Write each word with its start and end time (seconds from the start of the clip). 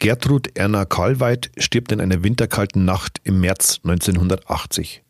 Gertrud 0.00 0.56
Erna 0.56 0.84
Karlweit 0.84 1.50
stirbt 1.58 1.90
in 1.90 2.00
einer 2.00 2.22
winterkalten 2.22 2.84
Nacht 2.84 3.20
im 3.24 3.40
März 3.40 3.80
1980. 3.82 5.02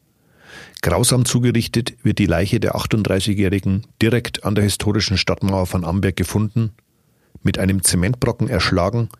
Grausam 0.80 1.26
zugerichtet 1.26 1.92
wird 2.02 2.18
die 2.18 2.24
Leiche 2.24 2.58
der 2.58 2.74
38-Jährigen 2.74 3.86
direkt 4.00 4.44
an 4.44 4.54
der 4.54 4.64
historischen 4.64 5.18
Stadtmauer 5.18 5.66
von 5.66 5.84
Amberg 5.84 6.16
gefunden, 6.16 6.72
mit 7.42 7.58
einem 7.58 7.82
Zementbrocken 7.82 8.48
erschlagen, 8.48 9.10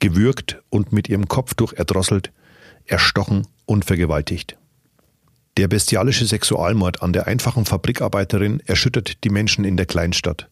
gewürgt 0.00 0.62
und 0.68 0.92
mit 0.92 1.08
ihrem 1.08 1.28
Kopftuch 1.28 1.72
erdrosselt, 1.72 2.30
erstochen 2.84 3.46
und 3.64 3.86
vergewaltigt. 3.86 4.58
Der 5.56 5.68
bestialische 5.68 6.26
Sexualmord 6.26 7.02
an 7.02 7.14
der 7.14 7.26
einfachen 7.26 7.64
Fabrikarbeiterin 7.64 8.60
erschüttert 8.66 9.24
die 9.24 9.30
Menschen 9.30 9.64
in 9.64 9.78
der 9.78 9.86
Kleinstadt. 9.86 10.50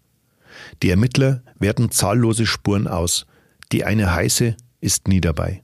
Die 0.83 0.89
Ermittler 0.89 1.43
werten 1.59 1.91
zahllose 1.91 2.47
Spuren 2.47 2.89
aus, 2.89 3.27
die 3.73 3.85
eine 3.85 4.15
heiße 4.15 4.57
ist 4.81 5.09
nie 5.09 5.21
dabei. 5.21 5.63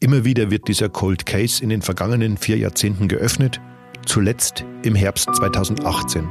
Immer 0.00 0.24
wieder 0.24 0.50
wird 0.50 0.68
dieser 0.68 0.88
Cold 0.88 1.26
Case 1.26 1.62
in 1.62 1.68
den 1.68 1.82
vergangenen 1.82 2.36
vier 2.36 2.58
Jahrzehnten 2.58 3.08
geöffnet, 3.08 3.60
zuletzt 4.06 4.64
im 4.82 4.94
Herbst 4.94 5.34
2018. 5.34 6.28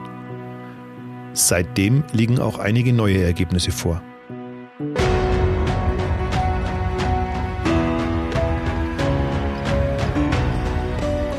Seitdem 1.33 2.03
liegen 2.13 2.39
auch 2.39 2.59
einige 2.59 2.93
neue 2.93 3.21
Ergebnisse 3.23 3.71
vor. 3.71 4.01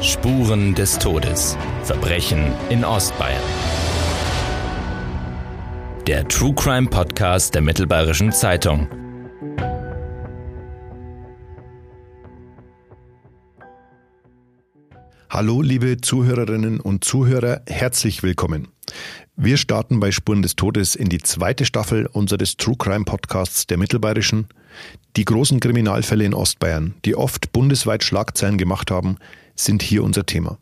Spuren 0.00 0.74
des 0.74 0.98
Todes. 0.98 1.56
Verbrechen 1.84 2.52
in 2.70 2.84
Ostbayern. 2.84 3.42
Der 6.06 6.26
True 6.28 6.54
Crime 6.54 6.88
Podcast 6.88 7.54
der 7.54 7.62
Mittelbayerischen 7.62 8.32
Zeitung. 8.32 8.88
Hallo, 15.34 15.62
liebe 15.62 16.00
Zuhörerinnen 16.00 16.78
und 16.78 17.02
Zuhörer, 17.02 17.62
herzlich 17.66 18.22
willkommen. 18.22 18.68
Wir 19.34 19.56
starten 19.56 19.98
bei 19.98 20.12
Spuren 20.12 20.42
des 20.42 20.54
Todes 20.54 20.94
in 20.94 21.08
die 21.08 21.18
zweite 21.18 21.64
Staffel 21.64 22.06
unseres 22.06 22.56
True 22.56 22.76
Crime 22.78 23.04
Podcasts 23.04 23.66
der 23.66 23.76
Mittelbayerischen. 23.76 24.46
Die 25.16 25.24
großen 25.24 25.58
Kriminalfälle 25.58 26.24
in 26.24 26.34
Ostbayern, 26.34 26.94
die 27.04 27.16
oft 27.16 27.50
bundesweit 27.50 28.04
Schlagzeilen 28.04 28.58
gemacht 28.58 28.92
haben, 28.92 29.16
sind 29.56 29.82
hier 29.82 30.04
unser 30.04 30.24
Thema. 30.24 30.56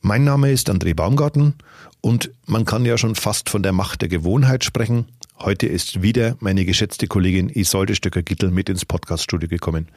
Mein 0.00 0.24
Name 0.24 0.50
ist 0.50 0.68
André 0.68 0.92
Baumgarten 0.92 1.54
und 2.00 2.32
man 2.44 2.64
kann 2.64 2.84
ja 2.86 2.98
schon 2.98 3.14
fast 3.14 3.48
von 3.50 3.62
der 3.62 3.72
Macht 3.72 4.02
der 4.02 4.08
Gewohnheit 4.08 4.64
sprechen. 4.64 5.06
Heute 5.38 5.66
ist 5.66 6.02
wieder 6.02 6.36
meine 6.40 6.64
geschätzte 6.64 7.06
Kollegin 7.06 7.50
Isolde 7.50 7.94
Stöcker-Gittel 7.94 8.50
mit 8.50 8.70
ins 8.70 8.86
Podcaststudio 8.86 9.48
gekommen. 9.48 9.88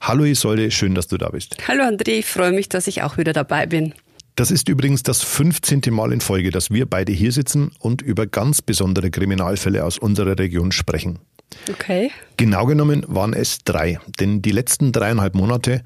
Hallo 0.00 0.24
Isolde, 0.24 0.72
schön, 0.72 0.94
dass 0.94 1.06
du 1.06 1.16
da 1.16 1.28
bist. 1.28 1.56
Hallo 1.68 1.84
André, 1.84 2.18
ich 2.18 2.26
freue 2.26 2.50
mich, 2.52 2.68
dass 2.68 2.88
ich 2.88 3.02
auch 3.02 3.16
wieder 3.16 3.32
dabei 3.32 3.66
bin. 3.66 3.94
Das 4.34 4.50
ist 4.50 4.68
übrigens 4.68 5.04
das 5.04 5.22
15. 5.22 5.82
Mal 5.90 6.12
in 6.12 6.20
Folge, 6.20 6.50
dass 6.50 6.70
wir 6.70 6.86
beide 6.86 7.12
hier 7.12 7.30
sitzen 7.30 7.70
und 7.78 8.02
über 8.02 8.26
ganz 8.26 8.60
besondere 8.60 9.10
Kriminalfälle 9.10 9.84
aus 9.84 9.98
unserer 9.98 10.38
Region 10.38 10.72
sprechen. 10.72 11.20
Okay. 11.70 12.10
Genau 12.36 12.66
genommen 12.66 13.04
waren 13.06 13.34
es 13.34 13.58
drei, 13.64 14.00
denn 14.18 14.42
die 14.42 14.52
letzten 14.52 14.90
dreieinhalb 14.90 15.34
Monate 15.34 15.82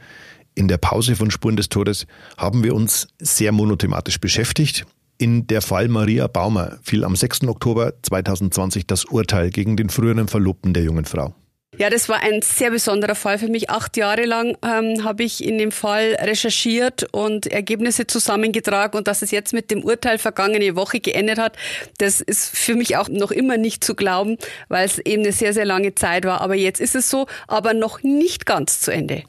in 0.54 0.68
der 0.68 0.78
Pause 0.78 1.16
von 1.16 1.30
Spuren 1.30 1.56
des 1.56 1.68
Todes 1.68 2.06
haben 2.36 2.64
wir 2.64 2.74
uns 2.74 3.08
sehr 3.18 3.52
monothematisch 3.52 4.20
beschäftigt. 4.20 4.86
In 5.22 5.46
der 5.46 5.62
Fall 5.62 5.86
Maria 5.86 6.26
Baumer 6.26 6.80
fiel 6.82 7.04
am 7.04 7.14
6. 7.14 7.44
Oktober 7.46 7.92
2020 8.02 8.88
das 8.88 9.04
Urteil 9.04 9.50
gegen 9.50 9.76
den 9.76 9.88
früheren 9.88 10.26
Verlobten 10.26 10.74
der 10.74 10.82
jungen 10.82 11.04
Frau. 11.04 11.32
Ja, 11.78 11.90
das 11.90 12.08
war 12.08 12.20
ein 12.24 12.42
sehr 12.42 12.72
besonderer 12.72 13.14
Fall 13.14 13.38
für 13.38 13.46
mich. 13.46 13.70
Acht 13.70 13.96
Jahre 13.96 14.24
lang 14.24 14.56
ähm, 14.64 15.04
habe 15.04 15.22
ich 15.22 15.44
in 15.44 15.58
dem 15.58 15.70
Fall 15.70 16.16
recherchiert 16.18 17.06
und 17.12 17.46
Ergebnisse 17.46 18.08
zusammengetragen 18.08 18.98
und 18.98 19.06
dass 19.06 19.22
es 19.22 19.30
jetzt 19.30 19.52
mit 19.52 19.70
dem 19.70 19.84
Urteil 19.84 20.18
vergangene 20.18 20.74
Woche 20.74 20.98
geendet 20.98 21.38
hat, 21.38 21.56
das 21.98 22.20
ist 22.20 22.56
für 22.58 22.74
mich 22.74 22.96
auch 22.96 23.08
noch 23.08 23.30
immer 23.30 23.58
nicht 23.58 23.84
zu 23.84 23.94
glauben, 23.94 24.38
weil 24.66 24.84
es 24.84 24.98
eben 24.98 25.22
eine 25.22 25.30
sehr, 25.30 25.52
sehr 25.52 25.66
lange 25.66 25.94
Zeit 25.94 26.24
war. 26.24 26.40
Aber 26.40 26.56
jetzt 26.56 26.80
ist 26.80 26.96
es 26.96 27.08
so, 27.08 27.28
aber 27.46 27.74
noch 27.74 28.02
nicht 28.02 28.44
ganz 28.44 28.80
zu 28.80 28.90
Ende. 28.92 29.22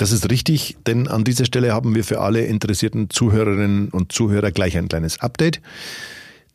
Das 0.00 0.12
ist 0.12 0.30
richtig, 0.30 0.78
denn 0.86 1.08
an 1.08 1.24
dieser 1.24 1.44
Stelle 1.44 1.74
haben 1.74 1.94
wir 1.94 2.04
für 2.04 2.22
alle 2.22 2.46
interessierten 2.46 3.10
Zuhörerinnen 3.10 3.90
und 3.90 4.12
Zuhörer 4.12 4.50
gleich 4.50 4.78
ein 4.78 4.88
kleines 4.88 5.20
Update. 5.20 5.60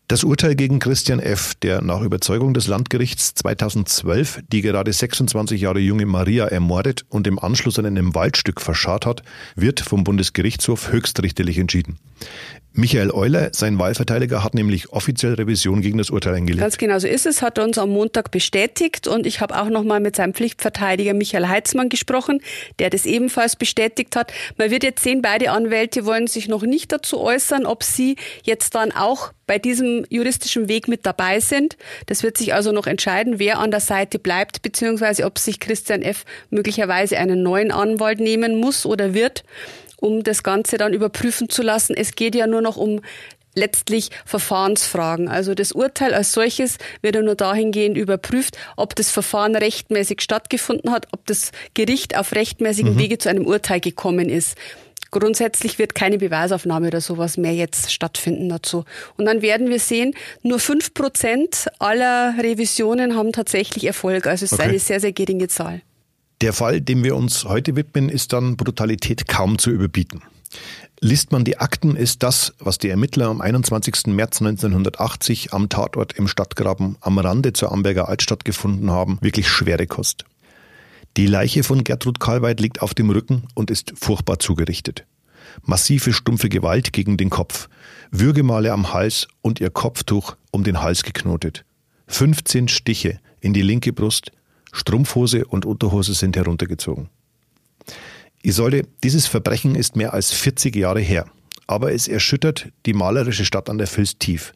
Das 0.07 0.23
Urteil 0.23 0.55
gegen 0.55 0.79
Christian 0.79 1.19
F., 1.19 1.53
der 1.53 1.83
nach 1.83 2.01
Überzeugung 2.01 2.55
des 2.55 2.65
Landgerichts 2.65 3.35
2012 3.35 4.41
die 4.51 4.63
gerade 4.63 4.91
26 4.91 5.61
Jahre 5.61 5.77
junge 5.77 6.07
Maria 6.07 6.45
ermordet 6.45 7.05
und 7.09 7.27
im 7.27 7.37
Anschluss 7.37 7.77
an 7.77 7.85
einem 7.85 8.15
Waldstück 8.15 8.61
verscharrt 8.61 9.05
hat, 9.05 9.21
wird 9.55 9.79
vom 9.79 10.03
Bundesgerichtshof 10.03 10.91
höchstrichterlich 10.91 11.59
entschieden. 11.59 11.99
Michael 12.77 13.11
Euler, 13.11 13.51
sein 13.53 13.79
Wahlverteidiger, 13.79 14.43
hat 14.43 14.53
nämlich 14.53 14.91
offiziell 14.91 15.35
Revision 15.35 15.81
gegen 15.81 15.97
das 15.97 16.09
Urteil 16.09 16.35
eingelegt. 16.35 16.61
Ganz 16.61 16.77
genau 16.77 16.99
so 16.99 17.07
ist 17.07 17.25
es, 17.25 17.41
hat 17.41 17.57
er 17.57 17.63
uns 17.63 17.77
am 17.77 17.89
Montag 17.89 18.31
bestätigt 18.31 19.07
und 19.07 19.25
ich 19.25 19.39
habe 19.39 19.57
auch 19.57 19.69
nochmal 19.69 20.01
mit 20.01 20.17
seinem 20.17 20.33
Pflichtverteidiger 20.33 21.13
Michael 21.13 21.47
Heitzmann 21.47 21.87
gesprochen, 21.87 22.41
der 22.79 22.89
das 22.89 23.05
ebenfalls 23.05 23.55
bestätigt 23.55 24.17
hat. 24.17 24.33
Man 24.57 24.71
wird 24.71 24.83
jetzt 24.83 25.03
sehen, 25.03 25.21
beide 25.21 25.51
Anwälte 25.51 26.05
wollen 26.05 26.27
sich 26.27 26.49
noch 26.49 26.63
nicht 26.63 26.91
dazu 26.91 27.21
äußern, 27.21 27.65
ob 27.65 27.81
sie 27.81 28.17
jetzt 28.43 28.75
dann 28.75 28.91
auch 28.91 29.31
bei 29.47 29.57
diesem 29.57 30.05
juristischen 30.09 30.67
Weg 30.67 30.89
mit 30.89 31.05
dabei 31.05 31.39
sind. 31.39 31.77
Das 32.07 32.23
wird 32.23 32.37
sich 32.37 32.53
also 32.53 32.73
noch 32.73 32.87
entscheiden, 32.87 33.39
wer 33.39 33.59
an 33.59 33.71
der 33.71 33.79
Seite 33.79 34.19
bleibt, 34.19 34.63
beziehungsweise 34.63 35.23
ob 35.25 35.39
sich 35.39 35.61
Christian 35.61 36.01
F. 36.01 36.25
möglicherweise 36.49 37.17
einen 37.17 37.41
neuen 37.41 37.71
Anwalt 37.71 38.19
nehmen 38.19 38.59
muss 38.59 38.85
oder 38.85 39.13
wird 39.13 39.43
um 39.99 40.23
das 40.23 40.43
Ganze 40.43 40.77
dann 40.77 40.93
überprüfen 40.93 41.49
zu 41.49 41.61
lassen. 41.61 41.95
Es 41.95 42.15
geht 42.15 42.35
ja 42.35 42.47
nur 42.47 42.61
noch 42.61 42.77
um 42.77 43.01
letztlich 43.55 44.09
Verfahrensfragen. 44.25 45.27
Also 45.27 45.55
das 45.55 45.71
Urteil 45.71 46.13
als 46.13 46.33
solches 46.33 46.77
wird 47.01 47.15
ja 47.15 47.21
nur 47.21 47.35
dahingehend 47.35 47.97
überprüft, 47.97 48.57
ob 48.75 48.95
das 48.95 49.09
Verfahren 49.09 49.55
rechtmäßig 49.55 50.21
stattgefunden 50.21 50.91
hat, 50.91 51.07
ob 51.11 51.25
das 51.25 51.51
Gericht 51.73 52.17
auf 52.17 52.33
rechtmäßigen 52.33 52.93
mhm. 52.93 52.99
Wege 52.99 53.17
zu 53.17 53.29
einem 53.29 53.45
Urteil 53.45 53.79
gekommen 53.79 54.29
ist. 54.29 54.57
Grundsätzlich 55.11 55.79
wird 55.79 55.95
keine 55.95 56.17
Beweisaufnahme 56.17 56.87
oder 56.87 56.99
sowas 56.99 57.37
mehr 57.37 57.53
jetzt 57.53 57.93
stattfinden 57.93 58.49
dazu. 58.49 58.83
Und 59.17 59.25
dann 59.25 59.41
werden 59.41 59.69
wir 59.69 59.79
sehen, 59.79 60.13
nur 60.43 60.59
fünf 60.59 60.93
Prozent 60.93 61.67
aller 61.79 62.35
Revisionen 62.37 63.15
haben 63.15 63.31
tatsächlich 63.31 63.85
Erfolg. 63.85 64.27
Also 64.27 64.43
es 64.43 64.51
ist 64.51 64.59
okay. 64.59 64.69
eine 64.69 64.79
sehr, 64.79 64.99
sehr 64.99 65.13
geringe 65.13 65.47
Zahl. 65.47 65.81
Der 66.41 66.53
Fall, 66.53 66.81
dem 66.81 67.03
wir 67.03 67.15
uns 67.15 67.45
heute 67.45 67.75
widmen, 67.75 68.09
ist 68.09 68.33
dann 68.33 68.57
Brutalität 68.57 69.27
kaum 69.27 69.57
zu 69.57 69.71
überbieten. 69.71 70.21
Liest 70.99 71.31
man 71.31 71.43
die 71.43 71.57
Akten, 71.57 71.95
ist 71.95 72.23
das, 72.23 72.53
was 72.59 72.77
die 72.77 72.89
Ermittler 72.89 73.27
am 73.27 73.41
21. 73.41 74.07
März 74.07 74.41
1980 74.41 75.53
am 75.53 75.69
Tatort 75.69 76.13
im 76.13 76.27
Stadtgraben 76.27 76.97
am 77.01 77.19
Rande 77.19 77.53
zur 77.53 77.71
Amberger 77.71 78.07
Altstadt 78.09 78.45
gefunden 78.45 78.91
haben, 78.91 79.17
wirklich 79.21 79.47
schwere 79.47 79.87
Kost. 79.87 80.25
Die 81.17 81.27
Leiche 81.27 81.63
von 81.63 81.83
Gertrud 81.83 82.19
Karlweit 82.19 82.59
liegt 82.59 82.81
auf 82.81 82.93
dem 82.93 83.09
Rücken 83.09 83.43
und 83.53 83.71
ist 83.71 83.93
furchtbar 83.95 84.39
zugerichtet. 84.39 85.05
Massive 85.63 86.11
stumpfe 86.11 86.49
Gewalt 86.49 86.91
gegen 86.91 87.15
den 87.17 87.29
Kopf, 87.29 87.69
Würgemale 88.11 88.73
am 88.73 88.91
Hals 88.91 89.27
und 89.41 89.61
ihr 89.61 89.69
Kopftuch 89.69 90.35
um 90.51 90.63
den 90.63 90.81
Hals 90.81 91.03
geknotet. 91.03 91.63
15 92.07 92.67
Stiche 92.67 93.19
in 93.39 93.53
die 93.53 93.61
linke 93.61 93.93
Brust, 93.93 94.31
Strumpfhose 94.75 95.45
und 95.45 95.65
Unterhose 95.65 96.13
sind 96.13 96.35
heruntergezogen. 96.35 97.09
Isolde, 98.43 98.83
dieses 99.03 99.25
Verbrechen 99.25 99.73
ist 99.73 99.95
mehr 99.95 100.13
als 100.13 100.31
40 100.31 100.75
Jahre 100.75 100.99
her, 100.99 101.25
aber 101.65 101.93
es 101.93 102.07
erschüttert 102.07 102.67
die 102.85 102.93
malerische 102.93 103.45
Stadt 103.45 103.69
an 103.69 103.77
der 103.77 103.87
Vils 103.87 104.19
tief. 104.19 104.53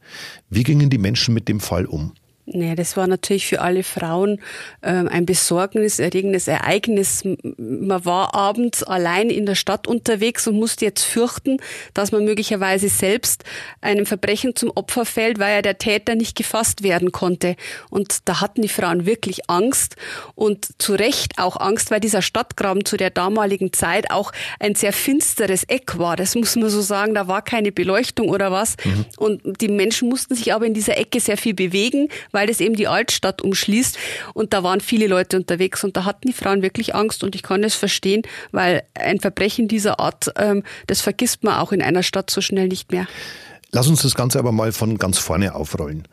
Wie 0.50 0.64
gingen 0.64 0.90
die 0.90 0.98
Menschen 0.98 1.34
mit 1.34 1.48
dem 1.48 1.60
Fall 1.60 1.86
um? 1.86 2.14
Nee, 2.52 2.76
das 2.76 2.98
war 2.98 3.08
natürlich 3.08 3.46
für 3.46 3.62
alle 3.62 3.84
Frauen 3.84 4.42
ähm, 4.82 5.08
ein 5.08 5.26
besorgniserregendes 5.26 6.48
Ereignis. 6.48 7.24
Man 7.58 8.06
war 8.06 8.34
abends 8.34 8.84
allein 8.84 9.30
in 9.30 9.46
der 9.46 9.56
Stadt 9.56 9.88
unterwegs 9.88 10.48
und 10.48 10.56
musste 10.56 10.86
jetzt 10.86 11.04
fürchten, 11.04 11.58
dass 11.94 12.12
man 12.12 12.26
möglicherweise 12.26 12.90
selbst 12.90 13.44
einem 13.82 14.06
Verbrechen 14.06 14.56
zum 14.56 14.72
Opfer 14.74 15.06
fällt, 15.06 15.38
weil 15.40 15.56
ja 15.56 15.62
der 15.62 15.78
Täter 15.78 16.16
nicht 16.16 16.36
gefasst 16.36 16.82
werden 16.82 17.12
konnte. 17.12 17.56
Und 17.90 18.28
da 18.28 18.42
hatten 18.42 18.64
die 18.64 18.68
Frauen 18.68 19.06
wirklich 19.06 19.50
Angst 19.50 19.96
und 20.34 20.70
zu 20.80 20.94
Recht 20.94 21.38
auch 21.38 21.56
Angst, 21.58 21.92
weil 21.92 22.00
dieser 22.00 22.22
Stadtgraben 22.22 22.84
zu 22.84 22.98
der 22.98 23.12
damaligen 23.12 23.74
Zeit 23.74 24.10
auch 24.10 24.32
ein 24.60 24.74
sehr 24.74 24.94
finsteres 24.94 25.64
Eck 25.66 26.00
war. 26.00 26.16
Das 26.16 26.36
muss 26.36 26.56
man 26.56 26.70
so 26.70 26.82
sagen. 26.82 27.14
Da 27.14 27.28
war 27.28 27.44
keine 27.44 27.72
Beleuchtung 27.72 28.30
oder 28.30 28.52
was. 28.52 28.76
Mhm. 28.84 29.06
Und 29.18 29.62
die 29.62 29.68
Menschen 29.68 30.10
mussten 30.10 30.34
sich 30.34 30.54
aber 30.54 30.66
in 30.66 30.74
dieser 30.74 30.98
Ecke 30.98 31.20
sehr 31.20 31.38
viel 31.38 31.54
bewegen, 31.54 32.10
weil 32.32 32.39
weil 32.40 32.50
es 32.50 32.62
eben 32.62 32.76
die 32.76 32.88
Altstadt 32.88 33.42
umschließt. 33.42 33.98
Und 34.34 34.54
da 34.54 34.64
waren 34.64 34.80
viele 34.80 35.08
Leute 35.08 35.36
unterwegs 35.36 35.84
und 35.84 35.98
da 35.98 36.06
hatten 36.06 36.28
die 36.28 36.34
Frauen 36.34 36.62
wirklich 36.62 36.96
Angst 36.96 37.22
und 37.24 37.36
ich 37.36 37.44
kann 37.44 37.66
es 37.66 37.76
verstehen, 37.76 38.22
weil 38.54 38.84
ein 38.94 39.20
Verbrechen 39.20 39.68
dieser 39.68 40.00
Art, 40.00 40.32
ähm, 40.38 40.64
das 40.88 41.02
vergisst 41.02 41.44
man 41.44 41.56
auch 41.56 41.74
in 41.74 41.82
einer 41.82 42.02
Stadt 42.02 42.30
so 42.30 42.40
schnell 42.40 42.70
nicht 42.70 42.94
mehr. 42.94 43.08
Lass 43.72 43.88
uns 43.88 44.04
das 44.04 44.16
Ganze 44.16 44.40
aber 44.40 44.54
mal 44.54 44.72
von 44.72 44.98
ganz 44.98 45.18
vorne 45.18 45.54
aufrollen. 45.54 46.08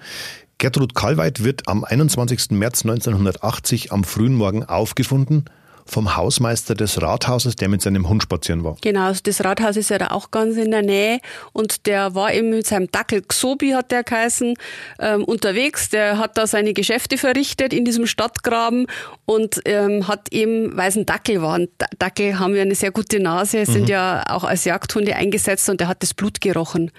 Gertrud 0.58 0.94
Kalweit 0.94 1.44
wird 1.44 1.68
am 1.68 1.84
21. 1.84 2.50
März 2.50 2.84
1980 2.84 3.92
am 3.92 4.02
frühen 4.02 4.34
Morgen 4.34 4.64
aufgefunden 4.64 5.44
vom 5.86 6.16
Hausmeister 6.16 6.74
des 6.74 7.00
Rathauses, 7.00 7.56
der 7.56 7.68
mit 7.68 7.82
seinem 7.82 8.08
Hund 8.08 8.22
spazieren 8.22 8.64
war. 8.64 8.76
Genau, 8.80 9.06
also 9.06 9.20
das 9.22 9.44
Rathaus 9.44 9.76
ist 9.76 9.90
ja 9.90 9.98
da 9.98 10.08
auch 10.08 10.30
ganz 10.30 10.56
in 10.56 10.70
der 10.70 10.82
Nähe 10.82 11.20
und 11.52 11.86
der 11.86 12.14
war 12.14 12.32
eben 12.34 12.50
mit 12.50 12.66
seinem 12.66 12.90
Dackel 12.90 13.22
Xobi 13.22 13.70
hat 13.70 13.92
der 13.92 14.02
geheißen, 14.02 14.54
ähm, 14.98 15.24
unterwegs. 15.24 15.88
Der 15.90 16.18
hat 16.18 16.36
da 16.36 16.46
seine 16.46 16.72
Geschäfte 16.72 17.18
verrichtet 17.18 17.72
in 17.72 17.84
diesem 17.84 18.06
Stadtgraben 18.06 18.86
und 19.24 19.60
ähm, 19.64 20.08
hat 20.08 20.32
eben, 20.32 20.76
weil 20.76 20.88
es 20.88 20.96
ein 20.96 21.06
Dackel 21.06 21.42
war, 21.42 21.54
und 21.54 21.70
Dackel 21.98 22.38
haben 22.38 22.54
ja 22.54 22.62
eine 22.62 22.74
sehr 22.74 22.90
gute 22.90 23.20
Nase, 23.20 23.64
sind 23.66 23.82
mhm. 23.82 23.88
ja 23.88 24.22
auch 24.28 24.44
als 24.44 24.64
Jagdhunde 24.64 25.14
eingesetzt 25.16 25.68
und 25.68 25.80
der 25.80 25.88
hat 25.88 26.02
das 26.02 26.14
Blut 26.14 26.40
gerochen. 26.40 26.90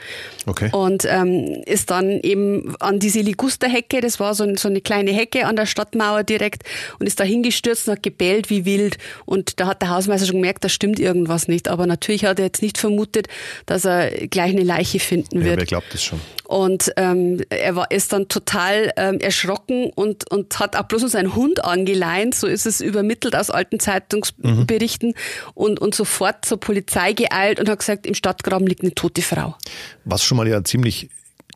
Okay. 0.46 0.70
Und 0.72 1.06
ähm, 1.06 1.62
ist 1.66 1.92
dann 1.92 2.20
eben 2.22 2.76
an 2.80 3.00
diese 3.00 3.20
Ligusterhecke, 3.20 4.02
das 4.02 4.20
war 4.20 4.34
so, 4.34 4.56
so 4.56 4.68
eine 4.70 4.82
kleine 4.82 5.12
Hecke 5.12 5.46
an 5.46 5.56
der 5.56 5.66
Stadtmauer 5.66 6.24
direkt 6.24 6.64
und 7.00 7.08
ist 7.08 7.20
da 7.20 7.24
hingestürzt 7.24 7.88
und 7.88 7.96
hat 7.96 8.04
gebellt 8.04 8.50
wie 8.50 8.66
wild. 8.66 8.77
Und 9.26 9.60
da 9.60 9.68
hat 9.68 9.82
der 9.82 9.90
Hausmeister 9.90 10.28
schon 10.28 10.38
gemerkt, 10.38 10.64
da 10.64 10.70
stimmt 10.70 11.00
irgendwas 11.00 11.48
nicht. 11.48 11.68
Aber 11.68 11.88
natürlich 11.88 12.26
hat 12.26 12.40
er 12.40 12.46
jetzt 12.46 12.62
nicht 12.62 12.78
vermutet, 12.78 13.28
dass 13.66 13.86
er 13.86 14.10
gleich 14.28 14.52
eine 14.52 14.64
Leiche 14.64 15.00
finden 15.00 15.44
wird. 15.44 15.56
Ja, 15.56 15.58
wer 15.58 15.66
glaubt 15.66 15.94
das 15.94 16.04
schon? 16.04 16.20
Und 16.46 16.94
ähm, 16.96 17.42
er 17.50 17.76
war 17.76 17.92
ist 17.92 18.14
dann 18.14 18.30
total 18.30 18.92
ähm, 18.96 19.20
erschrocken 19.20 19.92
und, 19.94 20.32
und 20.32 20.60
hat 20.60 20.78
auch 20.78 20.84
bloß 20.84 21.02
noch 21.02 21.10
seinen 21.10 21.36
Hund 21.36 21.64
angeleint, 21.64 22.36
so 22.36 22.48
ist 22.48 22.66
es 22.66 22.80
übermittelt 22.80 23.36
aus 23.36 23.50
alten 23.50 23.80
Zeitungsberichten 23.80 25.10
mhm. 25.10 25.52
und, 25.54 25.80
und 25.80 25.94
sofort 25.94 26.46
zur 26.46 26.60
Polizei 26.60 27.14
geeilt 27.14 27.60
und 27.60 27.68
hat 27.68 27.80
gesagt, 27.80 28.06
im 28.06 28.14
Stadtgraben 28.14 28.66
liegt 28.66 28.82
eine 28.82 28.96
tote 28.96 29.22
Frau. 29.22 29.56
Was 30.06 30.24
schon 30.24 30.38
mal 30.38 30.48
ja 30.48 30.64
ziemlich 30.64 31.10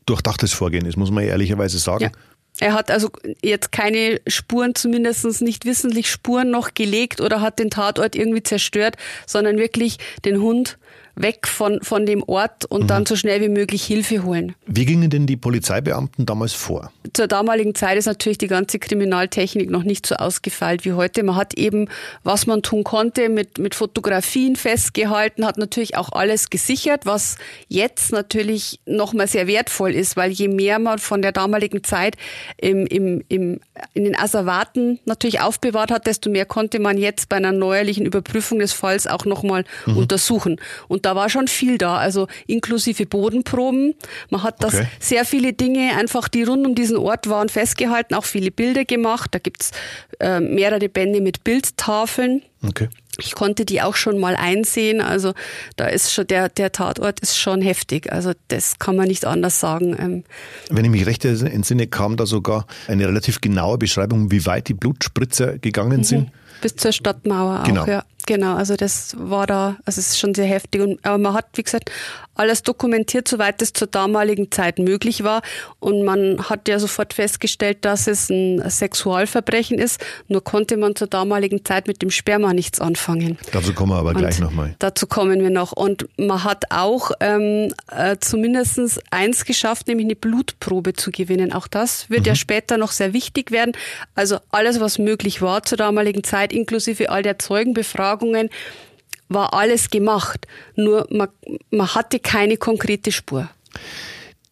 durchdachtes 0.05 0.51
Vorgehen 0.51 0.85
ist, 0.85 0.97
muss 0.97 1.11
man 1.11 1.23
ehrlicherweise 1.23 1.79
sagen. 1.79 2.05
Ja. 2.05 2.11
Er 2.59 2.73
hat 2.73 2.91
also 2.91 3.09
jetzt 3.41 3.71
keine 3.71 4.21
Spuren, 4.27 4.75
zumindest 4.75 5.41
nicht 5.41 5.65
wissentlich 5.65 6.09
Spuren 6.09 6.51
noch 6.51 6.73
gelegt 6.73 7.21
oder 7.21 7.41
hat 7.41 7.59
den 7.59 7.69
Tatort 7.69 8.15
irgendwie 8.15 8.43
zerstört, 8.43 8.97
sondern 9.25 9.57
wirklich 9.57 9.97
den 10.25 10.41
Hund 10.41 10.77
weg 11.21 11.47
von, 11.47 11.81
von 11.81 12.05
dem 12.05 12.23
Ort 12.23 12.65
und 12.65 12.83
mhm. 12.83 12.87
dann 12.87 13.05
so 13.05 13.15
schnell 13.15 13.41
wie 13.41 13.49
möglich 13.49 13.83
Hilfe 13.83 14.23
holen. 14.23 14.55
Wie 14.65 14.85
gingen 14.85 15.09
denn 15.09 15.27
die 15.27 15.35
Polizeibeamten 15.35 16.25
damals 16.25 16.53
vor? 16.53 16.91
Zur 17.13 17.27
damaligen 17.27 17.75
Zeit 17.75 17.97
ist 17.97 18.05
natürlich 18.05 18.37
die 18.37 18.47
ganze 18.47 18.79
Kriminaltechnik 18.79 19.69
noch 19.69 19.83
nicht 19.83 20.05
so 20.05 20.15
ausgefeilt 20.15 20.85
wie 20.85 20.93
heute. 20.93 21.23
Man 21.23 21.35
hat 21.35 21.55
eben, 21.55 21.89
was 22.23 22.47
man 22.47 22.61
tun 22.61 22.83
konnte, 22.83 23.27
mit, 23.29 23.57
mit 23.57 23.75
Fotografien 23.75 24.55
festgehalten, 24.55 25.45
hat 25.45 25.57
natürlich 25.57 25.97
auch 25.97 26.11
alles 26.13 26.49
gesichert, 26.49 27.05
was 27.05 27.37
jetzt 27.67 28.11
natürlich 28.11 28.79
nochmal 28.85 29.27
sehr 29.27 29.47
wertvoll 29.47 29.91
ist, 29.91 30.15
weil 30.15 30.31
je 30.31 30.47
mehr 30.47 30.79
man 30.79 30.99
von 30.99 31.21
der 31.21 31.33
damaligen 31.33 31.83
Zeit 31.83 32.15
im, 32.57 32.85
im, 32.87 33.23
im, 33.27 33.59
in 33.93 34.05
den 34.05 34.17
Asservaten 34.17 34.99
natürlich 35.05 35.41
aufbewahrt 35.41 35.91
hat, 35.91 36.07
desto 36.07 36.29
mehr 36.29 36.45
konnte 36.45 36.79
man 36.79 36.97
jetzt 36.97 37.27
bei 37.27 37.37
einer 37.37 37.51
neuerlichen 37.51 38.05
Überprüfung 38.05 38.59
des 38.59 38.71
Falls 38.71 39.07
auch 39.07 39.25
nochmal 39.25 39.65
mhm. 39.85 39.97
untersuchen. 39.97 40.59
Und 40.87 41.01
und 41.01 41.05
da 41.11 41.15
war 41.17 41.29
schon 41.29 41.49
viel 41.49 41.77
da, 41.77 41.97
also 41.97 42.27
inklusive 42.47 43.05
Bodenproben. 43.05 43.95
Man 44.29 44.43
hat 44.43 44.63
das 44.63 44.75
okay. 44.75 44.87
sehr 45.01 45.25
viele 45.25 45.51
Dinge 45.51 45.97
einfach, 45.97 46.29
die 46.29 46.43
rund 46.43 46.65
um 46.65 46.73
diesen 46.73 46.95
Ort 46.95 47.27
waren, 47.27 47.49
festgehalten, 47.49 48.15
auch 48.15 48.23
viele 48.23 48.49
Bilder 48.49 48.85
gemacht. 48.85 49.31
Da 49.33 49.39
gibt's 49.39 49.71
äh, 50.21 50.39
mehrere 50.39 50.87
Bände 50.87 51.19
mit 51.19 51.43
Bildtafeln. 51.43 52.43
Okay. 52.65 52.87
Ich 53.19 53.35
konnte 53.35 53.65
die 53.65 53.81
auch 53.81 53.95
schon 53.95 54.19
mal 54.19 54.37
einsehen. 54.37 55.01
Also 55.01 55.33
da 55.75 55.87
ist 55.87 56.13
schon 56.13 56.27
der, 56.27 56.47
der 56.47 56.71
Tatort 56.71 57.19
ist 57.19 57.37
schon 57.37 57.61
heftig. 57.61 58.09
Also 58.09 58.31
das 58.47 58.79
kann 58.79 58.95
man 58.95 59.09
nicht 59.09 59.25
anders 59.25 59.59
sagen. 59.59 59.97
Ähm, 59.99 60.23
Wenn 60.69 60.85
ich 60.85 60.91
mich 60.91 61.05
recht 61.05 61.25
entsinne, 61.25 61.87
kam 61.87 62.15
da 62.15 62.25
sogar 62.25 62.65
eine 62.87 63.05
relativ 63.05 63.41
genaue 63.41 63.77
Beschreibung, 63.77 64.31
wie 64.31 64.45
weit 64.45 64.69
die 64.69 64.73
Blutspritzer 64.73 65.57
gegangen 65.57 65.97
mhm. 65.97 66.03
sind. 66.05 66.31
Bis 66.61 66.75
zur 66.77 66.93
Stadtmauer 66.93 67.63
genau. 67.65 67.81
auch, 67.83 67.87
ja. 67.87 68.03
Genau, 68.25 68.55
also 68.55 68.75
das 68.75 69.15
war 69.17 69.47
da, 69.47 69.77
also 69.85 69.99
es 69.99 70.09
ist 70.09 70.19
schon 70.19 70.33
sehr 70.33 70.45
heftig. 70.45 70.81
Und, 70.81 71.05
aber 71.05 71.17
man 71.17 71.33
hat, 71.33 71.47
wie 71.55 71.63
gesagt, 71.63 71.91
alles 72.35 72.63
dokumentiert, 72.63 73.27
soweit 73.27 73.61
es 73.61 73.73
zur 73.73 73.87
damaligen 73.87 74.51
Zeit 74.51 74.79
möglich 74.79 75.23
war. 75.23 75.41
Und 75.79 76.03
man 76.03 76.49
hat 76.49 76.67
ja 76.67 76.79
sofort 76.79 77.13
festgestellt, 77.13 77.85
dass 77.85 78.07
es 78.07 78.29
ein 78.29 78.67
Sexualverbrechen 78.67 79.77
ist. 79.77 80.03
Nur 80.27 80.43
konnte 80.43 80.77
man 80.77 80.95
zur 80.95 81.07
damaligen 81.07 81.63
Zeit 81.65 81.87
mit 81.87 82.01
dem 82.01 82.09
Sperma 82.09 82.53
nichts 82.53 82.79
anfangen. 82.79 83.37
Dazu 83.51 83.73
kommen 83.73 83.91
wir 83.91 83.97
aber 83.97 84.13
gleich 84.13 84.39
nochmal. 84.39 84.75
Dazu 84.79 85.07
kommen 85.07 85.41
wir 85.41 85.49
noch. 85.49 85.73
Und 85.73 86.07
man 86.17 86.43
hat 86.43 86.65
auch 86.71 87.11
ähm, 87.19 87.73
äh, 87.91 88.17
zumindest 88.19 89.01
eins 89.11 89.45
geschafft, 89.45 89.87
nämlich 89.87 90.05
eine 90.05 90.15
Blutprobe 90.15 90.93
zu 90.93 91.11
gewinnen. 91.11 91.53
Auch 91.53 91.67
das 91.67 92.09
wird 92.09 92.21
mhm. 92.21 92.27
ja 92.27 92.35
später 92.35 92.77
noch 92.77 92.91
sehr 92.91 93.13
wichtig 93.13 93.51
werden. 93.51 93.73
Also 94.15 94.37
alles, 94.49 94.79
was 94.79 94.97
möglich 94.97 95.41
war 95.41 95.63
zur 95.63 95.77
damaligen 95.77 96.23
Zeit, 96.23 96.53
inklusive 96.53 97.09
all 97.09 97.23
der 97.23 97.37
Zeugenbefragungen, 97.37 98.10
war 99.29 99.53
alles 99.53 99.89
gemacht, 99.89 100.47
nur 100.75 101.07
man, 101.09 101.29
man 101.69 101.95
hatte 101.95 102.19
keine 102.19 102.57
konkrete 102.57 103.11
Spur. 103.11 103.49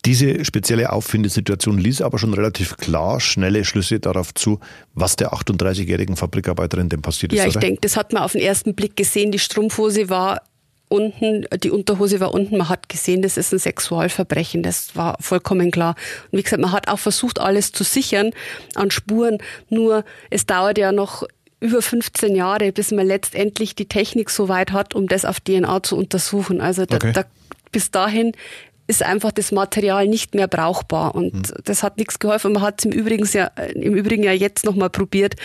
Diese 0.05 0.45
spezielle 0.45 0.93
Auffindesituation 0.93 1.77
ließ 1.77 2.01
aber 2.01 2.19
schon 2.19 2.33
relativ 2.33 2.77
klar 2.77 3.19
schnelle 3.19 3.65
Schlüsse 3.65 3.99
darauf 3.99 4.33
zu, 4.33 4.59
was 4.93 5.17
der 5.17 5.33
38-jährigen 5.33 6.15
Fabrikarbeiterin 6.15 6.87
denn 6.87 7.01
passiert 7.01 7.33
ist. 7.33 7.39
Ja, 7.39 7.47
ich 7.47 7.57
denke, 7.57 7.81
das 7.81 7.97
hat 7.97 8.13
man 8.13 8.23
auf 8.23 8.31
den 8.31 8.41
ersten 8.41 8.75
Blick 8.75 8.95
gesehen. 8.95 9.33
Die 9.33 9.39
Strumpfhose 9.39 10.09
war 10.09 10.41
unten, 10.87 11.45
die 11.63 11.69
Unterhose 11.69 12.21
war 12.21 12.33
unten. 12.33 12.57
Man 12.57 12.69
hat 12.69 12.87
gesehen, 12.87 13.21
das 13.21 13.35
ist 13.35 13.53
ein 13.53 13.59
Sexualverbrechen. 13.59 14.63
Das 14.63 14.95
war 14.95 15.17
vollkommen 15.19 15.69
klar. 15.69 15.95
Und 16.31 16.39
wie 16.39 16.43
gesagt, 16.43 16.61
man 16.61 16.71
hat 16.71 16.87
auch 16.87 16.99
versucht, 16.99 17.39
alles 17.39 17.73
zu 17.73 17.83
sichern 17.83 18.31
an 18.75 18.91
Spuren. 18.91 19.37
Nur 19.69 20.05
es 20.29 20.45
dauert 20.45 20.77
ja 20.77 20.93
noch 20.93 21.23
über 21.59 21.81
15 21.81 22.35
Jahre, 22.35 22.71
bis 22.71 22.91
man 22.91 23.05
letztendlich 23.05 23.75
die 23.75 23.87
Technik 23.87 24.29
so 24.29 24.49
weit 24.49 24.71
hat, 24.71 24.95
um 24.95 25.07
das 25.07 25.25
auf 25.25 25.39
DNA 25.39 25.83
zu 25.83 25.97
untersuchen. 25.97 26.61
Also 26.61 26.85
da, 26.85 26.95
okay. 26.95 27.11
da, 27.11 27.25
bis 27.71 27.91
dahin 27.91 28.33
ist 28.87 29.03
einfach 29.03 29.31
das 29.31 29.51
Material 29.51 30.07
nicht 30.07 30.33
mehr 30.33 30.47
brauchbar 30.47 31.13
und 31.13 31.33
mhm. 31.33 31.61
das 31.63 31.83
hat 31.83 31.97
nichts 31.97 32.17
geholfen. 32.17 32.53
Man 32.53 32.63
hat 32.63 32.79
es 32.79 32.85
im 32.85 32.91
Übrigen 32.91 33.27
ja, 33.31 33.45
im 33.75 33.93
Übrigen 33.93 34.23
ja 34.23 34.31
jetzt 34.31 34.65
nochmal 34.65 34.89
probiert, 34.89 35.35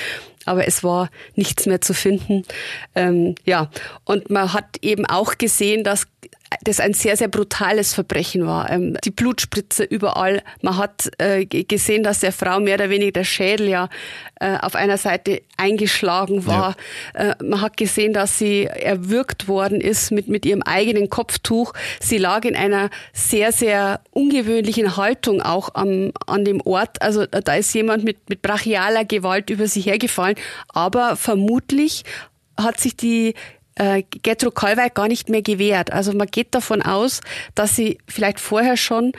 aber 0.47 0.67
es 0.67 0.83
war 0.83 1.11
nichts 1.35 1.67
mehr 1.67 1.83
zu 1.83 1.93
finden. 1.93 2.45
Ähm, 2.95 3.35
ja, 3.45 3.71
und 4.05 4.31
man 4.31 4.55
hat 4.55 4.79
eben 4.81 5.05
auch 5.05 5.37
gesehen, 5.37 5.85
dass 5.85 6.07
das 6.63 6.81
ein 6.81 6.95
sehr, 6.95 7.17
sehr 7.17 7.29
brutales 7.29 7.95
Verbrechen 7.95 8.47
war. 8.47 8.71
Ähm, 8.71 8.97
die 9.05 9.11
Blutspritze 9.11 9.85
überall. 9.85 10.43
Man 10.63 10.77
hat 10.77 11.11
äh, 11.19 11.45
gesehen, 11.47 12.03
dass 12.03 12.21
der 12.21 12.33
Frau 12.33 12.61
mehr 12.61 12.75
oder 12.75 12.91
weniger 12.91 13.13
der 13.13 13.25
Schädel 13.25 13.69
ja 13.69 13.89
äh, 14.41 14.57
auf 14.59 14.75
einer 14.75 14.99
Seite 14.99 15.43
eingeschlagen 15.57 16.47
war. 16.47 16.77
Ja. 17.15 17.31
Äh, 17.31 17.45
man 17.45 17.61
hat 17.61 17.77
gesehen, 17.77 18.13
dass 18.13 18.39
sie 18.39 18.65
erwürgt 18.65 19.49
worden 19.49 19.81
ist 19.81 20.11
mit, 20.11 20.29
mit 20.29 20.47
ihrem 20.47 20.63
eigenen 20.63 21.11
Kopftuch. 21.11 21.73
Sie 22.01 22.19
lag 22.19 22.45
in 22.45 22.57
einer 22.57 22.91
sehr, 23.13 23.53
sehr 23.53 24.01
ungewöhnlichen 24.11 24.97
Haltung 24.97 25.43
auch 25.43 25.75
am, 25.75 26.13
an 26.27 26.45
dem 26.45 26.61
Ort. 26.61 27.03
Also 27.03 27.27
da 27.27 27.55
ist 27.55 27.75
jemand 27.75 28.05
mit, 28.05 28.29
mit 28.29 28.43
brachialer 28.43 29.05
Gewalt 29.05 29.51
über 29.51 29.67
sie 29.67 29.81
hergefallen. 29.81 30.37
Aber 30.69 31.17
vermutlich 31.17 32.05
hat 32.57 32.79
sich 32.79 32.97
die 32.97 33.35
äh, 33.77 34.03
Gertrud 34.23 34.55
Kalweit 34.55 34.95
gar 34.95 35.09
nicht 35.09 35.29
mehr 35.29 35.43
gewehrt. 35.43 35.93
Also 35.93 36.13
man 36.13 36.29
geht 36.29 36.55
davon 36.55 36.83
aus, 36.83 37.21
dass 37.55 37.77
sie 37.77 37.99
vielleicht 38.07 38.41
vorher 38.41 38.77
schon 38.77 39.13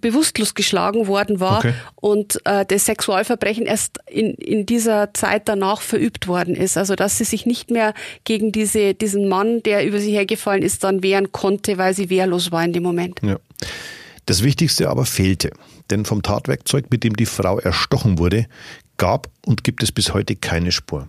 bewusstlos 0.00 0.54
geschlagen 0.54 1.06
worden 1.06 1.38
war 1.38 1.58
okay. 1.58 1.74
und 1.94 2.40
äh, 2.44 2.66
das 2.66 2.86
Sexualverbrechen 2.86 3.66
erst 3.66 4.00
in, 4.06 4.34
in 4.34 4.66
dieser 4.66 5.14
Zeit 5.14 5.48
danach 5.48 5.80
verübt 5.80 6.26
worden 6.26 6.56
ist. 6.56 6.76
Also 6.76 6.96
dass 6.96 7.18
sie 7.18 7.24
sich 7.24 7.46
nicht 7.46 7.70
mehr 7.70 7.94
gegen 8.24 8.52
diese, 8.52 8.94
diesen 8.94 9.28
Mann, 9.28 9.62
der 9.62 9.86
über 9.86 10.00
sie 10.00 10.12
hergefallen 10.12 10.62
ist, 10.62 10.82
dann 10.82 11.02
wehren 11.02 11.30
konnte, 11.32 11.78
weil 11.78 11.94
sie 11.94 12.10
wehrlos 12.10 12.50
war 12.50 12.64
in 12.64 12.72
dem 12.72 12.82
Moment. 12.82 13.20
Ja. 13.22 13.38
Das 14.26 14.42
Wichtigste 14.42 14.88
aber 14.88 15.06
fehlte, 15.06 15.50
denn 15.90 16.04
vom 16.04 16.22
Tatwerkzeug, 16.22 16.86
mit 16.90 17.04
dem 17.04 17.14
die 17.14 17.26
Frau 17.26 17.60
erstochen 17.60 18.18
wurde, 18.18 18.46
gab 18.96 19.28
und 19.44 19.62
gibt 19.62 19.84
es 19.84 19.92
bis 19.92 20.12
heute 20.12 20.34
keine 20.34 20.72
Spur. 20.72 21.08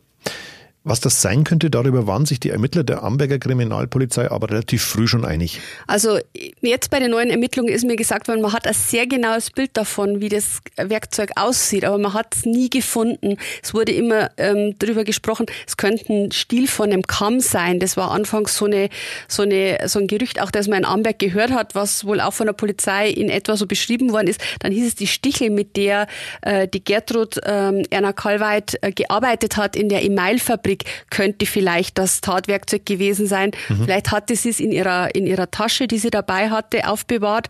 Was 0.90 1.02
das 1.02 1.22
sein 1.22 1.44
könnte, 1.44 1.70
darüber 1.70 2.08
waren 2.08 2.26
sich 2.26 2.40
die 2.40 2.50
Ermittler 2.50 2.86
der 2.86 3.04
Amberger 3.04 3.40
Kriminalpolizei 3.40 4.32
aber 4.32 4.50
relativ 4.50 4.84
früh 4.84 5.06
schon 5.06 5.26
einig. 5.26 5.60
Also 5.86 6.20
jetzt 6.62 6.90
bei 6.92 7.00
den 7.00 7.12
neuen 7.12 7.30
Ermittlungen 7.30 7.74
ist 7.74 7.84
mir 7.84 7.98
gesagt 7.98 8.30
worden, 8.30 8.42
man 8.42 8.54
hat 8.54 8.66
ein 8.66 8.74
sehr 8.74 9.06
genaues 9.06 9.50
Bild 9.50 9.72
davon, 9.76 10.22
wie 10.22 10.30
das 10.30 10.62
Werkzeug 10.78 11.32
aussieht, 11.36 11.84
aber 11.84 11.98
man 11.98 12.14
hat 12.14 12.34
es 12.34 12.46
nie 12.46 12.70
gefunden. 12.70 13.36
Es 13.62 13.74
wurde 13.74 13.92
immer 13.92 14.32
ähm, 14.38 14.76
darüber 14.80 15.04
gesprochen, 15.04 15.48
es 15.68 15.76
könnte 15.76 16.06
ein 16.08 16.32
Stiel 16.32 16.70
von 16.70 16.86
einem 16.86 17.02
Kamm 17.02 17.42
sein. 17.42 17.82
Das 17.82 17.98
war 17.98 18.12
anfangs 18.12 18.56
so, 18.56 18.64
eine, 18.64 18.88
so, 19.28 19.44
eine, 19.44 19.80
so 19.88 20.00
ein 20.00 20.08
Gerücht, 20.08 20.42
auch 20.42 20.52
das 20.52 20.70
man 20.70 20.78
in 20.80 20.86
Amberg 20.86 21.20
gehört 21.20 21.52
hat, 21.52 21.76
was 21.76 22.06
wohl 22.06 22.22
auch 22.22 22.34
von 22.34 22.46
der 22.46 22.54
Polizei 22.54 23.10
in 23.10 23.30
etwa 23.30 23.58
so 23.58 23.68
beschrieben 23.68 24.14
worden 24.14 24.28
ist. 24.28 24.40
Dann 24.60 24.72
hieß 24.72 24.88
es 24.88 24.96
die 24.96 25.08
Stichel, 25.08 25.50
mit 25.50 25.76
der 25.76 26.08
äh, 26.44 26.66
die 26.66 26.82
Gertrud 26.82 27.42
ähm, 27.46 27.84
Erna 27.90 28.14
Kalweit 28.14 28.78
äh, 28.82 28.94
gearbeitet 28.94 29.58
hat 29.58 29.76
in 29.76 29.90
der 29.90 30.06
Emailfabrik 30.06 30.77
Plastik 30.78 30.86
könnte 31.10 31.46
vielleicht 31.46 31.98
das 31.98 32.22
Tatwerkzeug 32.22 32.86
gewesen 32.86 33.28
sein. 33.28 33.52
Mhm. 33.70 33.84
Vielleicht 33.84 34.12
hatte 34.12 34.36
sie 34.36 34.50
es 34.50 34.60
in 34.60 34.72
ihrer, 34.72 35.14
in 35.16 35.26
ihrer 35.26 35.50
Tasche, 35.52 35.88
die 35.88 35.98
sie 35.98 36.10
dabei 36.10 36.50
hatte, 36.50 36.88
aufbewahrt. 36.88 37.48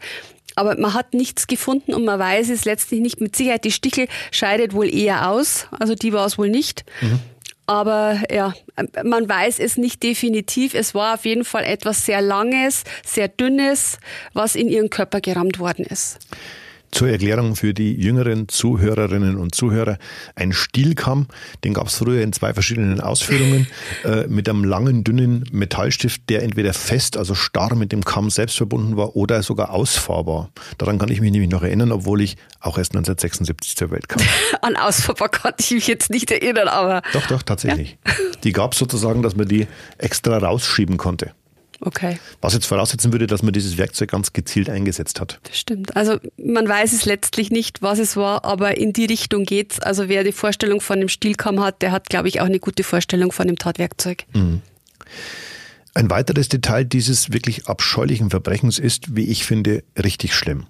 Aber 0.55 0.77
man 0.79 0.93
hat 0.93 1.13
nichts 1.13 1.47
gefunden 1.47 1.93
und 1.93 2.03
man 2.03 2.19
weiß 2.19 2.49
es 2.49 2.65
letztlich 2.65 3.01
nicht 3.01 3.21
mit 3.21 3.35
Sicherheit. 3.35 3.63
Die 3.63 3.71
Stichel 3.71 4.07
scheidet 4.31 4.73
wohl 4.73 4.91
eher 4.91 5.29
aus, 5.29 5.67
also 5.71 5.93
die 5.93 6.13
war 6.13 6.25
es 6.25 6.37
wohl 6.37 6.49
nicht. 6.49 6.83
Mhm. 7.01 7.19
Aber 7.67 8.21
ja, 8.31 8.53
man 9.03 9.27
weiß 9.27 9.59
es 9.59 9.77
nicht 9.77 10.01
definitiv. 10.01 10.73
Es 10.73 10.95
war 10.95 11.15
auf 11.15 11.25
jeden 11.25 11.43
Fall 11.43 11.65
etwas 11.65 12.05
sehr 12.05 12.21
Langes, 12.21 12.85
sehr 13.05 13.27
Dünnes, 13.27 13.99
was 14.33 14.55
in 14.55 14.69
ihren 14.69 14.89
Körper 14.89 15.19
gerammt 15.19 15.59
worden 15.59 15.85
ist. 15.85 16.17
Zur 16.91 17.09
Erklärung 17.09 17.55
für 17.55 17.73
die 17.73 17.93
jüngeren 17.93 18.47
Zuhörerinnen 18.47 19.37
und 19.37 19.53
Zuhörer. 19.53 19.97
Ein 20.35 20.53
Stielkamm, 20.53 21.27
den 21.63 21.73
gab 21.73 21.87
es 21.87 21.95
früher 21.95 22.21
in 22.21 22.33
zwei 22.33 22.53
verschiedenen 22.53 23.01
Ausführungen, 23.01 23.67
äh, 24.05 24.27
mit 24.27 24.47
einem 24.47 24.63
langen, 24.63 25.03
dünnen 25.03 25.43
Metallstift, 25.51 26.21
der 26.29 26.43
entweder 26.43 26.73
fest, 26.73 27.17
also 27.17 27.35
starr 27.35 27.75
mit 27.75 27.91
dem 27.91 28.03
Kamm 28.03 28.29
selbst 28.29 28.57
verbunden 28.57 28.97
war 28.97 29.15
oder 29.15 29.43
sogar 29.43 29.71
ausfahrbar. 29.71 30.49
Daran 30.77 30.97
kann 30.97 31.09
ich 31.09 31.21
mich 31.21 31.31
nämlich 31.31 31.51
noch 31.51 31.63
erinnern, 31.63 31.91
obwohl 31.91 32.21
ich 32.21 32.37
auch 32.59 32.77
erst 32.77 32.91
1976 32.91 33.75
zur 33.75 33.91
Welt 33.91 34.07
kam. 34.09 34.21
An 34.61 34.75
ausfahrbar 34.75 35.29
kann 35.29 35.53
ich 35.59 35.71
mich 35.71 35.87
jetzt 35.87 36.09
nicht 36.09 36.31
erinnern, 36.31 36.67
aber. 36.67 37.01
Doch, 37.13 37.27
doch, 37.27 37.43
tatsächlich. 37.43 37.97
Ja. 38.05 38.13
Die 38.43 38.51
gab 38.51 38.73
es 38.73 38.79
sozusagen, 38.79 39.21
dass 39.21 39.35
man 39.35 39.47
die 39.47 39.67
extra 39.97 40.37
rausschieben 40.37 40.97
konnte. 40.97 41.33
Okay. 41.79 42.19
Was 42.41 42.53
jetzt 42.53 42.65
voraussetzen 42.65 43.11
würde, 43.11 43.27
dass 43.27 43.43
man 43.43 43.53
dieses 43.53 43.77
Werkzeug 43.77 44.09
ganz 44.09 44.33
gezielt 44.33 44.69
eingesetzt 44.69 45.21
hat. 45.21 45.39
Das 45.43 45.57
stimmt. 45.57 45.95
Also 45.95 46.17
man 46.37 46.67
weiß 46.67 46.91
es 46.93 47.05
letztlich 47.05 47.51
nicht, 47.51 47.81
was 47.81 47.99
es 47.99 48.17
war, 48.17 48.45
aber 48.45 48.77
in 48.77 48.93
die 48.93 49.05
Richtung 49.05 49.43
geht's. 49.43 49.79
Also 49.79 50.09
wer 50.09 50.23
die 50.23 50.31
Vorstellung 50.31 50.81
von 50.81 50.99
dem 50.99 51.09
Stielkamm 51.09 51.61
hat, 51.61 51.81
der 51.81 51.91
hat, 51.91 52.09
glaube 52.09 52.27
ich, 52.27 52.41
auch 52.41 52.45
eine 52.45 52.59
gute 52.59 52.83
Vorstellung 52.83 53.31
von 53.31 53.47
dem 53.47 53.57
Tatwerkzeug. 53.57 54.25
Mhm. 54.33 54.61
Ein 55.93 56.09
weiteres 56.09 56.49
Detail 56.49 56.83
dieses 56.83 57.31
wirklich 57.31 57.67
abscheulichen 57.67 58.29
Verbrechens 58.29 58.77
ist, 58.79 59.15
wie 59.15 59.25
ich 59.25 59.45
finde, 59.45 59.83
richtig 60.01 60.35
schlimm. 60.35 60.67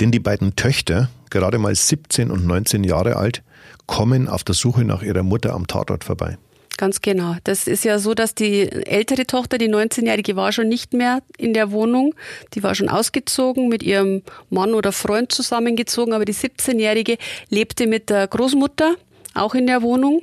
Denn 0.00 0.12
die 0.12 0.20
beiden 0.20 0.54
Töchter, 0.56 1.08
gerade 1.30 1.58
mal 1.58 1.74
17 1.74 2.30
und 2.30 2.46
19 2.46 2.84
Jahre 2.84 3.16
alt, 3.16 3.42
kommen 3.86 4.28
auf 4.28 4.44
der 4.44 4.54
Suche 4.54 4.84
nach 4.84 5.02
ihrer 5.02 5.22
Mutter 5.22 5.54
am 5.54 5.66
Tatort 5.66 6.04
vorbei. 6.04 6.38
Ganz 6.76 7.00
genau. 7.00 7.36
Das 7.44 7.66
ist 7.66 7.84
ja 7.84 7.98
so, 7.98 8.12
dass 8.12 8.34
die 8.34 8.70
ältere 8.70 9.26
Tochter, 9.26 9.56
die 9.56 9.68
19-Jährige, 9.68 10.36
war 10.36 10.52
schon 10.52 10.68
nicht 10.68 10.92
mehr 10.92 11.22
in 11.38 11.54
der 11.54 11.70
Wohnung. 11.70 12.14
Die 12.52 12.62
war 12.62 12.74
schon 12.74 12.90
ausgezogen, 12.90 13.68
mit 13.68 13.82
ihrem 13.82 14.22
Mann 14.50 14.74
oder 14.74 14.92
Freund 14.92 15.32
zusammengezogen, 15.32 16.12
aber 16.12 16.26
die 16.26 16.34
17-Jährige 16.34 17.16
lebte 17.48 17.86
mit 17.86 18.10
der 18.10 18.26
Großmutter 18.26 18.96
auch 19.34 19.54
in 19.54 19.66
der 19.66 19.82
Wohnung. 19.82 20.22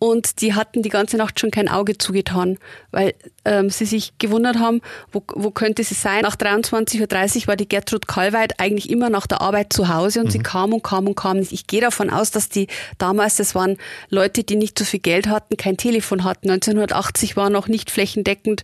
Und 0.00 0.40
die 0.40 0.54
hatten 0.54 0.82
die 0.82 0.88
ganze 0.88 1.18
Nacht 1.18 1.38
schon 1.38 1.50
kein 1.50 1.68
Auge 1.68 1.98
zugetan, 1.98 2.58
weil 2.90 3.12
ähm, 3.44 3.68
sie 3.68 3.84
sich 3.84 4.14
gewundert 4.18 4.58
haben, 4.58 4.80
wo, 5.12 5.22
wo 5.34 5.50
könnte 5.50 5.84
sie 5.84 5.92
sein. 5.92 6.22
Nach 6.22 6.36
23.30 6.36 7.42
Uhr 7.42 7.46
war 7.48 7.56
die 7.56 7.68
Gertrud 7.68 8.08
Kallweit 8.08 8.58
eigentlich 8.58 8.88
immer 8.88 9.10
nach 9.10 9.26
der 9.26 9.42
Arbeit 9.42 9.74
zu 9.74 9.88
Hause 9.88 10.20
und 10.20 10.26
mhm. 10.28 10.30
sie 10.30 10.38
kam 10.38 10.72
und 10.72 10.82
kam 10.82 11.06
und 11.06 11.16
kam 11.16 11.36
nicht. 11.36 11.52
Ich 11.52 11.66
gehe 11.66 11.82
davon 11.82 12.08
aus, 12.08 12.30
dass 12.30 12.48
die 12.48 12.66
damals, 12.96 13.36
das 13.36 13.54
waren 13.54 13.76
Leute, 14.08 14.42
die 14.42 14.56
nicht 14.56 14.78
so 14.78 14.86
viel 14.86 15.00
Geld 15.00 15.28
hatten, 15.28 15.58
kein 15.58 15.76
Telefon 15.76 16.24
hatten. 16.24 16.48
1980 16.48 17.36
war 17.36 17.50
noch 17.50 17.68
nicht 17.68 17.90
flächendeckend 17.90 18.62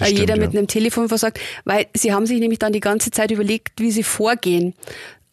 äh, 0.00 0.06
stimmt, 0.06 0.18
jeder 0.20 0.36
mit 0.36 0.54
ja. 0.54 0.58
einem 0.58 0.68
Telefon 0.68 1.08
versorgt, 1.08 1.38
weil 1.66 1.86
sie 1.94 2.14
haben 2.14 2.24
sich 2.24 2.40
nämlich 2.40 2.60
dann 2.60 2.72
die 2.72 2.80
ganze 2.80 3.10
Zeit 3.10 3.30
überlegt, 3.30 3.78
wie 3.78 3.90
sie 3.90 4.02
vorgehen. 4.02 4.72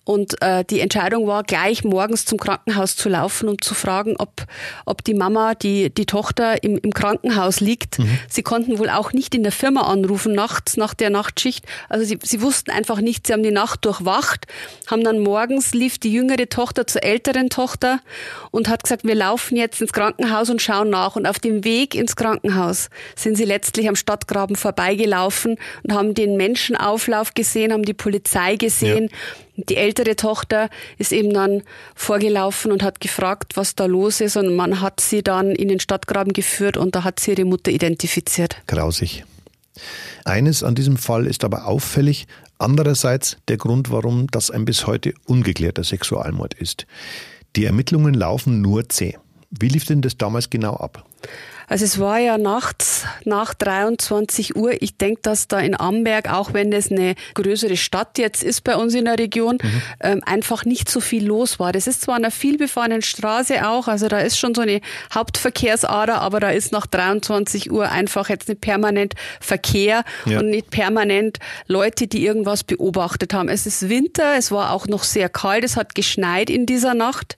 Und 0.06 0.40
äh, 0.44 0.64
die 0.64 0.82
Entscheidung 0.82 1.26
war, 1.26 1.44
gleich 1.44 1.84
morgens 1.84 2.26
zum 2.26 2.38
Krankenhaus 2.38 2.96
zu 2.96 3.10
laufen 3.10 3.50
und 3.50 3.64
zu 3.64 3.74
fragen, 3.74 4.16
ob, 4.20 4.46
ob 4.86 5.04
die 5.04 5.16
Mama, 5.16 5.56
die, 5.56 5.90
die 5.90 6.06
Tochter 6.06 6.64
im, 6.64 6.78
im 6.78 6.94
Krankenhaus 6.94 7.60
liegt. 7.60 7.98
Mhm. 7.98 8.20
Sie 8.30 8.44
konnten 8.44 8.78
wohl 8.78 8.90
auch 8.92 9.14
nicht 9.14 9.34
in 9.34 9.42
der 9.42 9.52
Firma 9.52 9.82
anrufen 9.82 10.34
nachts 10.34 10.78
nach 10.78 10.94
der 10.94 11.10
Nachtschicht. 11.10 11.66
Also 11.90 12.06
sie, 12.06 12.20
sie 12.22 12.42
wussten 12.44 12.70
einfach 12.70 13.02
nicht, 13.02 13.26
sie 13.26 13.34
haben 13.34 13.42
die 13.42 13.50
Nacht 13.50 13.84
durchwacht, 13.84 14.46
haben 14.86 15.04
dann 15.04 15.20
morgens 15.22 15.74
lief 15.74 15.98
die 15.98 16.14
jüngere 16.14 16.48
Tochter 16.50 16.86
zur 16.86 17.04
älteren 17.04 17.50
Tochter 17.50 18.00
und 18.52 18.70
hat 18.70 18.84
gesagt, 18.84 19.06
wir 19.06 19.16
laufen 19.16 19.58
jetzt 19.58 19.82
ins 19.82 19.92
Krankenhaus 19.92 20.52
und 20.52 20.62
schauen 20.62 20.92
nach. 20.92 21.16
Und 21.16 21.26
auf 21.26 21.40
dem 21.40 21.64
Weg 21.64 21.96
ins 21.96 22.16
Krankenhaus 22.16 22.90
sind 23.16 23.38
sie 23.38 23.46
letztlich 23.46 23.90
am 23.90 23.96
Stadtgraben 23.96 24.56
vorbeigelaufen 24.56 25.58
und 25.82 25.94
haben 25.94 26.14
den 26.14 26.38
Menschenauflauf 26.38 27.34
gesehen, 27.34 27.74
haben 27.74 27.86
die 27.86 27.96
Polizei 27.96 28.56
gesehen. 28.56 29.10
Ja 29.12 29.45
die 29.58 29.78
ältere 29.78 30.16
Tochter 30.16 30.70
ist 30.98 31.12
eben 31.12 31.34
dann 31.34 31.64
vorgelaufen 31.96 32.72
und 32.72 32.84
hat 32.84 33.00
gefragt, 33.00 33.56
was 33.56 33.76
da 33.76 33.86
los 33.86 34.22
ist. 34.22 34.38
Und 34.38 34.56
man 34.56 34.82
hat 34.82 35.00
sie 35.00 35.24
dann 35.24 35.52
in 35.52 35.68
den 35.68 35.80
Stadtgraben 35.80 36.34
geführt 36.34 36.78
und 36.78 36.96
da 36.96 37.04
hat 37.04 37.20
sie 37.20 37.32
ihre 37.32 37.46
Mutter 37.46 37.72
identifiziert. 37.72 38.58
Grausig. 38.68 39.24
Eines 40.24 40.64
an 40.64 40.76
diesem 40.76 40.98
Fall 40.98 41.28
ist 41.28 41.44
aber 41.44 41.68
auffällig, 41.68 42.28
andererseits 42.58 43.38
der 43.48 43.58
Grund, 43.58 43.92
warum 43.92 44.28
das 44.28 44.50
ein 44.50 44.66
bis 44.66 44.88
heute 44.88 45.14
ungeklärter 45.26 45.84
Sexualmord 45.84 46.54
ist. 46.54 46.86
Die 47.56 47.66
Ermittlungen 47.66 48.14
laufen 48.14 48.62
nur 48.62 48.90
zäh. 48.90 49.18
Wie 49.52 49.68
lief 49.68 49.86
denn 49.86 50.02
das 50.02 50.18
damals 50.18 50.50
genau 50.50 50.76
ab? 50.76 51.06
Also 51.68 51.86
es 51.86 52.00
war 52.00 52.20
ja 52.20 52.38
nachts 52.38 53.06
nach 53.24 53.54
23 53.54 54.56
Uhr. 54.56 54.74
Ich 54.82 54.98
denke, 54.98 55.22
dass 55.22 55.48
da 55.48 55.60
in 55.60 55.80
Amberg, 55.80 56.32
auch 56.32 56.54
wenn 56.54 56.72
es 56.72 56.92
eine 56.92 57.16
größere 57.34 57.78
Stadt 57.78 58.18
jetzt 58.18 58.44
ist 58.44 58.64
bei 58.64 58.76
uns 58.76 58.94
in 58.94 59.06
der 59.06 59.18
Region, 59.18 59.58
mhm. 59.62 59.82
ähm, 60.02 60.22
einfach 60.26 60.66
nicht 60.66 60.90
so 60.90 61.00
viel 61.00 61.26
los 61.26 61.60
war. 61.60 61.72
Das 61.72 61.88
ist 61.88 62.02
zwar 62.02 62.16
eine 62.16 62.32
vielbefahrenen 62.32 63.02
Straße 63.02 63.68
auch, 63.68 63.88
also 63.88 64.08
da 64.08 64.20
ist 64.20 64.38
schon 64.38 64.54
so 64.54 64.62
eine 64.62 64.82
Hauptverkehrsader, 65.14 66.22
aber 66.22 66.40
da 66.40 66.50
ist 66.50 66.72
nach 66.72 66.86
23 66.86 67.72
Uhr 67.72 67.90
einfach 67.90 68.30
jetzt 68.30 68.48
nicht 68.48 68.62
permanent 68.62 69.16
Verkehr 69.40 70.04
ja. 70.26 70.40
und 70.40 70.50
nicht 70.50 70.70
permanent 70.70 71.40
Leute, 71.68 72.08
die 72.08 72.26
irgendwas 72.26 72.64
beobachtet 72.64 73.34
haben. 73.34 73.50
Es 73.50 73.66
ist 73.66 73.90
Winter, 73.90 74.36
es 74.38 74.52
war 74.52 74.72
auch 74.72 74.88
noch 74.88 75.04
sehr 75.04 75.30
kalt, 75.30 75.64
es 75.64 75.78
hat 75.78 75.96
geschneit 75.96 76.50
in 76.50 76.66
dieser 76.66 76.94
Nacht 76.94 77.38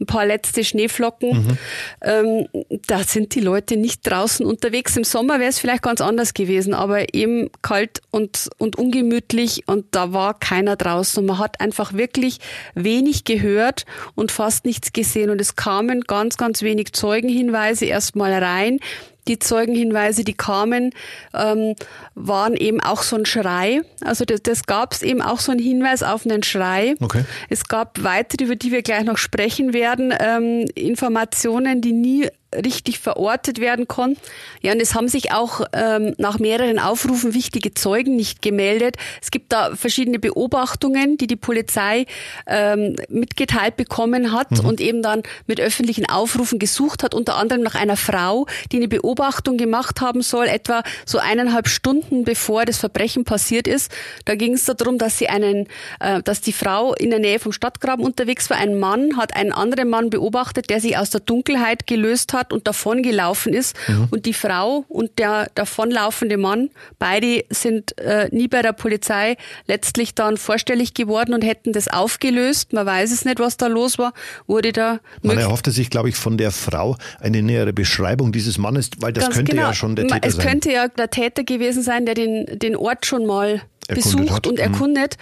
ein 0.00 0.06
paar 0.06 0.24
letzte 0.24 0.64
Schneeflocken. 0.64 1.30
Mhm. 1.30 1.58
Ähm, 2.02 2.48
da 2.86 3.04
sind 3.04 3.34
die 3.34 3.40
Leute 3.40 3.76
nicht 3.76 4.00
draußen 4.08 4.44
unterwegs. 4.46 4.96
Im 4.96 5.04
Sommer 5.04 5.38
wäre 5.38 5.50
es 5.50 5.58
vielleicht 5.58 5.82
ganz 5.82 6.00
anders 6.00 6.34
gewesen, 6.34 6.74
aber 6.74 7.14
eben 7.14 7.50
kalt 7.62 8.00
und, 8.10 8.48
und 8.58 8.76
ungemütlich 8.76 9.64
und 9.66 9.86
da 9.90 10.12
war 10.12 10.38
keiner 10.38 10.76
draußen. 10.76 11.20
Und 11.20 11.26
man 11.26 11.38
hat 11.38 11.60
einfach 11.60 11.92
wirklich 11.92 12.38
wenig 12.74 13.24
gehört 13.24 13.84
und 14.14 14.32
fast 14.32 14.64
nichts 14.64 14.92
gesehen. 14.92 15.30
Und 15.30 15.40
es 15.40 15.56
kamen 15.56 16.02
ganz, 16.02 16.36
ganz 16.36 16.62
wenig 16.62 16.92
Zeugenhinweise 16.92 17.84
erstmal 17.84 18.32
rein 18.32 18.80
die 19.28 19.38
Zeugenhinweise, 19.38 20.24
die 20.24 20.34
kamen, 20.34 20.92
ähm, 21.34 21.74
waren 22.14 22.54
eben 22.54 22.80
auch 22.80 23.02
so 23.02 23.16
ein 23.16 23.26
Schrei. 23.26 23.82
Also 24.04 24.24
das, 24.24 24.42
das 24.42 24.66
gab 24.66 24.92
es 24.92 25.02
eben 25.02 25.22
auch 25.22 25.40
so 25.40 25.52
einen 25.52 25.60
Hinweis 25.60 26.02
auf 26.02 26.24
einen 26.24 26.42
Schrei. 26.42 26.94
Okay. 27.00 27.24
Es 27.48 27.68
gab 27.68 28.02
weitere, 28.02 28.44
über 28.44 28.56
die 28.56 28.72
wir 28.72 28.82
gleich 28.82 29.04
noch 29.04 29.18
sprechen 29.18 29.72
werden, 29.72 30.14
ähm, 30.18 30.66
Informationen, 30.74 31.80
die 31.80 31.92
nie 31.92 32.28
richtig 32.54 32.98
verortet 32.98 33.60
werden 33.60 33.86
konnten. 33.86 34.20
Ja, 34.60 34.72
und 34.72 34.80
es 34.80 34.94
haben 34.94 35.08
sich 35.08 35.32
auch 35.32 35.62
ähm, 35.72 36.14
nach 36.18 36.38
mehreren 36.38 36.78
Aufrufen 36.78 37.32
wichtige 37.34 37.74
Zeugen 37.74 38.16
nicht 38.16 38.42
gemeldet. 38.42 38.96
Es 39.22 39.30
gibt 39.30 39.52
da 39.52 39.76
verschiedene 39.76 40.18
Beobachtungen, 40.18 41.16
die 41.16 41.26
die 41.26 41.36
Polizei 41.36 42.06
ähm, 42.46 42.96
mitgeteilt 43.08 43.76
bekommen 43.76 44.32
hat 44.32 44.50
mhm. 44.50 44.68
und 44.68 44.80
eben 44.80 45.02
dann 45.02 45.22
mit 45.46 45.60
öffentlichen 45.60 46.08
Aufrufen 46.08 46.58
gesucht 46.58 47.02
hat, 47.02 47.14
unter 47.14 47.36
anderem 47.36 47.62
nach 47.62 47.76
einer 47.76 47.96
Frau, 47.96 48.46
die 48.72 48.76
eine 48.76 48.88
Beobachtung 48.88 49.56
gemacht 49.56 50.00
haben 50.00 50.22
soll, 50.22 50.46
etwa 50.46 50.82
so 51.06 51.18
eineinhalb 51.18 51.68
Stunden 51.68 52.24
bevor 52.24 52.64
das 52.64 52.78
Verbrechen 52.78 53.24
passiert 53.24 53.68
ist. 53.68 53.92
Da 54.24 54.34
ging 54.34 54.54
es 54.54 54.64
darum, 54.64 54.98
dass 54.98 55.18
sie 55.18 55.28
einen, 55.28 55.68
äh, 56.00 56.20
dass 56.22 56.40
die 56.40 56.52
Frau 56.52 56.94
in 56.94 57.10
der 57.10 57.20
Nähe 57.20 57.38
vom 57.38 57.52
Stadtgraben 57.52 58.04
unterwegs 58.04 58.50
war. 58.50 58.56
Ein 58.56 58.78
Mann 58.78 59.16
hat 59.16 59.36
einen 59.36 59.52
anderen 59.52 59.88
Mann 59.88 60.10
beobachtet, 60.10 60.68
der 60.68 60.80
sich 60.80 60.98
aus 60.98 61.10
der 61.10 61.20
Dunkelheit 61.20 61.86
gelöst 61.86 62.32
hat 62.32 62.39
hat 62.40 62.52
und 62.52 62.66
davon 62.66 63.02
gelaufen 63.02 63.52
ist. 63.52 63.76
Mhm. 63.86 64.08
Und 64.10 64.26
die 64.26 64.34
Frau 64.34 64.84
und 64.88 65.18
der 65.18 65.48
davonlaufende 65.54 66.36
Mann, 66.36 66.70
beide 66.98 67.44
sind 67.50 67.96
äh, 67.98 68.28
nie 68.32 68.48
bei 68.48 68.62
der 68.62 68.72
Polizei 68.72 69.36
letztlich 69.66 70.14
dann 70.14 70.36
vorstellig 70.36 70.94
geworden 70.94 71.34
und 71.34 71.44
hätten 71.44 71.72
das 71.72 71.88
aufgelöst. 71.88 72.72
Man 72.72 72.86
weiß 72.86 73.12
es 73.12 73.24
nicht, 73.24 73.38
was 73.38 73.56
da 73.56 73.66
los 73.66 73.98
war. 73.98 74.12
Wurde 74.46 74.72
da 74.72 75.00
Man 75.22 75.38
erhoffte 75.38 75.70
sich, 75.70 75.90
glaube 75.90 76.08
ich, 76.08 76.16
von 76.16 76.38
der 76.38 76.50
Frau 76.50 76.96
eine 77.20 77.42
nähere 77.42 77.72
Beschreibung 77.72 78.32
dieses 78.32 78.58
Mannes, 78.58 78.90
weil 78.98 79.12
das 79.12 79.30
könnte 79.30 79.52
genau. 79.52 79.68
ja 79.68 79.74
schon 79.74 79.96
der 79.96 80.06
Täter 80.06 80.26
es 80.26 80.34
sein. 80.34 80.40
Es 80.40 80.50
könnte 80.50 80.72
ja 80.72 80.88
der 80.88 81.10
Täter 81.10 81.44
gewesen 81.44 81.82
sein, 81.82 82.06
der 82.06 82.14
den, 82.14 82.46
den 82.58 82.76
Ort 82.76 83.06
schon 83.06 83.26
mal 83.26 83.62
besucht 83.94 84.30
hat. 84.30 84.46
und 84.46 84.54
mhm. 84.54 84.72
erkundet. 84.72 85.16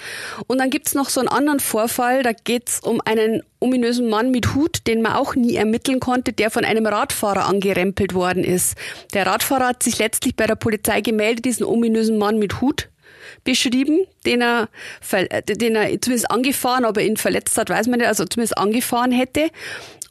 Und 0.46 0.58
dann 0.58 0.70
gibt's 0.70 0.94
noch 0.94 1.08
so 1.08 1.20
einen 1.20 1.28
anderen 1.28 1.60
Vorfall, 1.60 2.22
da 2.22 2.32
geht's 2.32 2.80
um 2.80 3.00
einen 3.04 3.42
ominösen 3.60 4.08
Mann 4.08 4.30
mit 4.30 4.54
Hut, 4.54 4.86
den 4.86 5.02
man 5.02 5.12
auch 5.12 5.34
nie 5.34 5.56
ermitteln 5.56 6.00
konnte, 6.00 6.32
der 6.32 6.50
von 6.50 6.64
einem 6.64 6.86
Radfahrer 6.86 7.46
angerempelt 7.46 8.14
worden 8.14 8.44
ist. 8.44 8.76
Der 9.14 9.26
Radfahrer 9.26 9.68
hat 9.68 9.82
sich 9.82 9.98
letztlich 9.98 10.36
bei 10.36 10.46
der 10.46 10.54
Polizei 10.54 11.00
gemeldet, 11.00 11.44
diesen 11.44 11.64
ominösen 11.64 12.18
Mann 12.18 12.38
mit 12.38 12.60
Hut 12.60 12.88
beschrieben, 13.44 14.06
den 14.26 14.42
er, 14.42 14.68
den 15.48 15.76
er 15.76 16.00
zumindest 16.00 16.30
angefahren, 16.30 16.84
aber 16.84 17.02
ihn 17.02 17.16
verletzt 17.16 17.56
hat, 17.58 17.70
weiß 17.70 17.86
man 17.88 17.98
nicht, 17.98 18.08
also 18.08 18.24
zumindest 18.24 18.58
angefahren 18.58 19.12
hätte. 19.12 19.48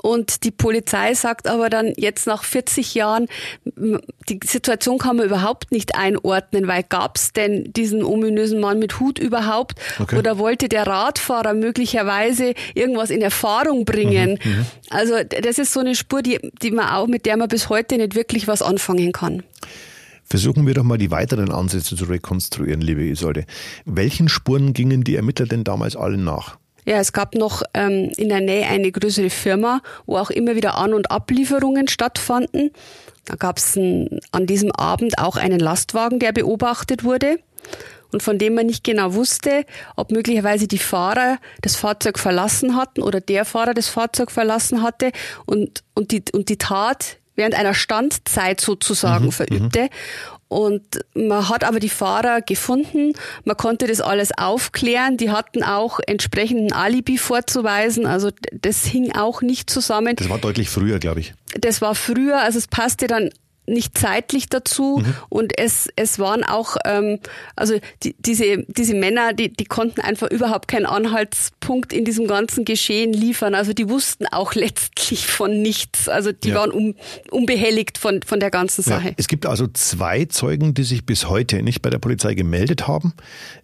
Und 0.01 0.43
die 0.43 0.51
Polizei 0.51 1.13
sagt 1.13 1.47
aber 1.47 1.69
dann 1.69 1.93
jetzt 1.97 2.27
nach 2.27 2.43
40 2.43 2.93
Jahren, 2.95 3.27
die 3.65 4.39
Situation 4.45 4.97
kann 4.97 5.17
man 5.17 5.25
überhaupt 5.25 5.71
nicht 5.71 5.95
einordnen, 5.95 6.67
weil 6.67 6.83
gab 6.83 7.17
es 7.17 7.33
denn 7.33 7.71
diesen 7.73 8.03
ominösen 8.03 8.59
Mann 8.59 8.79
mit 8.79 8.99
Hut 8.99 9.19
überhaupt? 9.19 9.79
Okay. 9.99 10.17
Oder 10.17 10.37
wollte 10.37 10.69
der 10.69 10.85
Radfahrer 10.85 11.53
möglicherweise 11.53 12.53
irgendwas 12.75 13.09
in 13.09 13.21
Erfahrung 13.21 13.85
bringen? 13.85 14.39
Mhm, 14.43 14.51
mhm, 14.51 14.65
also 14.89 15.15
das 15.23 15.57
ist 15.57 15.73
so 15.73 15.79
eine 15.79 15.95
Spur, 15.95 16.21
die, 16.21 16.39
die 16.61 16.71
man 16.71 16.89
auch, 16.89 17.07
mit 17.07 17.25
der 17.25 17.37
man 17.37 17.47
bis 17.47 17.69
heute 17.69 17.97
nicht 17.97 18.15
wirklich 18.15 18.47
was 18.47 18.61
anfangen 18.61 19.11
kann. 19.11 19.43
Versuchen 20.29 20.67
wir 20.67 20.73
doch 20.73 20.83
mal 20.83 20.97
die 20.97 21.09
weiteren 21.09 21.51
Ansätze 21.51 21.95
zu 21.95 22.03
rekonstruieren, 22.03 22.81
liebe 22.81 23.03
Isolde. 23.03 23.45
Welchen 23.85 24.27
Spuren 24.27 24.73
gingen 24.73 25.05
die 25.05 25.15
Ermittler 25.15 25.45
denn 25.45 25.63
damals 25.63 25.95
allen 25.95 26.25
nach? 26.25 26.57
Ja, 26.87 26.99
es 26.99 27.11
gab 27.11 27.35
noch 27.35 27.63
ähm, 27.73 28.13
in 28.15 28.29
der 28.29 28.39
Nähe 28.39 28.65
eine 28.65 28.89
größere 28.93 29.29
Firma, 29.29 29.81
wo 30.05 30.15
auch 30.15 30.29
immer 30.29 30.55
wieder 30.55 30.77
An- 30.77 30.93
und 30.93 31.11
Ablieferungen 31.11 31.89
stattfanden. 31.89 32.71
Da 33.25 33.35
gab 33.35 33.57
es 33.57 33.75
an 33.77 34.45
diesem 34.47 34.71
Abend 34.71 35.19
auch 35.19 35.35
einen 35.35 35.59
Lastwagen, 35.59 36.19
der 36.19 36.31
beobachtet 36.31 37.03
wurde 37.03 37.39
und 38.13 38.23
von 38.23 38.37
dem 38.37 38.55
man 38.55 38.67
nicht 38.67 38.85
genau 38.85 39.15
wusste, 39.15 39.65
ob 39.97 40.11
möglicherweise 40.11 40.69
die 40.69 40.77
Fahrer 40.77 41.39
das 41.61 41.75
Fahrzeug 41.75 42.17
verlassen 42.17 42.77
hatten 42.77 43.01
oder 43.01 43.19
der 43.19 43.43
Fahrer 43.43 43.73
das 43.73 43.89
Fahrzeug 43.89 44.31
verlassen 44.31 44.81
hatte 44.81 45.11
und, 45.45 45.83
und, 45.93 46.11
die, 46.11 46.23
und 46.31 46.47
die 46.47 46.57
Tat 46.57 47.17
während 47.35 47.53
einer 47.53 47.73
Standzeit 47.73 48.61
sozusagen 48.61 49.25
mhm, 49.25 49.31
verübte. 49.33 49.89
Und 50.49 51.01
man 51.13 51.49
hat 51.49 51.63
aber 51.63 51.79
die 51.79 51.89
Fahrer 51.89 52.41
gefunden, 52.41 53.13
man 53.43 53.57
konnte 53.57 53.87
das 53.87 53.99
alles 53.99 54.31
aufklären, 54.37 55.17
die 55.17 55.29
hatten 55.31 55.63
auch 55.63 55.99
entsprechenden 56.05 56.71
Alibi 56.71 57.17
vorzuweisen, 57.17 58.05
also 58.05 58.31
das 58.53 58.85
hing 58.85 59.13
auch 59.13 59.41
nicht 59.41 59.69
zusammen. 59.69 60.15
Das 60.15 60.29
war 60.29 60.37
deutlich 60.37 60.69
früher, 60.69 60.99
glaube 60.99 61.19
ich. 61.19 61.33
Das 61.59 61.81
war 61.81 61.95
früher, 61.95 62.41
also 62.41 62.57
es 62.57 62.67
passte 62.67 63.07
dann 63.07 63.29
nicht 63.67 63.97
zeitlich 63.97 64.47
dazu 64.47 65.03
mhm. 65.03 65.13
und 65.29 65.59
es, 65.59 65.89
es 65.95 66.19
waren 66.19 66.43
auch, 66.43 66.77
ähm, 66.85 67.19
also 67.55 67.75
die, 68.03 68.15
diese, 68.19 68.63
diese 68.67 68.95
Männer, 68.95 69.33
die, 69.33 69.51
die 69.51 69.65
konnten 69.65 70.01
einfach 70.01 70.29
überhaupt 70.31 70.67
keinen 70.69 70.85
Anhaltspunkt 70.85 71.91
in 71.91 72.05
diesem 72.05 72.27
ganzen 72.27 72.63
Geschehen 72.65 73.13
liefern. 73.13 73.55
Also 73.55 73.73
die 73.73 73.89
wussten 73.89 74.25
auch 74.27 74.53
letztlich 74.55 75.27
von 75.27 75.61
nichts. 75.61 76.07
Also 76.07 76.31
die 76.31 76.49
ja. 76.49 76.55
waren 76.55 76.71
un, 76.71 76.95
unbehelligt 77.29 77.97
von, 77.97 78.21
von 78.23 78.39
der 78.39 78.51
ganzen 78.51 78.81
Sache. 78.83 79.09
Ja. 79.09 79.13
Es 79.17 79.27
gibt 79.27 79.45
also 79.45 79.67
zwei 79.67 80.25
Zeugen, 80.25 80.73
die 80.73 80.83
sich 80.83 81.05
bis 81.05 81.27
heute 81.27 81.61
nicht 81.61 81.81
bei 81.81 81.89
der 81.89 81.99
Polizei 81.99 82.33
gemeldet 82.33 82.87
haben. 82.87 83.13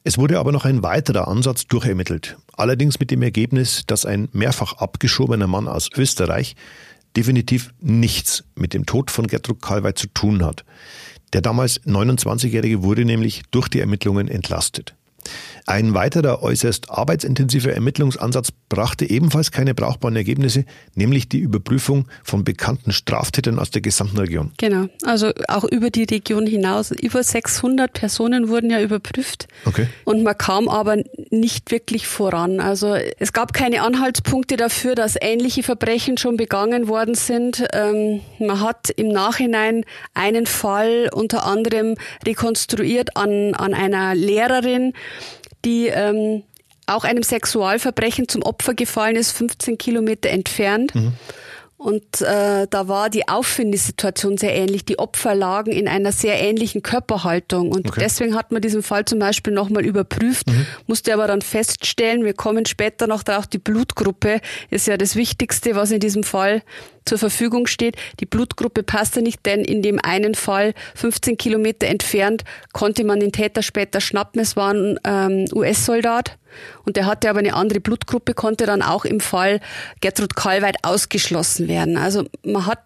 Es 0.04 0.18
wurde 0.18 0.38
aber 0.40 0.52
noch 0.52 0.66
ein 0.66 0.84
weiterer 0.84 1.28
Ansatz 1.28 1.66
durchermittelt. 1.68 2.38
Allerdings 2.56 3.00
mit 3.00 3.10
dem 3.10 3.22
Ergebnis, 3.24 3.84
dass 3.88 4.06
ein 4.06 4.28
mehrfach 4.34 4.74
abgeschobener 4.74 5.48
Mann 5.48 5.68
aus 5.68 5.90
Österreich 5.96 6.56
definitiv 7.16 7.74
nichts 7.80 8.44
mit 8.56 8.74
dem 8.74 8.86
Tod 8.86 9.12
von 9.12 9.28
Gertrud 9.28 9.62
Kalweit 9.62 9.98
zu 9.98 10.08
tun 10.08 10.44
hat. 10.44 10.66
Der 11.34 11.42
damals 11.42 11.82
29-Jährige 11.84 12.84
wurde 12.84 13.06
nämlich 13.06 13.44
durch 13.52 13.68
die 13.68 13.80
Ermittlungen 13.80 14.28
entlastet. 14.28 14.96
Ein 15.66 15.94
weiterer 15.94 16.44
äußerst 16.44 16.90
arbeitsintensiver 16.90 17.72
Ermittlungsansatz 17.72 18.52
brachte 18.70 19.10
ebenfalls 19.10 19.52
keine 19.52 19.74
brauchbaren 19.74 20.16
Ergebnisse, 20.16 20.66
nämlich 20.96 21.30
die 21.30 21.40
Überprüfung 21.40 22.08
von 22.24 22.44
bekannten 22.44 22.92
Straftätern 22.92 23.60
aus 23.60 23.72
der 23.72 23.82
gesamten 23.82 24.18
Region. 24.18 24.52
Genau, 24.58 24.88
also 25.04 25.32
auch 25.48 25.64
über 25.64 25.90
die 25.90 26.04
Region 26.04 26.46
hinaus. 26.46 26.92
Über 26.92 27.24
600 27.24 27.94
Personen 27.94 28.50
wurden 28.50 28.70
ja 28.72 28.82
überprüft. 28.82 29.48
Okay. 29.66 29.88
Und 30.06 30.24
man 30.24 30.38
kam 30.38 30.68
aber 30.68 30.98
nicht 31.30 31.72
wirklich 31.72 32.08
voran. 32.08 32.60
Also 32.60 32.96
es 33.20 33.32
gab 33.32 33.54
keine 33.54 33.84
Anhaltspunkte 33.84 34.58
dafür, 34.58 34.96
dass 34.96 35.16
ähnliche 35.20 35.64
Verbrechen 35.64 36.18
schon 36.18 36.36
begangen 36.36 36.88
worden 36.88 37.16
sind. 37.16 37.66
Ähm, 37.74 38.22
man 38.40 38.60
hat 38.60 38.90
im 38.90 39.10
Nachhinein 39.10 39.86
einen 40.14 40.46
Fall 40.46 41.10
unter 41.14 41.46
anderem 41.46 41.96
rekonstruiert 42.26 43.16
an, 43.16 43.54
an 43.54 43.74
einer 43.74 44.16
Lehrerin, 44.16 44.94
die 45.66 45.88
ähm, 45.88 46.44
auch 46.86 47.04
einem 47.04 47.24
Sexualverbrechen 47.24 48.28
zum 48.28 48.44
Opfer 48.44 48.74
gefallen 48.74 49.16
ist, 49.16 49.32
15 49.32 49.78
Kilometer 49.78 50.30
entfernt. 50.30 50.94
Mhm. 50.96 51.14
Und 51.84 52.22
äh, 52.22 52.66
da 52.70 52.88
war 52.88 53.10
die 53.10 53.28
Auffindesituation 53.28 54.38
sehr 54.38 54.56
ähnlich. 54.56 54.86
Die 54.86 55.00
Opfer 55.00 55.36
lagen 55.36 55.74
in 55.74 55.90
einer 55.90 56.14
sehr 56.14 56.40
ähnlichen 56.40 56.82
Körperhaltung. 56.82 57.74
Und 57.74 57.90
okay. 57.90 58.00
deswegen 58.02 58.36
hat 58.36 58.54
man 58.54 58.62
diesen 58.62 58.84
Fall 58.84 59.04
zum 59.04 59.20
Beispiel 59.20 59.52
nochmal 59.52 59.86
überprüft, 59.86 60.48
mhm. 60.48 60.66
musste 60.88 61.14
aber 61.14 61.28
dann 61.28 61.42
feststellen, 61.42 62.24
wir 62.24 62.36
kommen 62.36 62.66
später 62.66 63.06
noch 63.06 63.22
drauf, 63.22 63.48
die 63.48 63.58
Blutgruppe 63.58 64.40
ist 64.70 64.88
ja 64.88 64.96
das 64.96 65.18
Wichtigste, 65.18 65.76
was 65.76 65.92
in 65.92 66.00
diesem 66.00 66.24
Fall 66.24 66.64
zur 67.04 67.18
Verfügung 67.18 67.68
steht. 67.68 67.98
Die 68.22 68.26
Blutgruppe 68.26 68.84
passte 68.84 69.22
nicht, 69.22 69.46
denn 69.46 69.66
in 69.66 69.82
dem 69.82 70.00
einen 70.02 70.36
Fall 70.36 70.74
15 70.96 71.36
Kilometer 71.36 71.88
entfernt 71.88 72.46
konnte 72.72 73.04
man 73.04 73.20
den 73.20 73.34
Täter 73.34 73.62
später 73.62 74.00
schnappen. 74.00 74.40
Es 74.40 74.56
war 74.56 74.74
ein 74.74 74.98
ähm, 75.04 75.46
US-Soldat 75.54 76.38
und 76.86 76.98
der 76.98 77.06
hatte 77.06 77.30
aber 77.30 77.40
eine 77.40 77.54
andere 77.54 77.80
Blutgruppe, 77.80 78.34
konnte 78.34 78.66
dann 78.66 78.82
auch 78.82 79.06
im 79.06 79.20
Fall 79.20 79.60
Gertrud 80.02 80.36
Kalweit 80.36 80.78
ausgeschlossen 80.84 81.68
werden. 81.68 81.98
Also 81.98 82.26
man 82.44 82.66
hat 82.66 82.80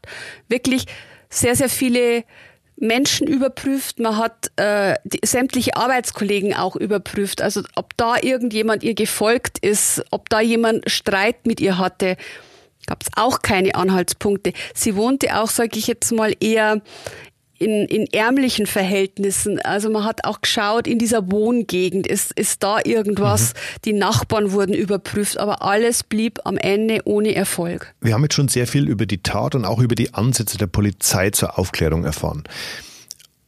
wirklich 0.47 0.85
sehr, 1.29 1.55
sehr 1.55 1.69
viele 1.69 2.23
Menschen 2.79 3.27
überprüft, 3.27 3.99
man 3.99 4.17
hat 4.17 4.51
äh, 4.57 4.95
die, 5.03 5.19
sämtliche 5.25 5.75
Arbeitskollegen 5.75 6.53
auch 6.53 6.75
überprüft, 6.75 7.41
also 7.41 7.63
ob 7.75 7.97
da 7.97 8.17
irgendjemand 8.21 8.83
ihr 8.83 8.93
gefolgt 8.93 9.57
ist, 9.59 10.03
ob 10.11 10.29
da 10.29 10.41
jemand 10.41 10.89
Streit 10.89 11.47
mit 11.47 11.59
ihr 11.59 11.79
hatte 11.79 12.17
gab 12.87 13.03
es 13.03 13.09
auch 13.15 13.41
keine 13.41 13.75
Anhaltspunkte. 13.75 14.53
Sie 14.73 14.95
wohnte 14.95 15.37
auch, 15.37 15.49
sage 15.49 15.77
ich 15.77 15.87
jetzt 15.87 16.11
mal, 16.11 16.33
eher 16.39 16.81
in, 17.59 17.85
in 17.85 18.07
ärmlichen 18.07 18.67
Verhältnissen. 18.67 19.59
Also 19.59 19.89
man 19.89 20.03
hat 20.03 20.25
auch 20.25 20.41
geschaut, 20.41 20.87
in 20.87 20.99
dieser 20.99 21.31
Wohngegend 21.31 22.07
ist, 22.07 22.31
ist 22.33 22.63
da 22.63 22.79
irgendwas. 22.83 23.53
Mhm. 23.53 23.81
Die 23.85 23.93
Nachbarn 23.93 24.51
wurden 24.51 24.73
überprüft, 24.73 25.39
aber 25.39 25.61
alles 25.63 26.03
blieb 26.03 26.39
am 26.43 26.57
Ende 26.57 27.01
ohne 27.05 27.35
Erfolg. 27.35 27.93
Wir 28.01 28.13
haben 28.13 28.23
jetzt 28.23 28.35
schon 28.35 28.47
sehr 28.47 28.67
viel 28.67 28.87
über 28.87 29.05
die 29.05 29.19
Tat 29.19 29.55
und 29.55 29.65
auch 29.65 29.79
über 29.79 29.95
die 29.95 30.13
Ansätze 30.13 30.57
der 30.57 30.67
Polizei 30.67 31.31
zur 31.31 31.57
Aufklärung 31.57 32.03
erfahren. 32.03 32.43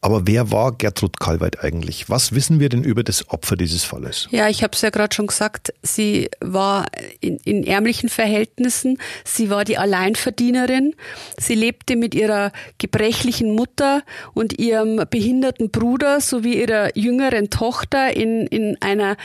Aber 0.02 0.26
wer 0.26 0.50
war 0.50 0.72
Gertrud 0.72 1.20
Kalweit 1.20 1.62
eigentlich? 1.62 2.08
Was 2.08 2.34
wissen 2.34 2.58
wir 2.58 2.70
denn 2.70 2.84
über 2.84 3.04
das 3.04 3.28
Opfer 3.28 3.56
dieses 3.56 3.84
Falles? 3.84 4.28
Ja, 4.30 4.48
ich 4.48 4.62
habe 4.62 4.72
es 4.72 4.80
ja 4.80 4.88
gerade 4.88 5.14
schon 5.14 5.26
gesagt, 5.26 5.74
sie 5.82 6.30
war 6.40 6.86
in, 7.20 7.36
in, 7.44 7.64
ärmlichen 7.64 8.08
Verhältnissen, 8.08 8.98
sie 9.24 9.50
war 9.50 9.64
die 9.64 9.76
Alleinverdienerin, 9.76 10.94
sie 11.38 11.54
lebte 11.54 11.96
mit 11.96 12.14
ihrer 12.14 12.50
gebrechlichen 12.78 13.54
Mutter 13.54 14.02
und 14.32 14.58
ihrem 14.58 15.04
behinderten 15.10 15.70
Bruder 15.70 16.22
sowie 16.22 16.58
ihrer 16.60 16.96
jüngeren 16.96 17.50
Tochter 17.50 18.16
in, 18.16 18.46
in 18.46 18.80
einer 18.80 19.18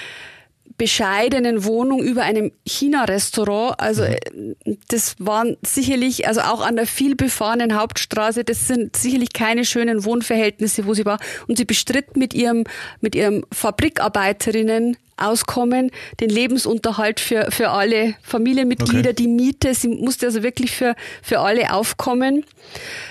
bescheidenen 0.78 1.64
Wohnung 1.64 2.04
über 2.04 2.24
einem 2.24 2.52
China-Restaurant. 2.66 3.80
Also 3.80 4.04
mhm. 4.04 4.56
Äh, 4.66 4.76
das 4.88 5.16
waren 5.20 5.58
sicherlich, 5.66 6.28
also 6.28 6.42
auch 6.42 6.62
an 6.62 6.76
der 6.76 6.88
vielbefahrenen 6.88 7.76
Hauptstraße, 7.76 8.44
das 8.44 8.68
sind 8.68 8.96
sicherlich 8.96 9.34
keine 9.34 9.66
schönen 9.66 10.04
Wohnverhältnisse, 10.06 10.86
wo 10.86 10.94
sie 10.94 11.06
war. 11.06 11.20
Und 11.48 11.58
sie 11.58 11.66
bestritt 11.66 12.18
mit 12.18 12.34
ihrem, 12.34 12.66
mit 13.02 13.16
ihrem 13.16 13.46
Fabrikarbeiterinnen 13.52 14.98
Auskommen, 15.18 15.92
den 16.20 16.30
Lebensunterhalt 16.30 17.20
für, 17.20 17.52
für 17.52 17.70
alle 17.70 18.16
Familienmitglieder, 18.22 19.12
okay. 19.12 19.14
die 19.14 19.28
Miete. 19.28 19.74
Sie 19.74 19.88
musste 19.88 20.26
also 20.26 20.44
wirklich 20.44 20.72
für, 20.72 20.96
für 21.22 21.40
alle 21.40 21.74
aufkommen. 21.74 22.46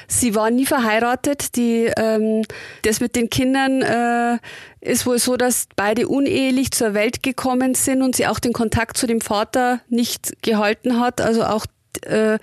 Sie 0.07 0.35
war 0.35 0.51
nie 0.51 0.67
verheiratet. 0.67 1.57
Die, 1.57 1.90
ähm, 1.97 2.43
das 2.83 3.01
mit 3.01 3.17
den 3.17 3.31
Kindern 3.31 3.83
äh, 3.83 4.38
ist 4.81 5.07
wohl 5.07 5.19
so, 5.19 5.37
dass 5.37 5.67
beide 5.77 6.09
unehelich 6.09 6.71
zur 6.73 6.95
Welt 6.95 7.23
gekommen 7.23 7.75
sind 7.75 8.03
und 8.03 8.17
sie 8.17 8.27
auch 8.27 8.38
den 8.38 8.53
Kontakt 8.53 8.97
zu 8.97 9.07
dem 9.07 9.21
Vater 9.21 9.81
nicht 9.88 10.43
gehalten 10.43 11.01
hat. 11.01 11.21
Also 11.21 11.45
auch 11.45 11.64
äh, 12.03 12.38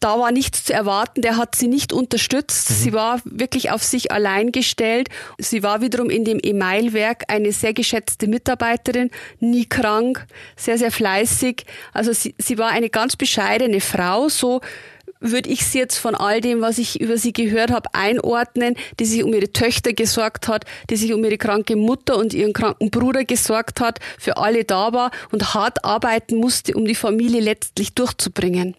da 0.00 0.18
war 0.18 0.32
nichts 0.32 0.64
zu 0.64 0.72
erwarten, 0.72 1.20
der 1.20 1.36
hat 1.36 1.54
sie 1.54 1.68
nicht 1.68 1.92
unterstützt. 1.92 2.70
Mhm. 2.70 2.74
Sie 2.74 2.92
war 2.92 3.20
wirklich 3.24 3.70
auf 3.70 3.82
sich 3.84 4.10
allein 4.10 4.50
gestellt. 4.50 5.08
Sie 5.38 5.62
war 5.62 5.82
wiederum 5.82 6.08
in 6.10 6.24
dem 6.24 6.40
Emailwerk 6.40 7.24
eine 7.28 7.52
sehr 7.52 7.74
geschätzte 7.74 8.26
Mitarbeiterin, 8.26 9.10
nie 9.38 9.66
krank, 9.66 10.26
sehr, 10.56 10.78
sehr 10.78 10.90
fleißig. 10.90 11.66
Also 11.92 12.12
sie, 12.12 12.34
sie 12.38 12.58
war 12.58 12.70
eine 12.70 12.88
ganz 12.88 13.16
bescheidene 13.16 13.80
Frau, 13.80 14.28
so 14.28 14.60
würde 15.20 15.50
ich 15.50 15.66
sie 15.66 15.78
jetzt 15.78 15.98
von 15.98 16.14
all 16.14 16.40
dem, 16.40 16.62
was 16.62 16.78
ich 16.78 16.98
über 16.98 17.18
sie 17.18 17.34
gehört 17.34 17.70
habe, 17.70 17.92
einordnen, 17.92 18.76
die 18.98 19.04
sich 19.04 19.22
um 19.22 19.34
ihre 19.34 19.52
Töchter 19.52 19.92
gesorgt 19.92 20.48
hat, 20.48 20.64
die 20.88 20.96
sich 20.96 21.12
um 21.12 21.22
ihre 21.22 21.36
kranke 21.36 21.76
Mutter 21.76 22.16
und 22.16 22.32
ihren 22.32 22.54
kranken 22.54 22.90
Bruder 22.90 23.24
gesorgt 23.24 23.80
hat, 23.80 23.98
für 24.18 24.38
alle 24.38 24.64
da 24.64 24.94
war 24.94 25.10
und 25.30 25.52
hart 25.52 25.84
arbeiten 25.84 26.36
musste, 26.36 26.72
um 26.74 26.86
die 26.86 26.94
Familie 26.94 27.42
letztlich 27.42 27.92
durchzubringen. 27.92 28.74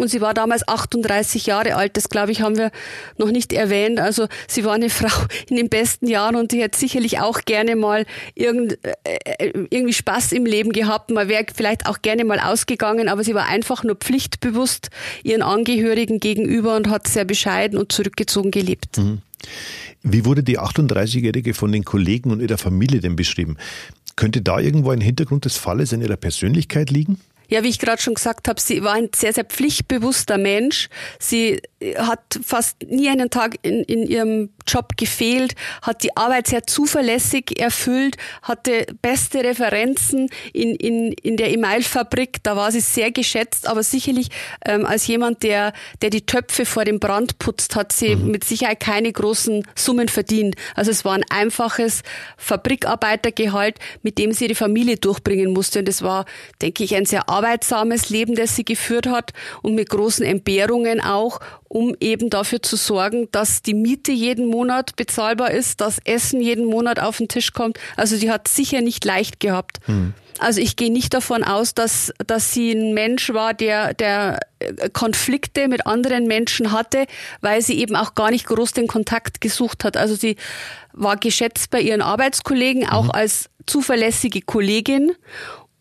Und 0.00 0.08
sie 0.08 0.20
war 0.20 0.34
damals 0.34 0.66
38 0.66 1.46
Jahre 1.46 1.76
alt. 1.76 1.96
Das, 1.96 2.08
glaube 2.08 2.32
ich, 2.32 2.42
haben 2.42 2.56
wir 2.56 2.70
noch 3.18 3.30
nicht 3.30 3.52
erwähnt. 3.52 4.00
Also 4.00 4.28
sie 4.48 4.64
war 4.64 4.74
eine 4.74 4.90
Frau 4.90 5.24
in 5.48 5.56
den 5.56 5.68
besten 5.68 6.06
Jahren 6.06 6.36
und 6.36 6.52
die 6.52 6.62
hätte 6.62 6.78
sicherlich 6.78 7.20
auch 7.20 7.42
gerne 7.42 7.76
mal 7.76 8.06
irgend, 8.34 8.78
äh, 8.84 9.52
irgendwie 9.70 9.92
Spaß 9.92 10.32
im 10.32 10.46
Leben 10.46 10.72
gehabt. 10.72 11.10
Man 11.10 11.28
wäre 11.28 11.44
vielleicht 11.54 11.86
auch 11.86 12.02
gerne 12.02 12.24
mal 12.24 12.40
ausgegangen, 12.40 13.08
aber 13.08 13.24
sie 13.24 13.34
war 13.34 13.46
einfach 13.46 13.84
nur 13.84 13.96
pflichtbewusst 13.96 14.90
ihren 15.22 15.42
Angehörigen 15.42 16.20
gegenüber 16.20 16.76
und 16.76 16.88
hat 16.88 17.06
sehr 17.06 17.24
bescheiden 17.24 17.78
und 17.78 17.92
zurückgezogen 17.92 18.50
gelebt. 18.50 18.98
Mhm. 18.98 19.22
Wie 20.02 20.24
wurde 20.24 20.42
die 20.42 20.58
38-Jährige 20.58 21.52
von 21.52 21.72
den 21.72 21.84
Kollegen 21.84 22.30
und 22.30 22.40
ihrer 22.40 22.58
Familie 22.58 23.00
denn 23.00 23.16
beschrieben? 23.16 23.58
Könnte 24.16 24.40
da 24.42 24.58
irgendwo 24.58 24.90
ein 24.90 25.00
Hintergrund 25.00 25.44
des 25.44 25.56
Falles 25.56 25.92
in 25.92 26.00
ihrer 26.00 26.16
Persönlichkeit 26.16 26.90
liegen? 26.90 27.20
Ja, 27.50 27.64
wie 27.64 27.68
ich 27.68 27.80
gerade 27.80 28.00
schon 28.00 28.14
gesagt 28.14 28.48
habe, 28.48 28.60
sie 28.60 28.82
war 28.82 28.94
ein 28.94 29.10
sehr, 29.14 29.32
sehr 29.32 29.44
pflichtbewusster 29.44 30.38
Mensch. 30.38 30.88
Sie 31.18 31.60
hat 31.96 32.38
fast 32.44 32.76
nie 32.82 33.08
einen 33.08 33.30
Tag 33.30 33.56
in, 33.62 33.82
in 33.84 34.02
ihrem 34.06 34.50
Job 34.66 34.96
gefehlt, 34.96 35.54
hat 35.80 36.02
die 36.02 36.14
Arbeit 36.16 36.46
sehr 36.46 36.66
zuverlässig 36.66 37.58
erfüllt, 37.58 38.16
hatte 38.42 38.86
beste 39.00 39.42
Referenzen 39.42 40.28
in, 40.52 40.74
in, 40.76 41.12
in 41.12 41.36
der 41.36 41.52
Emailfabrik. 41.52 42.42
Da 42.42 42.54
war 42.56 42.70
sie 42.70 42.80
sehr 42.80 43.10
geschätzt, 43.10 43.66
aber 43.66 43.82
sicherlich 43.82 44.28
ähm, 44.66 44.84
als 44.84 45.06
jemand, 45.06 45.42
der, 45.42 45.72
der 46.02 46.10
die 46.10 46.26
Töpfe 46.26 46.66
vor 46.66 46.84
dem 46.84 47.00
Brand 47.00 47.38
putzt, 47.38 47.76
hat 47.76 47.92
sie 47.92 48.14
mhm. 48.14 48.30
mit 48.30 48.44
Sicherheit 48.44 48.80
keine 48.80 49.10
großen 49.10 49.66
Summen 49.74 50.08
verdient. 50.08 50.56
Also 50.74 50.90
es 50.90 51.04
war 51.04 51.14
ein 51.14 51.24
einfaches 51.30 52.02
Fabrikarbeitergehalt, 52.36 53.78
mit 54.02 54.18
dem 54.18 54.32
sie 54.32 54.44
ihre 54.44 54.54
Familie 54.54 54.98
durchbringen 54.98 55.52
musste. 55.52 55.78
Und 55.78 55.88
es 55.88 56.02
war, 56.02 56.26
denke 56.60 56.84
ich, 56.84 56.94
ein 56.94 57.06
sehr 57.06 57.28
arbeitsames 57.30 58.10
Leben, 58.10 58.34
das 58.34 58.54
sie 58.54 58.64
geführt 58.64 59.06
hat 59.06 59.32
und 59.62 59.74
mit 59.74 59.88
großen 59.88 60.24
Entbehrungen 60.24 61.00
auch, 61.00 61.40
um 61.70 61.94
eben 62.00 62.30
dafür 62.30 62.60
zu 62.60 62.74
sorgen, 62.74 63.28
dass 63.30 63.62
die 63.62 63.74
Miete 63.74 64.10
jeden 64.10 64.48
Monat 64.48 64.96
bezahlbar 64.96 65.52
ist, 65.52 65.80
dass 65.80 65.98
Essen 66.04 66.40
jeden 66.40 66.64
Monat 66.64 66.98
auf 66.98 67.18
den 67.18 67.28
Tisch 67.28 67.52
kommt. 67.52 67.78
Also 67.96 68.18
die 68.18 68.28
hat 68.28 68.48
sicher 68.48 68.80
nicht 68.80 69.04
leicht 69.04 69.38
gehabt. 69.38 69.78
Hm. 69.84 70.12
Also 70.40 70.60
ich 70.60 70.74
gehe 70.74 70.90
nicht 70.90 71.14
davon 71.14 71.44
aus, 71.44 71.72
dass, 71.72 72.12
dass 72.26 72.52
sie 72.52 72.72
ein 72.72 72.92
Mensch 72.92 73.32
war, 73.32 73.54
der, 73.54 73.94
der 73.94 74.40
äh, 74.58 74.88
Konflikte 74.88 75.68
mit 75.68 75.86
anderen 75.86 76.26
Menschen 76.26 76.72
hatte, 76.72 77.06
weil 77.40 77.62
sie 77.62 77.78
eben 77.78 77.94
auch 77.94 78.16
gar 78.16 78.32
nicht 78.32 78.46
groß 78.46 78.72
den 78.72 78.88
Kontakt 78.88 79.40
gesucht 79.40 79.84
hat. 79.84 79.96
Also 79.96 80.16
sie 80.16 80.34
war 80.92 81.18
geschätzt 81.18 81.70
bei 81.70 81.80
ihren 81.80 82.02
Arbeitskollegen, 82.02 82.88
auch 82.88 83.04
mhm. 83.04 83.10
als 83.12 83.48
zuverlässige 83.66 84.40
Kollegin 84.40 85.12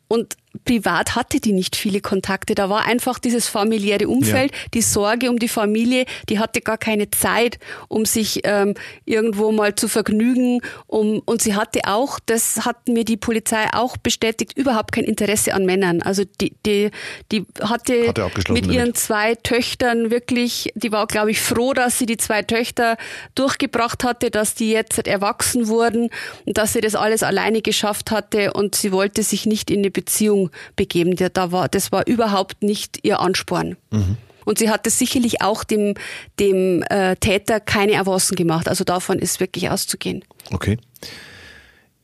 und 0.07 0.35
privat 0.65 1.15
hatte 1.15 1.39
die 1.39 1.53
nicht 1.53 1.75
viele 1.75 2.01
Kontakte. 2.01 2.55
Da 2.55 2.69
war 2.69 2.85
einfach 2.85 3.19
dieses 3.19 3.47
familiäre 3.47 4.07
Umfeld, 4.07 4.51
ja. 4.51 4.57
die 4.73 4.81
Sorge 4.81 5.29
um 5.29 5.37
die 5.37 5.47
Familie, 5.47 6.05
die 6.27 6.39
hatte 6.39 6.61
gar 6.61 6.77
keine 6.77 7.11
Zeit, 7.11 7.59
um 7.87 8.05
sich 8.05 8.41
ähm, 8.43 8.73
irgendwo 9.05 9.51
mal 9.51 9.75
zu 9.75 9.87
vergnügen. 9.87 10.61
Um, 10.87 11.21
und 11.25 11.41
sie 11.41 11.55
hatte 11.55 11.81
auch, 11.85 12.19
das 12.25 12.65
hat 12.65 12.87
mir 12.87 13.05
die 13.05 13.17
Polizei 13.17 13.65
auch 13.73 13.97
bestätigt, 13.97 14.57
überhaupt 14.57 14.91
kein 14.91 15.03
Interesse 15.03 15.53
an 15.53 15.65
Männern. 15.65 16.01
Also 16.01 16.23
die, 16.41 16.53
die, 16.65 16.89
die 17.31 17.45
hatte, 17.61 18.07
hatte 18.07 18.31
mit 18.49 18.65
ihren 18.65 18.87
damit. 18.87 18.97
zwei 18.97 19.35
Töchtern 19.35 20.09
wirklich, 20.09 20.71
die 20.75 20.91
war, 20.91 21.05
glaube 21.05 21.31
ich, 21.31 21.41
froh, 21.41 21.73
dass 21.73 21.99
sie 21.99 22.05
die 22.07 22.17
zwei 22.17 22.41
Töchter 22.41 22.97
durchgebracht 23.35 24.03
hatte, 24.03 24.31
dass 24.31 24.55
die 24.55 24.71
jetzt 24.71 25.07
erwachsen 25.07 25.67
wurden 25.67 26.09
und 26.45 26.57
dass 26.57 26.73
sie 26.73 26.81
das 26.81 26.95
alles 26.95 27.21
alleine 27.21 27.61
geschafft 27.61 28.09
hatte 28.11 28.53
und 28.53 28.75
sie 28.75 28.91
wollte 28.91 29.21
sich 29.21 29.45
nicht 29.45 29.69
in 29.69 29.79
eine 29.79 29.91
Beziehung 29.91 30.38
begeben. 30.75 31.15
Da 31.15 31.51
war, 31.51 31.67
das 31.67 31.91
war 31.91 32.07
überhaupt 32.07 32.63
nicht 32.63 32.99
ihr 33.03 33.19
Ansporn. 33.19 33.75
Mhm. 33.91 34.17
Und 34.45 34.57
sie 34.57 34.69
hatte 34.69 34.89
sicherlich 34.89 35.41
auch 35.41 35.63
dem, 35.63 35.93
dem 36.39 36.83
äh, 36.89 37.15
Täter 37.17 37.59
keine 37.59 37.99
Avancen 37.99 38.35
gemacht. 38.35 38.67
Also 38.67 38.83
davon 38.83 39.19
ist 39.19 39.39
wirklich 39.39 39.69
auszugehen. 39.69 40.23
Okay. 40.51 40.77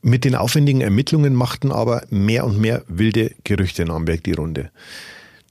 Mit 0.02 0.24
den 0.24 0.36
aufwendigen 0.36 0.80
Ermittlungen 0.80 1.34
machten 1.34 1.72
aber 1.72 2.04
mehr 2.10 2.44
und 2.44 2.60
mehr 2.60 2.84
wilde 2.86 3.32
Gerüchte 3.42 3.82
in 3.82 3.90
Amberg 3.90 4.22
die 4.22 4.34
Runde. 4.34 4.70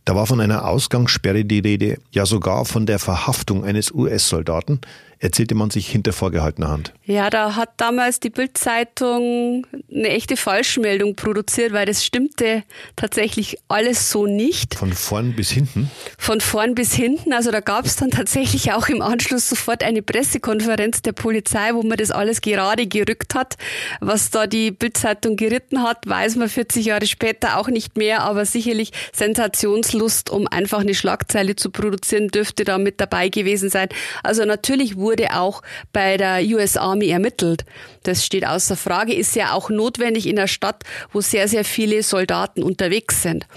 Da 0.06 0.16
war 0.16 0.28
von 0.28 0.40
einer 0.40 0.68
Ausgangssperre 0.68 1.44
die 1.44 1.60
Rede, 1.60 1.98
ja 2.12 2.26
sogar 2.26 2.64
von 2.64 2.86
der 2.86 3.00
Verhaftung 3.00 3.66
eines 3.66 3.92
US-Soldaten, 3.92 4.80
erzählte 5.26 5.56
man 5.56 5.72
sich 5.72 5.88
hinter 5.90 6.14
vorgehaltener 6.14 6.70
Hand. 6.70 6.94
Ja, 7.04 7.30
da 7.30 7.56
hat 7.56 7.74
damals 7.78 8.20
die 8.20 8.30
Bildzeitung 8.30 9.66
eine 9.92 10.10
echte 10.10 10.38
Falschmeldung 10.38 11.16
produziert, 11.16 11.74
weil 11.74 11.88
das 11.88 12.06
stimmte 12.06 12.64
tatsächlich 12.96 13.58
alles 13.68 14.12
so 14.12 14.28
nicht. 14.28 14.76
Von 14.76 14.94
vorn 14.94 15.36
bis 15.36 15.50
hinten? 15.50 15.90
Von 16.18 16.42
vorn 16.42 16.76
bis 16.76 16.94
hinten. 16.94 17.34
Also 17.34 17.52
da 17.52 17.60
gab 17.60 17.86
es 17.86 17.96
dann 17.96 18.12
tatsächlich 18.12 18.72
auch 18.74 18.88
im 18.88 19.02
Anschluss 19.02 19.50
sofort 19.50 19.84
eine 19.84 20.04
Pressekonferenz 20.04 21.02
der 21.02 21.14
Polizei, 21.14 21.74
wo 21.74 21.82
man 21.82 21.98
das 21.98 22.12
alles 22.12 22.42
gerade 22.42 22.86
gerückt 22.86 23.34
hat. 23.34 23.56
Was 24.02 24.30
da 24.30 24.46
die 24.46 24.70
Bildzeitung 24.70 25.38
geritten 25.38 25.82
hat, 25.82 26.08
weiß 26.08 26.36
man 26.36 26.50
40 26.50 26.86
Jahre 26.86 27.08
später 27.08 27.58
auch 27.58 27.70
nicht 27.70 27.98
mehr, 27.98 28.22
aber 28.22 28.46
sicherlich 28.46 28.92
Sensationslust, 29.12 30.30
um 30.30 30.48
einfach 30.48 30.82
eine 30.82 30.94
Schlagzeile 30.94 31.56
zu 31.56 31.72
produzieren, 31.72 32.28
dürfte 32.28 32.64
da 32.64 32.78
mit 32.78 33.02
dabei 33.02 33.30
gewesen 33.30 33.72
sein. 33.72 33.90
Also 34.22 34.46
natürlich 34.46 34.98
wurde 34.98 35.15
auch 35.34 35.62
bei 35.94 36.18
der 36.18 36.42
US 36.56 36.78
Army 36.78 37.10
ermittelt. 37.10 37.66
Das 38.04 38.26
steht 38.26 38.46
außer 38.46 38.76
Frage, 38.76 39.14
ist 39.14 39.36
ja 39.36 39.54
auch 39.54 39.70
notwendig 39.70 40.28
in 40.28 40.38
einer 40.38 40.48
Stadt, 40.48 40.84
wo 41.12 41.22
sehr, 41.22 41.48
sehr 41.48 41.66
viele 41.66 42.04
Soldaten 42.04 42.64
unterwegs 42.64 43.22
sind. 43.22 43.48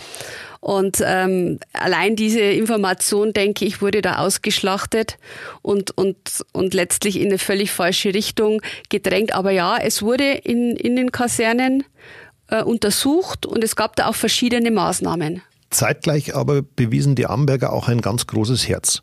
Und 0.61 1.03
ähm, 1.05 1.61
allein 1.73 2.16
diese 2.16 2.40
Information, 2.40 3.33
denke 3.33 3.64
ich, 3.64 3.81
wurde 3.81 4.03
da 4.03 4.18
ausgeschlachtet 4.18 5.16
und, 5.62 5.97
und, 5.97 6.16
und 6.53 6.75
letztlich 6.75 7.21
in 7.21 7.29
eine 7.29 7.38
völlig 7.38 7.71
falsche 7.71 8.12
Richtung 8.12 8.61
gedrängt. 8.88 9.35
Aber 9.35 9.53
ja, 9.53 9.77
es 9.79 10.03
wurde 10.03 10.33
in, 10.33 10.77
in 10.77 10.97
den 10.97 11.12
Kasernen 11.12 11.85
äh, 12.49 12.62
untersucht 12.62 13.47
und 13.47 13.62
es 13.62 13.77
gab 13.77 13.94
da 13.97 14.09
auch 14.09 14.16
verschiedene 14.16 14.71
Maßnahmen. 14.71 15.42
Zeitgleich 15.71 16.35
aber 16.35 16.62
bewiesen 16.62 17.14
die 17.14 17.27
Amberger 17.27 17.73
auch 17.73 17.88
ein 17.88 18.01
ganz 18.01 18.27
großes 18.27 18.68
Herz 18.68 19.03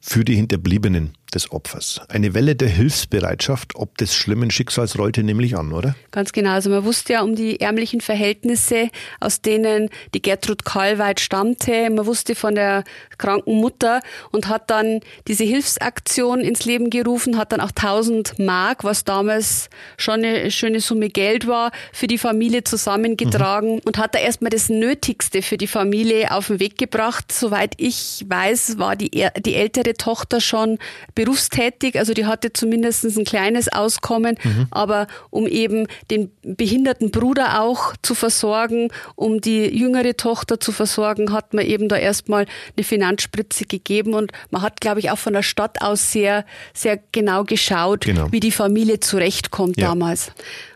für 0.00 0.24
die 0.24 0.36
Hinterbliebenen 0.36 1.14
des 1.32 1.52
Opfers. 1.52 2.00
Eine 2.08 2.34
Welle 2.34 2.54
der 2.54 2.68
Hilfsbereitschaft 2.68 3.74
ob 3.76 3.96
des 3.98 4.14
schlimmen 4.14 4.50
Schicksals 4.50 4.98
rollte 4.98 5.22
nämlich 5.22 5.56
an, 5.56 5.72
oder? 5.72 5.94
Ganz 6.10 6.32
genau. 6.32 6.50
Also 6.50 6.70
man 6.70 6.84
wusste 6.84 7.14
ja 7.14 7.22
um 7.22 7.34
die 7.34 7.60
ärmlichen 7.60 8.00
Verhältnisse, 8.00 8.88
aus 9.20 9.40
denen 9.42 9.90
die 10.14 10.22
Gertrud 10.22 10.64
Karlweit 10.64 11.20
stammte. 11.20 11.90
Man 11.90 12.06
wusste 12.06 12.34
von 12.34 12.54
der 12.54 12.84
kranken 13.18 13.60
Mutter 13.60 14.00
und 14.30 14.48
hat 14.48 14.70
dann 14.70 15.00
diese 15.28 15.44
Hilfsaktion 15.44 16.40
ins 16.40 16.64
Leben 16.64 16.90
gerufen, 16.90 17.36
hat 17.36 17.52
dann 17.52 17.60
auch 17.60 17.70
1000 17.70 18.38
Mark, 18.38 18.84
was 18.84 19.04
damals 19.04 19.68
schon 19.96 20.24
eine 20.24 20.50
schöne 20.50 20.80
Summe 20.80 21.10
Geld 21.10 21.46
war, 21.46 21.72
für 21.92 22.06
die 22.06 22.18
Familie 22.18 22.64
zusammengetragen 22.64 23.76
mhm. 23.76 23.80
und 23.84 23.98
hat 23.98 24.14
da 24.14 24.18
erstmal 24.18 24.50
das 24.50 24.68
Nötigste 24.68 25.42
für 25.42 25.56
die 25.56 25.66
Familie 25.66 26.32
auf 26.32 26.48
den 26.48 26.60
Weg 26.60 26.78
gebracht. 26.78 27.32
Soweit 27.32 27.74
ich 27.78 28.24
weiß, 28.28 28.78
war 28.78 28.96
die, 28.96 29.10
die 29.44 29.54
ältere 29.54 29.94
Tochter 29.94 30.40
schon 30.40 30.78
berufstätig, 31.24 31.98
also 31.98 32.12
die 32.12 32.26
hatte 32.26 32.52
zumindest 32.52 33.04
ein 33.04 33.24
kleines 33.24 33.72
Auskommen, 33.72 34.36
mhm. 34.42 34.66
aber 34.70 35.06
um 35.30 35.46
eben 35.46 35.86
den 36.10 36.30
behinderten 36.42 37.10
Bruder 37.10 37.60
auch 37.62 37.94
zu 38.02 38.14
versorgen, 38.14 38.88
um 39.14 39.40
die 39.40 39.66
jüngere 39.66 40.16
Tochter 40.16 40.60
zu 40.60 40.72
versorgen, 40.72 41.32
hat 41.32 41.54
man 41.54 41.64
eben 41.64 41.88
da 41.88 41.96
erstmal 41.96 42.46
eine 42.76 42.84
Finanzspritze 42.84 43.64
gegeben 43.64 44.14
und 44.14 44.32
man 44.50 44.62
hat, 44.62 44.80
glaube 44.80 45.00
ich, 45.00 45.10
auch 45.10 45.18
von 45.18 45.32
der 45.32 45.42
Stadt 45.42 45.80
aus 45.80 46.12
sehr, 46.12 46.44
sehr 46.74 47.00
genau 47.12 47.44
geschaut, 47.44 48.02
genau. 48.02 48.30
wie 48.30 48.40
die 48.40 48.52
Familie 48.52 49.00
zurechtkommt 49.00 49.78
ja. 49.78 49.88
damals. 49.88 50.32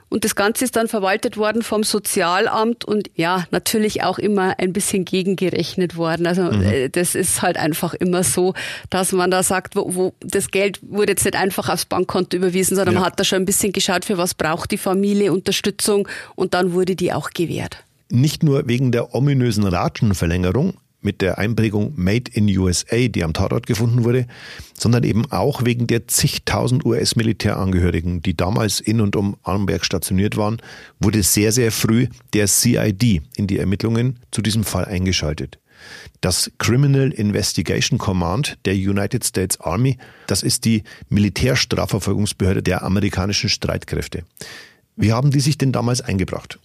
Und 0.09 0.25
das 0.25 0.35
Ganze 0.35 0.65
ist 0.65 0.77
dann 0.77 0.89
verwaltet 0.89 1.37
worden 1.37 1.63
vom 1.63 1.83
Sozialamt 1.85 2.85
und 2.85 3.11
ja, 3.15 3.45
natürlich 3.51 4.03
auch 4.03 4.19
immer 4.19 4.55
ein 4.59 4.73
bisschen 4.73 5.05
gegengerechnet 5.05 5.97
worden. 5.97 6.27
Also 6.27 6.45
mhm. 6.45 6.63
Äh, 6.63 6.89
das 6.89 7.15
ist 7.15 7.43
halt 7.43 7.57
einfach 7.57 7.95
immer 7.95 8.23
so, 8.23 8.55
dass 8.91 9.13
man 9.13 9.31
da 9.31 9.43
sagt, 9.43 9.77
wo, 9.77 9.95
wo 9.95 10.13
das 10.21 10.51
Geld 10.51 10.81
wurde 10.83 11.13
jetzt 11.13 11.25
nicht 11.25 11.37
einfach 11.37 11.69
aufs 11.69 11.85
Bankkonto 11.85 12.37
überwiesen, 12.37 12.77
sondern 12.77 12.95
ja. 12.95 13.01
man 13.01 13.07
hat 13.11 13.21
da 13.21 13.25
schon 13.25 13.41
ein 13.41 13.45
bisschen 13.45 13.73
geschaut, 13.73 14.05
für 14.05 14.19
was 14.19 14.35
braucht 14.35 14.71
die 14.71 14.79
Familie 14.79 15.33
Unterstützung 15.33 16.09
und 16.35 16.55
dann 16.55 16.73
wurde 16.73 16.97
die 16.97 17.13
auch 17.13 17.31
gewährt. 17.31 17.85
Nicht 18.11 18.43
nur 18.43 18.67
wegen 18.67 18.91
der 18.91 19.15
ominösen 19.15 19.65
Ratschenverlängerung, 19.65 20.75
mit 21.01 21.21
der 21.21 21.39
Einprägung 21.39 21.93
Made 21.97 22.31
in 22.33 22.49
USA, 22.59 23.09
die 23.09 23.25
am 23.25 23.33
Tatort 23.33 23.67
gefunden 23.67 24.05
wurde, 24.05 24.27
sondern 24.75 25.05
eben 25.05 25.31
auch 25.31 25.65
wegen 25.65 25.87
der 25.87 26.09
zigtausend 26.09 26.85
US-Militärangehörigen, 26.85 28.23
die 28.23 28.37
damals 28.37 28.81
in 28.81 29.01
und 29.01 29.17
um 29.17 29.37
Arnberg 29.43 29.85
stationiert 29.85 30.37
waren, 30.37 30.59
wurde 30.99 31.23
sehr, 31.23 31.53
sehr 31.53 31.73
früh 31.73 32.09
der 32.33 32.47
CID 32.47 33.23
in 33.37 33.47
die 33.47 33.59
Ermittlungen 33.59 34.19
zu 34.31 34.43
diesem 34.43 34.65
Fall 34.65 34.85
eingeschaltet. 34.85 35.59
Das 36.21 36.51
Criminal 36.59 37.13
Investigation 37.13 37.99
Command 37.99 38.59
der 38.65 38.75
United 38.75 39.25
States 39.25 39.61
Army, 39.61 39.99
das 40.27 40.43
ist 40.43 40.65
die 40.65 40.83
Militärstrafverfolgungsbehörde 41.09 42.63
der 42.63 42.83
amerikanischen 42.83 43.49
Streitkräfte. 43.49 44.25
Wie 44.97 45.13
haben 45.13 45.31
die 45.31 45.41
sich 45.41 45.57
denn 45.57 45.71
damals 45.71 46.01
eingebracht? 46.01 46.59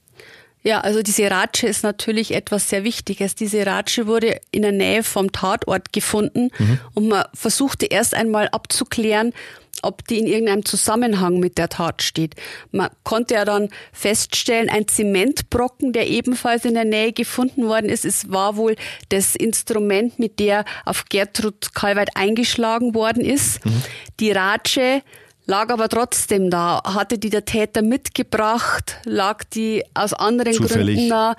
Ja, 0.64 0.80
also 0.80 1.02
diese 1.02 1.30
Ratsche 1.30 1.68
ist 1.68 1.84
natürlich 1.84 2.34
etwas 2.34 2.70
sehr 2.70 2.84
Wichtiges. 2.84 3.36
Diese 3.36 3.66
Ratsche 3.66 4.08
wurde 4.08 4.40
in 4.52 4.62
der 4.62 4.72
Nähe 4.72 5.04
vom 5.04 5.32
Tatort 5.32 5.92
gefunden 5.92 6.50
mhm. 6.58 6.80
und 6.94 7.08
man 7.10 7.26
versuchte 7.34 7.86
erst 7.86 8.16
einmal 8.16 8.48
abzuklären, 8.48 9.34
ob 9.82 10.08
die 10.08 10.20
in 10.20 10.28
irgendeinem 10.28 10.64
Zusammenhang 10.64 11.40
mit 11.40 11.58
der 11.58 11.68
Tat 11.68 12.02
steht. 12.02 12.36
Man 12.72 12.90
konnte 13.04 13.34
ja 13.34 13.44
dann 13.44 13.70
feststellen, 13.92 14.70
ein 14.70 14.88
Zementbrocken, 14.88 15.92
der 15.92 16.08
ebenfalls 16.08 16.64
in 16.64 16.76
der 16.76 16.86
Nähe 16.86 17.12
gefunden 17.12 17.66
worden 17.66 17.90
ist, 17.90 18.06
es 18.06 18.32
war 18.32 18.56
wohl 18.56 18.76
das 19.10 19.36
Instrument, 19.36 20.20
mit 20.20 20.40
der 20.40 20.64
auf 20.86 21.06
Gertrud 21.10 21.74
Kalweit 21.74 22.16
eingeschlagen 22.16 22.96
worden 22.96 23.26
ist. 23.26 23.66
Mhm. 23.66 23.84
Die 24.20 24.32
Ratsche 24.32 25.02
lag 25.46 25.70
aber 25.70 25.90
trotzdem 25.90 26.50
da. 26.50 26.82
Hatte 26.84 27.18
die 27.18 27.30
der 27.30 27.46
Täter 27.46 27.82
mitgebracht? 27.82 28.98
Lag 29.06 29.44
die 29.44 29.84
aus 29.94 30.14
anderen 30.14 30.54
Zufällig. 30.54 30.96
Gründen 30.96 31.10
da? 31.10 31.36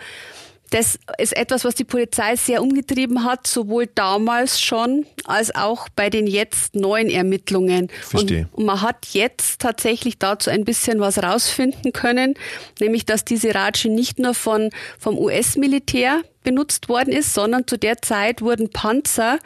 Das 0.70 0.98
ist 1.18 1.36
etwas, 1.36 1.64
was 1.64 1.76
die 1.76 1.84
Polizei 1.84 2.34
sehr 2.34 2.60
umgetrieben 2.60 3.22
hat, 3.22 3.46
sowohl 3.46 3.86
damals 3.86 4.60
schon 4.60 5.06
als 5.24 5.54
auch 5.54 5.88
bei 5.94 6.10
den 6.10 6.26
jetzt 6.26 6.74
neuen 6.74 7.10
Ermittlungen. 7.10 7.90
Verstehe. 8.00 8.48
Und, 8.50 8.66
man 8.66 8.82
hat 8.82 9.06
jetzt 9.12 9.60
tatsächlich 9.60 10.18
dazu 10.18 10.50
ein 10.50 10.64
bisschen 10.64 10.98
was 10.98 11.22
rausfinden 11.22 11.92
können, 11.92 12.34
nämlich 12.80 13.06
dass 13.06 13.24
diese 13.24 13.54
Ratsche 13.54 13.88
nicht 13.88 14.18
nur 14.18 14.34
von, 14.34 14.70
vom 14.98 15.16
US-Militär 15.16 16.22
benutzt 16.42 16.88
worden 16.88 17.12
ist, 17.12 17.34
sondern 17.34 17.68
zu 17.68 17.78
der 17.78 18.02
Zeit 18.02 18.42
wurden 18.42 18.70
Panzer 18.70 19.38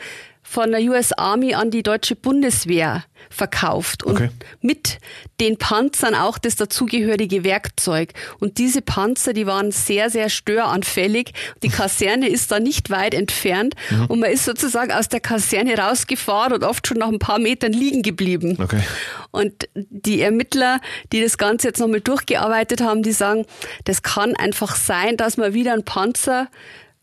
von 0.48 0.70
der 0.70 0.80
US 0.80 1.12
Army 1.12 1.52
an 1.52 1.70
die 1.70 1.82
deutsche 1.82 2.16
Bundeswehr 2.16 3.04
verkauft 3.28 4.02
und 4.02 4.14
okay. 4.14 4.30
mit 4.62 4.98
den 5.40 5.58
Panzern 5.58 6.14
auch 6.14 6.38
das 6.38 6.56
dazugehörige 6.56 7.44
Werkzeug. 7.44 8.14
Und 8.40 8.56
diese 8.56 8.80
Panzer, 8.80 9.34
die 9.34 9.46
waren 9.46 9.72
sehr, 9.72 10.08
sehr 10.08 10.30
störanfällig. 10.30 11.32
Die 11.62 11.68
Kaserne 11.68 12.28
ist 12.28 12.50
da 12.50 12.60
nicht 12.60 12.88
weit 12.88 13.12
entfernt 13.12 13.74
mhm. 13.90 14.06
und 14.06 14.20
man 14.20 14.30
ist 14.30 14.46
sozusagen 14.46 14.90
aus 14.90 15.08
der 15.08 15.20
Kaserne 15.20 15.76
rausgefahren 15.76 16.54
und 16.54 16.64
oft 16.64 16.86
schon 16.86 16.96
nach 16.96 17.08
ein 17.08 17.18
paar 17.18 17.38
Metern 17.38 17.74
liegen 17.74 18.00
geblieben. 18.00 18.56
Okay. 18.58 18.80
Und 19.30 19.68
die 19.74 20.22
Ermittler, 20.22 20.80
die 21.12 21.20
das 21.20 21.36
Ganze 21.36 21.68
jetzt 21.68 21.78
nochmal 21.78 22.00
durchgearbeitet 22.00 22.80
haben, 22.80 23.02
die 23.02 23.12
sagen, 23.12 23.44
das 23.84 24.02
kann 24.02 24.34
einfach 24.34 24.76
sein, 24.76 25.18
dass 25.18 25.36
man 25.36 25.52
wieder 25.52 25.74
einen 25.74 25.84
Panzer 25.84 26.48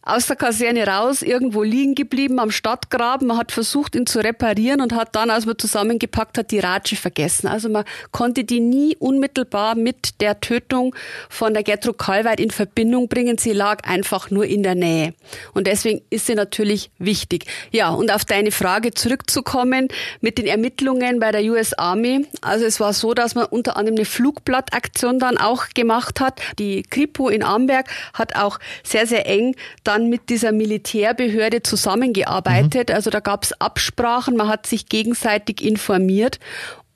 aus 0.06 0.28
der 0.28 0.36
Kaserne 0.36 0.86
raus, 0.86 1.24
irgendwo 1.24 1.64
liegen 1.64 1.96
geblieben 1.96 2.40
am 2.40 2.52
Stadtgraben. 2.52 3.28
Man 3.28 3.38
hat 3.38 3.52
versucht, 3.52 3.96
ihn 3.96 4.06
zu 4.06 4.20
reparieren 4.20 4.80
und 4.82 4.94
hat 4.94 5.16
dann, 5.16 5.32
als 5.32 5.48
man 5.48 5.58
zusammengepackt 5.58 6.38
hat, 6.38 6.52
die 6.52 6.60
Ratsche 6.60 6.96
vergessen. 6.96 7.48
Also 7.48 7.70
man 7.70 7.86
konnte 8.12 8.44
die 8.44 8.60
nie 8.60 8.96
unmittelbar 8.98 9.74
mit 9.74 10.22
der 10.22 10.40
Tötung 10.40 10.96
von 11.28 11.56
der 11.56 11.64
Gertrud 11.64 11.98
Kalweit 11.98 12.40
in 12.40 12.52
Verbindung 12.52 13.08
bringen. 13.08 13.40
Sie 13.40 13.52
lag 13.52 13.84
einfach 13.88 14.30
nur 14.30 14.46
in 14.46 14.62
der 14.62 14.76
Nähe. 14.76 15.16
Und 15.54 15.66
deswegen 15.66 16.04
ist 16.12 16.28
sie 16.28 16.36
natürlich 16.36 16.92
wichtig. 17.00 17.46
Ja, 17.72 17.90
und 17.90 18.12
auf 18.12 18.26
deine 18.26 18.52
Frage 18.52 18.92
zurückzukommen 18.92 19.88
mit 20.22 20.38
den 20.38 20.46
Ermittlungen 20.46 21.20
bei 21.20 21.32
der 21.32 21.42
US 21.46 21.74
Army. 21.74 22.28
Also 22.42 22.66
es 22.66 22.80
war 22.80 22.94
so, 22.94 23.16
dass 23.16 23.34
man 23.34 23.46
unter 23.46 23.76
anderem 23.76 23.98
eine 23.98 24.06
Flugblattaktion 24.06 25.18
dann 25.18 25.40
auch 25.40 25.70
gemacht 25.74 26.20
hat. 26.20 26.42
Die 26.60 26.84
Kripo 26.84 27.30
in 27.30 27.42
Amberg 27.42 27.90
hat 28.14 28.36
auch 28.36 28.60
sehr, 28.84 29.08
sehr 29.08 29.26
eng 29.26 29.56
dann 29.84 29.95
dann 29.96 30.10
mit 30.10 30.30
dieser 30.30 30.52
Militärbehörde 30.52 31.64
zusammengearbeitet. 31.64 32.90
Mhm. 32.90 32.96
Also 32.96 33.10
da 33.10 33.20
gab 33.22 33.44
es 33.44 33.54
Absprachen, 33.60 34.36
man 34.36 34.48
hat 34.48 34.68
sich 34.68 34.88
gegenseitig 34.88 35.64
informiert 35.64 36.40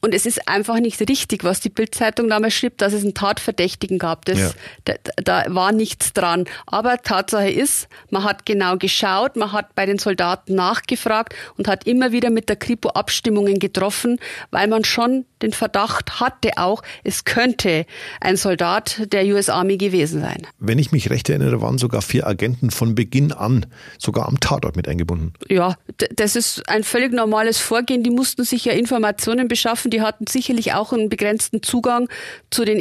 und 0.02 0.14
es 0.14 0.26
ist 0.26 0.48
einfach 0.48 0.80
nicht 0.80 1.00
richtig, 1.02 1.44
was 1.44 1.60
die 1.60 1.70
Bildzeitung 1.70 2.30
damals 2.30 2.54
schrieb, 2.54 2.78
dass 2.78 2.94
es 2.94 3.04
einen 3.04 3.14
Tatverdächtigen 3.14 4.00
gab. 4.00 4.24
Das, 4.26 4.40
ja. 4.40 4.52
da, 4.86 4.94
da, 5.18 5.44
war 5.54 5.74
nichts 5.74 6.14
dran. 6.14 6.46
Aber 6.66 7.02
Tatsache 7.02 7.50
ist, 7.50 7.90
man 8.10 8.24
hat 8.24 8.46
genau 8.46 8.78
geschaut, 8.78 9.36
man 9.36 9.52
hat 9.52 9.76
bei 9.76 9.86
den 9.86 10.00
Soldaten 10.00 10.56
nachgefragt 10.56 11.36
und 11.58 11.68
hat 11.68 11.86
immer 11.86 12.14
wieder 12.14 12.30
mit 12.30 12.48
der 12.48 12.56
Kripo 12.56 12.90
Abstimmungen 12.90 13.60
getroffen, 13.60 14.20
weil 14.52 14.68
man 14.68 14.86
schon 14.86 15.26
den 15.42 15.54
Verdacht 15.54 16.20
hatte 16.20 16.58
auch, 16.58 16.82
es 17.04 17.26
könnte 17.26 17.86
ein 18.22 18.38
Soldat 18.38 19.02
der 19.12 19.26
US 19.26 19.50
Army 19.50 19.78
gewesen 19.78 20.22
sein. 20.22 20.48
Wenn 20.60 20.80
ich 20.80 20.92
mich 20.92 21.10
recht 21.10 21.30
erinnere, 21.30 21.62
waren 21.62 21.78
sogar 21.78 22.02
vier 22.02 22.26
Agenten 22.26 22.72
von 22.72 22.96
Beginn 22.96 23.32
an 23.32 23.66
sogar 23.98 24.28
am 24.28 24.40
Tatort 24.40 24.76
mit 24.76 24.88
eingebunden. 24.88 25.34
Ja, 25.48 25.76
das 26.16 26.36
ist 26.36 26.68
ein 26.70 26.84
völlig 26.84 27.12
normales 27.12 27.58
Vorgehen. 27.58 28.04
Die 28.04 28.10
mussten 28.10 28.44
sich 28.44 28.66
ja 28.66 28.74
Informationen 28.74 29.48
beschaffen 29.48 29.90
die 29.90 30.02
hatten 30.02 30.26
sicherlich 30.28 30.74
auch 30.74 30.94
einen 30.94 31.10
begrenzten 31.10 31.64
Zugang 31.64 32.10
zu 32.50 32.66
den 32.66 32.80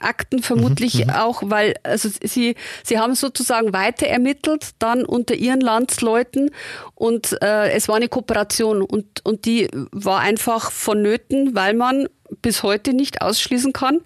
Ermittlungsakten, 0.00 0.42
vermutlich 0.42 0.94
mhm, 0.94 1.04
mhm, 1.04 1.10
auch, 1.10 1.42
weil 1.44 1.74
also 1.82 2.08
sie, 2.22 2.56
sie 2.82 2.98
haben 2.98 3.14
sozusagen 3.14 3.72
weiter 3.72 4.06
ermittelt, 4.06 4.70
dann 4.78 5.04
unter 5.04 5.34
ihren 5.34 5.60
Landsleuten 5.60 6.50
und 6.94 7.36
äh, 7.42 7.70
es 7.70 7.88
war 7.88 7.96
eine 7.96 8.08
Kooperation 8.08 8.82
und, 8.82 9.24
und 9.24 9.44
die 9.44 9.68
war 9.92 10.20
einfach 10.20 10.70
vonnöten, 10.70 11.54
weil 11.54 11.74
man 11.74 12.08
bis 12.42 12.62
heute 12.62 12.92
nicht 12.94 13.22
ausschließen 13.22 13.72
kann, 13.72 14.00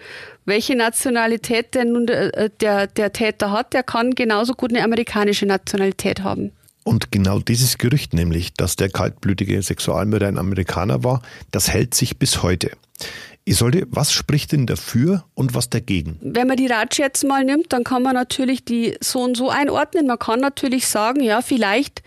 welche 0.44 0.76
Nationalität 0.76 1.74
denn 1.74 1.92
nun 1.92 2.07
der, 2.07 2.37
äh, 2.37 2.50
der, 2.61 2.87
der 2.87 3.12
Täter 3.12 3.50
hat. 3.50 3.72
Der 3.72 3.83
kann 3.83 4.14
genauso 4.14 4.54
gut 4.54 4.70
eine 4.70 4.83
amerikanische 4.83 5.46
Nationalität 5.46 6.22
haben. 6.22 6.52
Und 6.85 7.11
genau 7.11 7.38
dieses 7.38 7.78
Gerücht, 7.78 8.12
nämlich, 8.12 8.52
dass 8.54 8.76
der 8.76 8.90
kaltblütige 8.90 9.62
Sexualmörder 9.62 10.28
ein 10.28 10.37
Amerikaner 10.37 11.02
war, 11.02 11.22
das 11.50 11.70
hält 11.70 11.94
sich 11.94 12.18
bis 12.18 12.42
heute. 12.42 12.72
Isolde, 13.46 13.87
was 13.90 14.12
spricht 14.12 14.52
denn 14.52 14.66
dafür 14.66 15.24
und 15.35 15.54
was 15.54 15.68
dagegen? 15.68 16.18
Wenn 16.22 16.46
man 16.46 16.57
die 16.57 16.66
Ratsch 16.66 16.98
jetzt 16.98 17.24
mal 17.24 17.44
nimmt, 17.44 17.72
dann 17.72 17.85
kann 17.85 18.02
man 18.02 18.14
natürlich 18.14 18.64
die 18.64 18.96
so 19.00 19.20
und 19.20 19.37
so 19.37 19.50
einordnen. 19.50 20.07
Man 20.07 20.18
kann 20.18 20.40
natürlich 20.40 20.88
sagen, 20.88 21.22
ja, 21.22 21.42
vielleicht 21.42 22.02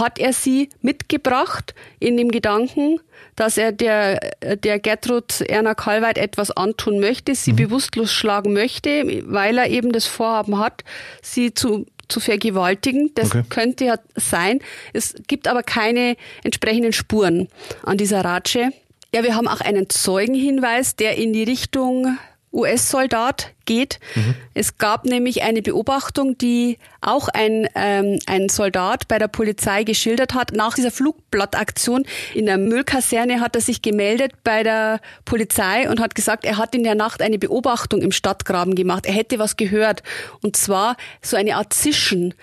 hat 0.00 0.18
er 0.18 0.32
sie 0.32 0.70
mitgebracht 0.80 1.74
in 2.00 2.16
dem 2.16 2.30
Gedanken, 2.30 2.98
dass 3.36 3.56
er 3.56 3.70
der, 3.70 4.18
der 4.56 4.78
Gertrud 4.80 5.42
Erna 5.42 5.74
Kalweit 5.74 6.18
etwas 6.18 6.50
antun 6.50 7.00
möchte, 7.00 7.34
sie 7.34 7.52
mhm. 7.52 7.56
bewusstlos 7.56 8.12
schlagen 8.12 8.52
möchte, 8.52 9.22
weil 9.26 9.58
er 9.58 9.68
eben 9.68 9.92
das 9.92 10.06
Vorhaben 10.06 10.58
hat, 10.58 10.82
sie 11.22 11.54
zu 11.54 11.86
zu 12.06 12.20
vergewaltigen. 12.20 13.10
Das 13.14 13.30
okay. 13.30 13.44
könnte 13.48 13.86
ja 13.86 13.96
sein. 14.14 14.60
Es 14.92 15.14
gibt 15.26 15.48
aber 15.48 15.62
keine 15.62 16.16
entsprechenden 16.42 16.92
Spuren 16.92 17.48
an 17.82 17.96
dieser 17.96 18.22
Ratsche. 18.22 18.72
Ja, 19.14 19.22
wir 19.22 19.36
haben 19.36 19.46
auch 19.46 19.60
einen 19.60 19.88
Zeugenhinweis, 19.88 20.96
der 20.96 21.16
in 21.16 21.32
die 21.32 21.44
Richtung 21.44 22.18
US-Soldat 22.52 23.52
geht. 23.64 24.00
Mhm. 24.16 24.34
Es 24.54 24.76
gab 24.76 25.04
nämlich 25.04 25.44
eine 25.44 25.62
Beobachtung, 25.62 26.36
die 26.36 26.78
auch 27.00 27.28
ein, 27.28 27.68
ähm, 27.76 28.18
ein 28.26 28.48
Soldat 28.48 29.06
bei 29.06 29.20
der 29.20 29.28
Polizei 29.28 29.84
geschildert 29.84 30.34
hat. 30.34 30.50
Nach 30.52 30.74
dieser 30.74 30.90
Flugblattaktion 30.90 32.04
in 32.34 32.46
der 32.46 32.58
Müllkaserne 32.58 33.38
hat 33.38 33.54
er 33.54 33.60
sich 33.60 33.82
gemeldet 33.82 34.32
bei 34.42 34.64
der 34.64 35.00
Polizei 35.24 35.88
und 35.88 36.00
hat 36.00 36.16
gesagt, 36.16 36.44
er 36.44 36.56
hat 36.56 36.74
in 36.74 36.82
der 36.82 36.96
Nacht 36.96 37.22
eine 37.22 37.38
Beobachtung 37.38 38.02
im 38.02 38.10
Stadtgraben 38.10 38.74
gemacht. 38.74 39.06
Er 39.06 39.14
hätte 39.14 39.38
was 39.38 39.56
gehört. 39.56 40.02
Und 40.42 40.56
zwar 40.56 40.96
so 41.22 41.36
eine 41.36 41.54
Art 41.54 41.72
Zischen 41.72 42.34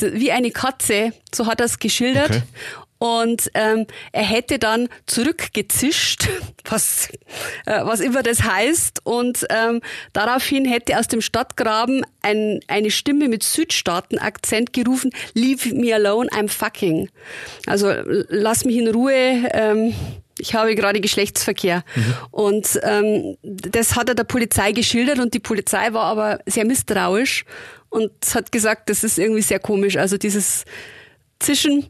wie 0.00 0.32
eine 0.32 0.50
Katze, 0.50 1.12
so 1.34 1.46
hat 1.46 1.60
er 1.60 1.66
es 1.66 1.78
geschildert. 1.78 2.30
Okay. 2.30 2.42
Und 3.00 3.50
ähm, 3.54 3.86
er 4.12 4.24
hätte 4.24 4.58
dann 4.58 4.90
zurückgezischt, 5.06 6.28
was, 6.68 7.08
äh, 7.64 7.82
was 7.82 8.00
immer 8.00 8.22
das 8.22 8.42
heißt. 8.42 9.00
Und 9.04 9.46
ähm, 9.48 9.80
daraufhin 10.12 10.66
hätte 10.66 10.98
aus 10.98 11.08
dem 11.08 11.22
Stadtgraben 11.22 12.04
ein, 12.20 12.60
eine 12.68 12.90
Stimme 12.90 13.28
mit 13.28 13.42
Südstaaten-Akzent 13.42 14.74
gerufen, 14.74 15.12
Leave 15.32 15.74
me 15.74 15.94
alone, 15.94 16.28
I'm 16.28 16.48
fucking. 16.48 17.08
Also 17.64 17.90
lass 18.28 18.66
mich 18.66 18.76
in 18.76 18.88
Ruhe. 18.88 19.48
Ähm, 19.50 19.94
ich 20.38 20.54
habe 20.54 20.74
gerade 20.74 21.00
Geschlechtsverkehr. 21.00 21.84
Mhm. 21.94 22.14
Und 22.30 22.80
ähm, 22.82 23.36
das 23.42 23.96
hat 23.96 24.10
er 24.10 24.14
der 24.14 24.24
Polizei 24.24 24.72
geschildert 24.72 25.20
und 25.20 25.32
die 25.32 25.40
Polizei 25.40 25.94
war 25.94 26.04
aber 26.04 26.40
sehr 26.44 26.66
misstrauisch 26.66 27.46
und 27.88 28.12
hat 28.34 28.52
gesagt, 28.52 28.90
das 28.90 29.04
ist 29.04 29.18
irgendwie 29.18 29.42
sehr 29.42 29.58
komisch. 29.58 29.96
Also 29.96 30.18
dieses 30.18 30.66
Zischen 31.38 31.86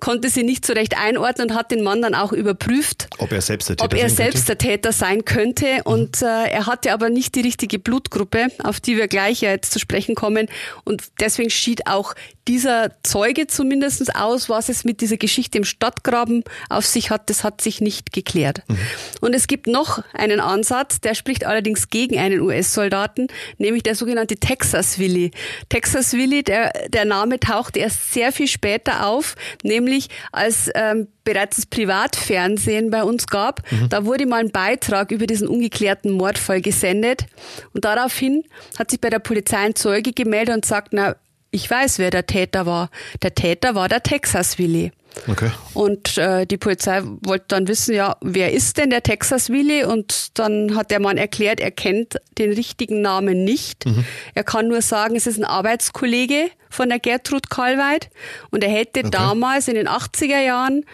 konnte 0.00 0.28
sie 0.30 0.42
nicht 0.42 0.64
so 0.64 0.72
recht 0.72 0.96
einordnen 0.96 1.50
und 1.50 1.56
hat 1.56 1.70
den 1.70 1.82
Mann 1.82 2.02
dann 2.02 2.14
auch 2.14 2.32
überprüft, 2.32 3.08
ob 3.18 3.32
er 3.32 3.40
selbst 3.40 3.68
der 3.68 3.76
Täter, 3.76 3.96
er 3.96 4.10
selbst 4.10 4.48
der 4.48 4.58
Täter 4.58 4.92
sein 4.92 5.24
könnte. 5.24 5.66
Mhm. 5.66 5.80
Und 5.84 6.22
äh, 6.22 6.48
er 6.48 6.66
hatte 6.66 6.92
aber 6.92 7.10
nicht 7.10 7.34
die 7.34 7.40
richtige 7.40 7.78
Blutgruppe, 7.78 8.48
auf 8.62 8.80
die 8.80 8.96
wir 8.96 9.08
gleich 9.08 9.40
ja 9.40 9.50
jetzt 9.50 9.72
zu 9.72 9.78
sprechen 9.78 10.14
kommen. 10.14 10.48
Und 10.84 11.02
deswegen 11.20 11.50
schied 11.50 11.86
auch 11.86 12.14
dieser 12.46 12.92
Zeuge 13.02 13.46
zumindest 13.46 14.14
aus, 14.14 14.48
was 14.48 14.68
es 14.68 14.84
mit 14.84 15.00
dieser 15.00 15.18
Geschichte 15.18 15.58
im 15.58 15.64
Stadtgraben 15.64 16.44
auf 16.70 16.86
sich 16.86 17.10
hat, 17.10 17.28
das 17.28 17.44
hat 17.44 17.60
sich 17.60 17.80
nicht 17.80 18.12
geklärt. 18.12 18.62
Mhm. 18.68 18.78
Und 19.20 19.34
es 19.34 19.46
gibt 19.46 19.66
noch 19.66 20.02
einen 20.14 20.40
Ansatz, 20.40 21.00
der 21.00 21.14
spricht 21.14 21.44
allerdings 21.44 21.90
gegen 21.90 22.18
einen 22.18 22.40
US-Soldaten, 22.40 23.28
nämlich 23.58 23.82
der 23.82 23.94
sogenannte 23.94 24.36
Texas 24.36 24.98
Willy. 24.98 25.30
Texas 25.68 26.14
Willy, 26.14 26.42
der, 26.42 26.72
der 26.88 27.04
Name 27.04 27.38
taucht 27.38 27.76
erst 27.76 28.14
sehr 28.14 28.32
viel 28.32 28.48
später 28.48 29.06
auf, 29.06 29.34
nämlich 29.62 29.87
nämlich 29.88 30.08
als 30.32 30.70
ähm, 30.74 31.08
bereits 31.24 31.56
das 31.56 31.66
Privatfernsehen 31.66 32.90
bei 32.90 33.02
uns 33.02 33.26
gab, 33.26 33.62
mhm. 33.70 33.88
da 33.88 34.04
wurde 34.04 34.26
mal 34.26 34.40
ein 34.40 34.50
Beitrag 34.50 35.10
über 35.10 35.26
diesen 35.26 35.48
ungeklärten 35.48 36.12
Mordfall 36.12 36.60
gesendet 36.60 37.26
und 37.74 37.84
daraufhin 37.84 38.44
hat 38.78 38.90
sich 38.90 39.00
bei 39.00 39.10
der 39.10 39.18
Polizei 39.18 39.58
ein 39.58 39.74
Zeuge 39.74 40.12
gemeldet 40.12 40.54
und 40.54 40.64
sagt, 40.64 40.92
na, 40.92 41.16
ich 41.50 41.70
weiß, 41.70 41.98
wer 41.98 42.10
der 42.10 42.26
Täter 42.26 42.66
war. 42.66 42.90
Der 43.22 43.34
Täter 43.34 43.74
war 43.74 43.88
der 43.88 44.02
Texas 44.02 44.58
Willi. 44.58 44.92
Okay. 45.26 45.50
Und 45.72 46.18
äh, 46.18 46.46
die 46.46 46.58
Polizei 46.58 47.00
wollte 47.22 47.46
dann 47.48 47.66
wissen, 47.68 47.94
ja, 47.94 48.16
wer 48.20 48.52
ist 48.52 48.76
denn 48.76 48.90
der 48.90 49.02
Texas 49.02 49.48
Willi? 49.48 49.82
Und 49.84 50.38
dann 50.38 50.76
hat 50.76 50.90
der 50.90 51.00
Mann 51.00 51.16
erklärt, 51.16 51.58
er 51.58 51.70
kennt 51.70 52.16
den 52.36 52.52
richtigen 52.52 53.00
Namen 53.00 53.44
nicht. 53.44 53.86
Mhm. 53.86 54.04
Er 54.34 54.44
kann 54.44 54.68
nur 54.68 54.82
sagen, 54.82 55.16
es 55.16 55.26
ist 55.26 55.38
ein 55.38 55.44
Arbeitskollege 55.44 56.50
von 56.70 56.88
der 56.88 56.98
Gertrud 56.98 57.50
Karlweit. 57.50 58.10
Und 58.50 58.64
er 58.64 58.70
hätte 58.70 59.00
okay. 59.00 59.10
damals 59.10 59.68
in 59.68 59.74
den 59.74 59.88
80er 59.88 60.40
Jahren 60.40 60.84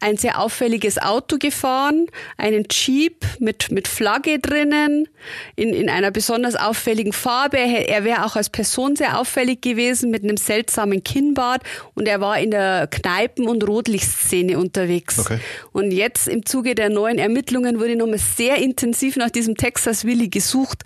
ein 0.00 0.16
sehr 0.16 0.38
auffälliges 0.38 0.98
Auto 0.98 1.38
gefahren, 1.38 2.06
einen 2.36 2.66
Jeep 2.70 3.24
mit, 3.38 3.70
mit 3.70 3.88
Flagge 3.88 4.38
drinnen, 4.38 5.08
in, 5.56 5.70
in 5.70 5.88
einer 5.88 6.10
besonders 6.10 6.56
auffälligen 6.56 7.12
Farbe. 7.12 7.58
Er 7.58 8.04
wäre 8.04 8.24
auch 8.24 8.36
als 8.36 8.50
Person 8.50 8.96
sehr 8.96 9.18
auffällig 9.18 9.62
gewesen, 9.62 10.10
mit 10.10 10.22
einem 10.24 10.36
seltsamen 10.36 11.04
Kinnbart. 11.04 11.62
Und 11.94 12.08
er 12.08 12.20
war 12.20 12.38
in 12.38 12.50
der 12.50 12.86
Kneipen- 12.88 13.48
und 13.48 13.66
Rotlichtszene 13.66 14.58
unterwegs. 14.58 15.18
Okay. 15.18 15.38
Und 15.72 15.92
jetzt 15.92 16.28
im 16.28 16.44
Zuge 16.44 16.74
der 16.74 16.88
neuen 16.88 17.18
Ermittlungen 17.18 17.78
wurde 17.78 17.96
nochmal 17.96 18.18
sehr 18.18 18.56
intensiv 18.56 19.16
nach 19.16 19.30
diesem 19.30 19.56
Texas 19.56 20.04
Willi 20.04 20.28
gesucht. 20.28 20.82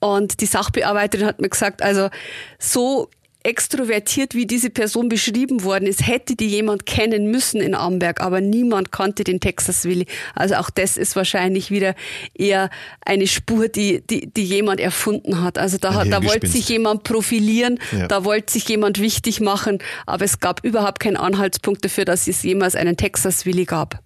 Und 0.00 0.40
die 0.40 0.46
Sachbearbeiterin 0.46 1.26
hat 1.26 1.40
mir 1.40 1.48
gesagt, 1.48 1.82
also 1.82 2.10
so 2.58 3.10
extrovertiert, 3.46 4.34
wie 4.34 4.44
diese 4.44 4.70
Person 4.70 5.08
beschrieben 5.08 5.62
worden 5.62 5.86
ist, 5.86 6.06
hätte 6.06 6.34
die 6.34 6.48
jemand 6.48 6.84
kennen 6.84 7.30
müssen 7.30 7.60
in 7.60 7.74
Amberg, 7.76 8.20
aber 8.20 8.40
niemand 8.40 8.90
kannte 8.90 9.22
den 9.22 9.38
Texas 9.38 9.84
Willi. 9.84 10.06
Also 10.34 10.56
auch 10.56 10.68
das 10.68 10.96
ist 10.96 11.14
wahrscheinlich 11.14 11.70
wieder 11.70 11.94
eher 12.34 12.70
eine 13.04 13.28
Spur, 13.28 13.68
die, 13.68 14.02
die, 14.04 14.26
die 14.26 14.42
jemand 14.42 14.80
erfunden 14.80 15.42
hat. 15.42 15.58
Also 15.58 15.78
da, 15.78 16.04
da 16.04 16.24
wollte 16.24 16.48
sich 16.48 16.68
jemand 16.68 17.04
profilieren, 17.04 17.78
ja. 17.96 18.08
da 18.08 18.24
wollte 18.24 18.52
sich 18.52 18.68
jemand 18.68 19.00
wichtig 19.00 19.40
machen, 19.40 19.78
aber 20.06 20.24
es 20.24 20.40
gab 20.40 20.64
überhaupt 20.64 20.98
keinen 20.98 21.16
Anhaltspunkt 21.16 21.84
dafür, 21.84 22.04
dass 22.04 22.26
es 22.26 22.42
jemals 22.42 22.74
einen 22.74 22.96
Texas 22.96 23.46
Willi 23.46 23.64
gab. 23.64 24.00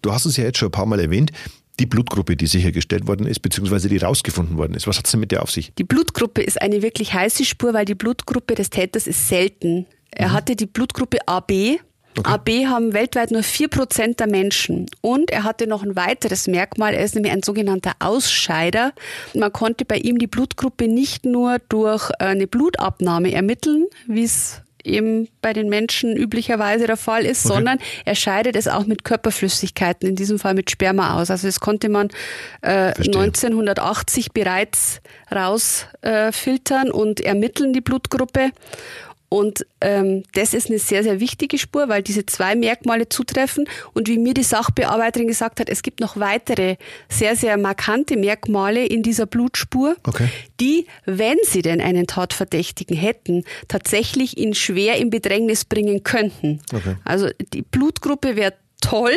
Du 0.00 0.12
hast 0.12 0.24
es 0.24 0.38
ja 0.38 0.44
jetzt 0.44 0.58
schon 0.58 0.68
ein 0.68 0.72
paar 0.72 0.86
Mal 0.86 0.98
erwähnt 0.98 1.30
die 1.82 1.86
Blutgruppe, 1.86 2.36
die 2.36 2.46
sichergestellt 2.46 3.08
worden 3.08 3.26
ist, 3.26 3.40
beziehungsweise 3.40 3.88
die 3.88 3.96
rausgefunden 3.96 4.56
worden 4.56 4.74
ist. 4.74 4.86
Was 4.86 4.98
hat 4.98 5.06
es 5.06 5.10
denn 5.10 5.20
mit 5.20 5.32
der 5.32 5.42
auf 5.42 5.50
sich? 5.50 5.74
Die 5.74 5.84
Blutgruppe 5.84 6.40
ist 6.40 6.62
eine 6.62 6.80
wirklich 6.80 7.12
heiße 7.12 7.44
Spur, 7.44 7.74
weil 7.74 7.84
die 7.84 7.96
Blutgruppe 7.96 8.54
des 8.54 8.70
Täters 8.70 9.08
ist 9.08 9.26
selten. 9.26 9.86
Er 10.12 10.28
mhm. 10.28 10.32
hatte 10.32 10.54
die 10.54 10.66
Blutgruppe 10.66 11.18
AB. 11.26 11.80
Okay. 12.16 12.30
AB 12.30 12.50
haben 12.66 12.92
weltweit 12.92 13.32
nur 13.32 13.40
4% 13.40 14.16
der 14.16 14.28
Menschen. 14.28 14.86
Und 15.00 15.30
er 15.30 15.42
hatte 15.42 15.66
noch 15.66 15.82
ein 15.82 15.96
weiteres 15.96 16.46
Merkmal, 16.46 16.94
er 16.94 17.02
ist 17.02 17.14
nämlich 17.14 17.32
ein 17.32 17.42
sogenannter 17.42 17.94
Ausscheider. 17.98 18.92
Man 19.34 19.52
konnte 19.52 19.84
bei 19.84 19.96
ihm 19.96 20.18
die 20.18 20.26
Blutgruppe 20.28 20.86
nicht 20.86 21.24
nur 21.24 21.58
durch 21.68 22.10
eine 22.20 22.46
Blutabnahme 22.46 23.32
ermitteln, 23.32 23.86
wie 24.06 24.24
es 24.24 24.60
eben 24.84 25.28
bei 25.40 25.52
den 25.52 25.68
Menschen 25.68 26.16
üblicherweise 26.16 26.86
der 26.86 26.96
Fall 26.96 27.24
ist, 27.24 27.44
okay. 27.44 27.54
sondern 27.54 27.78
er 28.04 28.14
scheidet 28.14 28.56
es 28.56 28.68
auch 28.68 28.86
mit 28.86 29.04
Körperflüssigkeiten, 29.04 30.08
in 30.08 30.16
diesem 30.16 30.38
Fall 30.38 30.54
mit 30.54 30.70
Sperma 30.70 31.20
aus. 31.20 31.30
Also 31.30 31.48
das 31.48 31.60
konnte 31.60 31.88
man 31.88 32.08
äh, 32.62 32.92
1980 32.96 34.32
bereits 34.32 35.00
rausfiltern 35.30 36.88
äh, 36.88 36.92
und 36.92 37.20
ermitteln, 37.20 37.72
die 37.72 37.80
Blutgruppe. 37.80 38.50
Und 39.32 39.64
ähm, 39.80 40.24
das 40.34 40.52
ist 40.52 40.68
eine 40.68 40.78
sehr, 40.78 41.02
sehr 41.02 41.18
wichtige 41.18 41.56
Spur, 41.56 41.88
weil 41.88 42.02
diese 42.02 42.26
zwei 42.26 42.54
Merkmale 42.54 43.08
zutreffen. 43.08 43.66
Und 43.94 44.06
wie 44.06 44.18
mir 44.18 44.34
die 44.34 44.42
Sachbearbeiterin 44.42 45.26
gesagt 45.26 45.58
hat, 45.58 45.70
es 45.70 45.80
gibt 45.80 46.00
noch 46.00 46.18
weitere 46.18 46.76
sehr, 47.08 47.34
sehr 47.34 47.56
markante 47.56 48.18
Merkmale 48.18 48.84
in 48.84 49.02
dieser 49.02 49.24
Blutspur, 49.24 49.96
okay. 50.06 50.28
die, 50.60 50.86
wenn 51.06 51.38
sie 51.44 51.62
denn 51.62 51.80
einen 51.80 52.06
Tatverdächtigen 52.06 52.94
hätten, 52.94 53.44
tatsächlich 53.68 54.36
ihn 54.36 54.52
schwer 54.52 54.96
in 54.96 55.08
Bedrängnis 55.08 55.64
bringen 55.64 56.04
könnten. 56.04 56.60
Okay. 56.70 56.96
Also 57.02 57.30
die 57.54 57.62
Blutgruppe 57.62 58.36
wäre 58.36 58.52
toll, 58.82 59.16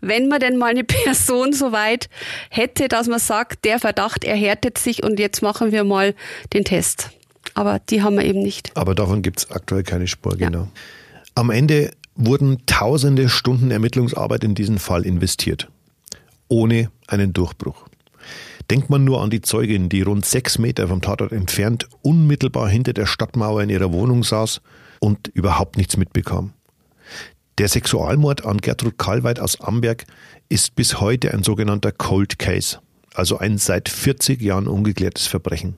wenn 0.00 0.28
man 0.28 0.38
denn 0.38 0.58
mal 0.58 0.70
eine 0.70 0.84
Person 0.84 1.52
so 1.52 1.72
weit 1.72 2.08
hätte, 2.50 2.86
dass 2.86 3.08
man 3.08 3.18
sagt, 3.18 3.64
der 3.64 3.80
Verdacht 3.80 4.22
erhärtet 4.22 4.78
sich 4.78 5.02
und 5.02 5.18
jetzt 5.18 5.42
machen 5.42 5.72
wir 5.72 5.82
mal 5.82 6.14
den 6.52 6.64
Test 6.64 7.10
aber 7.54 7.78
die 7.78 8.02
haben 8.02 8.16
wir 8.16 8.24
eben 8.24 8.40
nicht. 8.40 8.70
Aber 8.74 8.94
davon 8.94 9.22
gibt 9.22 9.38
es 9.38 9.50
aktuell 9.50 9.82
keine 9.82 10.06
Spur, 10.06 10.36
ja. 10.38 10.48
genau. 10.48 10.68
Am 11.34 11.50
Ende 11.50 11.90
wurden 12.14 12.64
tausende 12.66 13.28
Stunden 13.28 13.70
Ermittlungsarbeit 13.70 14.42
in 14.44 14.54
diesen 14.54 14.78
Fall 14.78 15.04
investiert, 15.04 15.68
ohne 16.48 16.90
einen 17.06 17.32
Durchbruch. 17.32 17.88
Denkt 18.70 18.90
man 18.90 19.04
nur 19.04 19.22
an 19.22 19.30
die 19.30 19.42
Zeugin, 19.42 19.88
die 19.88 20.02
rund 20.02 20.24
sechs 20.24 20.58
Meter 20.58 20.88
vom 20.88 21.00
Tatort 21.00 21.32
entfernt 21.32 21.88
unmittelbar 22.02 22.68
hinter 22.68 22.92
der 22.94 23.06
Stadtmauer 23.06 23.62
in 23.62 23.70
ihrer 23.70 23.92
Wohnung 23.92 24.24
saß 24.24 24.60
und 24.98 25.28
überhaupt 25.28 25.76
nichts 25.76 25.96
mitbekam. 25.96 26.52
Der 27.58 27.68
Sexualmord 27.68 28.44
an 28.44 28.58
Gertrud 28.58 28.98
Karlweit 28.98 29.40
aus 29.40 29.60
Amberg 29.60 30.04
ist 30.48 30.74
bis 30.74 31.00
heute 31.00 31.32
ein 31.32 31.42
sogenannter 31.42 31.92
Cold 31.92 32.38
Case, 32.38 32.80
also 33.14 33.38
ein 33.38 33.56
seit 33.56 33.88
40 33.88 34.42
Jahren 34.42 34.66
ungeklärtes 34.66 35.26
Verbrechen. 35.26 35.76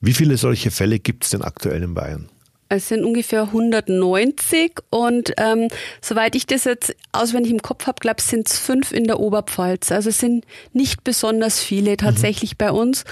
Wie 0.00 0.12
viele 0.12 0.36
solche 0.36 0.70
Fälle 0.70 0.98
gibt 0.98 1.24
es 1.24 1.30
denn 1.30 1.42
aktuell 1.42 1.82
in 1.82 1.94
Bayern? 1.94 2.28
Es 2.70 2.88
sind 2.88 3.02
ungefähr 3.02 3.44
190 3.44 4.72
und 4.90 5.32
ähm, 5.38 5.68
soweit 6.02 6.34
ich 6.34 6.46
das 6.46 6.64
jetzt 6.64 6.94
auswendig 7.12 7.50
im 7.50 7.62
Kopf 7.62 7.86
habe, 7.86 7.98
glaube 7.98 8.16
ich, 8.18 8.26
sind 8.26 8.46
es 8.46 8.58
fünf 8.58 8.92
in 8.92 9.04
der 9.04 9.20
Oberpfalz. 9.20 9.90
Also 9.90 10.10
es 10.10 10.18
sind 10.18 10.44
nicht 10.74 11.02
besonders 11.02 11.60
viele 11.60 11.96
tatsächlich 11.96 12.52
mhm. 12.52 12.56
bei 12.58 12.70
uns. 12.72 13.04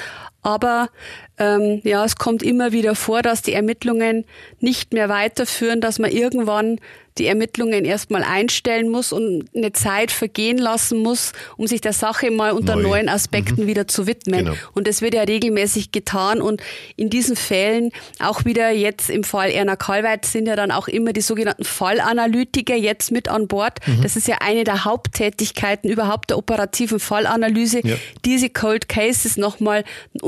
Aber 0.47 0.91
ähm, 1.39 1.81
ja, 1.83 2.05
es 2.05 2.15
kommt 2.15 2.45
immer 2.45 2.71
wieder 2.71 2.95
vor, 2.95 3.21
dass 3.21 3.43
die 3.43 3.53
Ermittlungen 3.53 4.25
nicht 4.61 4.93
mehr 4.93 5.09
weiterführen, 5.09 5.81
dass 5.81 5.99
man 5.99 6.13
irgendwann 6.13 6.79
die 7.19 7.27
Ermittlungen 7.27 7.85
erstmal 7.85 8.23
einstellen 8.23 8.91
muss 8.91 9.13
und 9.13 9.47
eine 9.55 9.73
Zeit 9.73 10.11
vergehen 10.11 10.59
lassen 10.59 10.99
muss, 10.99 11.33
um 11.57 11.67
sich 11.67 11.81
der 11.81 11.95
Sache 11.95 12.31
mal 12.31 12.53
unter 12.53 12.77
Neu. 12.77 12.83
neuen 12.83 13.09
Aspekten 13.09 13.63
mhm. 13.63 13.67
wieder 13.67 13.89
zu 13.89 14.07
widmen. 14.07 14.45
Genau. 14.45 14.57
Und 14.75 14.87
das 14.87 15.01
wird 15.01 15.15
ja 15.15 15.23
regelmäßig 15.23 15.93
getan. 15.93 16.43
Und 16.43 16.63
in 16.97 17.09
diesen 17.09 17.37
Fällen, 17.37 17.91
auch 18.19 18.45
wieder 18.45 18.71
jetzt 18.71 19.09
im 19.09 19.25
Fall 19.25 19.51
Erna 19.51 19.77
Kalweit, 19.77 20.27
sind 20.27 20.47
ja 20.47 20.57
dann 20.57 20.71
auch 20.71 20.89
immer 20.89 21.13
die 21.13 21.23
sogenannten 21.23 21.65
Fallanalytiker 21.65 22.77
jetzt 22.77 23.11
mit 23.11 23.29
an 23.29 23.49
Bord. 23.49 23.79
Mhm. 23.87 24.03
Das 24.03 24.17
ist 24.17 24.29
ja 24.29 24.37
eine 24.41 24.65
der 24.65 24.85
Haupttätigkeiten 24.85 25.89
überhaupt 25.89 26.31
der 26.31 26.39
operativen 26.39 27.01
Fallanalyse, 27.01 27.81
ja. 27.83 27.97
diese 28.25 28.51
Cold 28.51 28.89
Cases 28.89 29.39
nochmal 29.39 29.85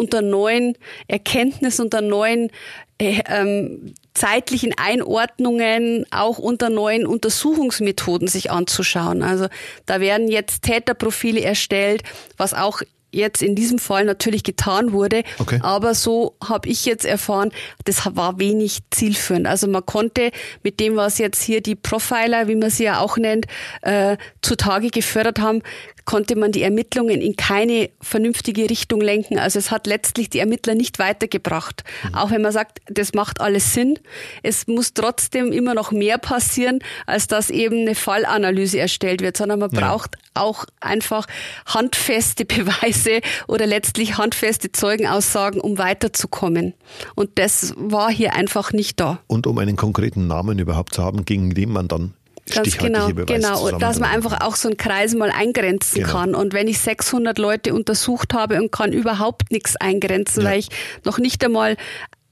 unter 0.09 0.23
neuen 0.23 0.77
Erkenntnissen, 1.07 1.85
unter 1.85 2.01
neuen 2.01 2.51
äh, 2.99 3.21
ähm, 3.29 3.95
zeitlichen 4.15 4.73
Einordnungen 4.77 6.07
auch 6.11 6.39
unter 6.39 6.71
neuen 6.71 7.07
Untersuchungsmethoden 7.07 8.27
sich 8.27 8.51
anzuschauen. 8.51 9.23
Also 9.23 9.47
da 9.87 10.01
werden 10.01 10.29
jetzt 10.29 10.63
Täterprofile 10.63 11.43
erstellt, 11.43 12.03
was 12.37 12.55
auch 12.55 12.83
jetzt 13.11 13.43
in 13.43 13.55
diesem 13.55 13.79
Fall 13.79 14.05
natürlich 14.05 14.43
getan 14.43 14.93
wurde. 14.93 15.23
Okay. 15.39 15.61
Aber 15.63 15.95
so 15.95 16.37
habe 16.45 16.69
ich 16.69 16.85
jetzt 16.85 17.05
erfahren, 17.05 17.53
das 17.85 18.05
war 18.17 18.39
wenig 18.39 18.81
zielführend. 18.91 19.47
Also 19.47 19.67
man 19.67 19.87
konnte 19.87 20.31
mit 20.63 20.81
dem, 20.81 20.97
was 20.97 21.19
jetzt 21.19 21.43
hier 21.43 21.63
die 21.63 21.75
Profiler, 21.75 22.49
wie 22.49 22.57
man 22.57 22.71
sie 22.71 22.85
ja 22.85 23.01
auch 23.01 23.17
nennt, 23.17 23.47
äh, 23.83 24.17
zutage 24.43 24.89
gefördert 24.89 25.39
haben, 25.39 25.63
konnte 26.09 26.37
man 26.37 26.53
die 26.53 26.63
Ermittlungen 26.63 27.21
in 27.21 27.37
keine 27.37 27.91
vernünftige 28.01 28.71
Richtung 28.71 29.03
lenken. 29.03 29.39
Also 29.39 29.59
es 29.59 29.71
hat 29.71 29.87
letztlich 29.87 30.31
die 30.31 30.39
Ermittler 30.39 30.75
nicht 30.75 30.99
weitergebracht. 30.99 31.85
Mhm. 32.03 32.15
Auch 32.15 32.31
wenn 32.31 32.41
man 32.41 32.51
sagt, 32.51 32.79
das 32.87 33.13
macht 33.13 33.43
alles 33.43 33.75
Sinn. 33.75 33.99
Es 34.43 34.67
muss 34.67 34.95
trotzdem 34.95 35.53
immer 35.53 35.75
noch 35.75 35.93
mehr 35.93 36.17
passieren, 36.17 36.79
als 37.05 37.27
dass 37.27 37.51
eben 37.51 37.83
eine 37.83 37.95
Fallanalyse 37.95 38.79
erstellt 38.79 39.21
wird, 39.21 39.37
sondern 39.37 39.59
man 39.59 39.71
ja. 39.71 39.81
braucht 39.81 40.17
auch 40.33 40.65
einfach 40.81 41.27
handfeste 41.67 42.45
Beweise 42.47 43.21
oder 43.47 43.67
letztlich 43.67 44.17
handfeste 44.17 44.73
Zeugenaussagen, 44.73 45.61
um 45.61 45.77
weiterzukommen. 45.77 46.73
Und 47.17 47.39
das 47.39 47.75
war 47.77 48.11
hier 48.11 48.35
einfach 48.35 48.73
nicht 48.73 48.99
da. 48.99 49.19
Und 49.27 49.47
um 49.47 49.59
einen 49.59 49.77
konkreten 49.77 50.27
Namen 50.27 50.59
überhaupt 50.59 50.95
zu 50.95 51.05
haben, 51.05 51.27
gegen 51.27 51.53
den 51.53 51.71
man 51.71 51.87
dann 51.87 52.15
Ganz 52.55 52.77
genau, 52.79 53.09
genau, 53.09 53.71
dass 53.79 53.99
man 53.99 54.11
einfach 54.11 54.41
auch 54.41 54.57
so 54.57 54.69
einen 54.69 54.77
Kreis 54.77 55.15
mal 55.15 55.31
eingrenzen 55.31 56.03
genau. 56.03 56.13
kann. 56.13 56.35
Und 56.35 56.53
wenn 56.53 56.69
ich 56.69 56.79
600 56.81 57.39
Leute 57.39 57.75
untersucht 57.75 58.35
habe 58.35 58.61
und 58.61 58.73
kann 58.73 58.93
überhaupt 58.93 59.51
nichts 59.51 59.77
eingrenzen, 59.77 60.43
ja. 60.43 60.51
weil 60.51 60.59
ich 60.59 60.69
noch 61.05 61.19
nicht 61.19 61.45
einmal 61.45 61.77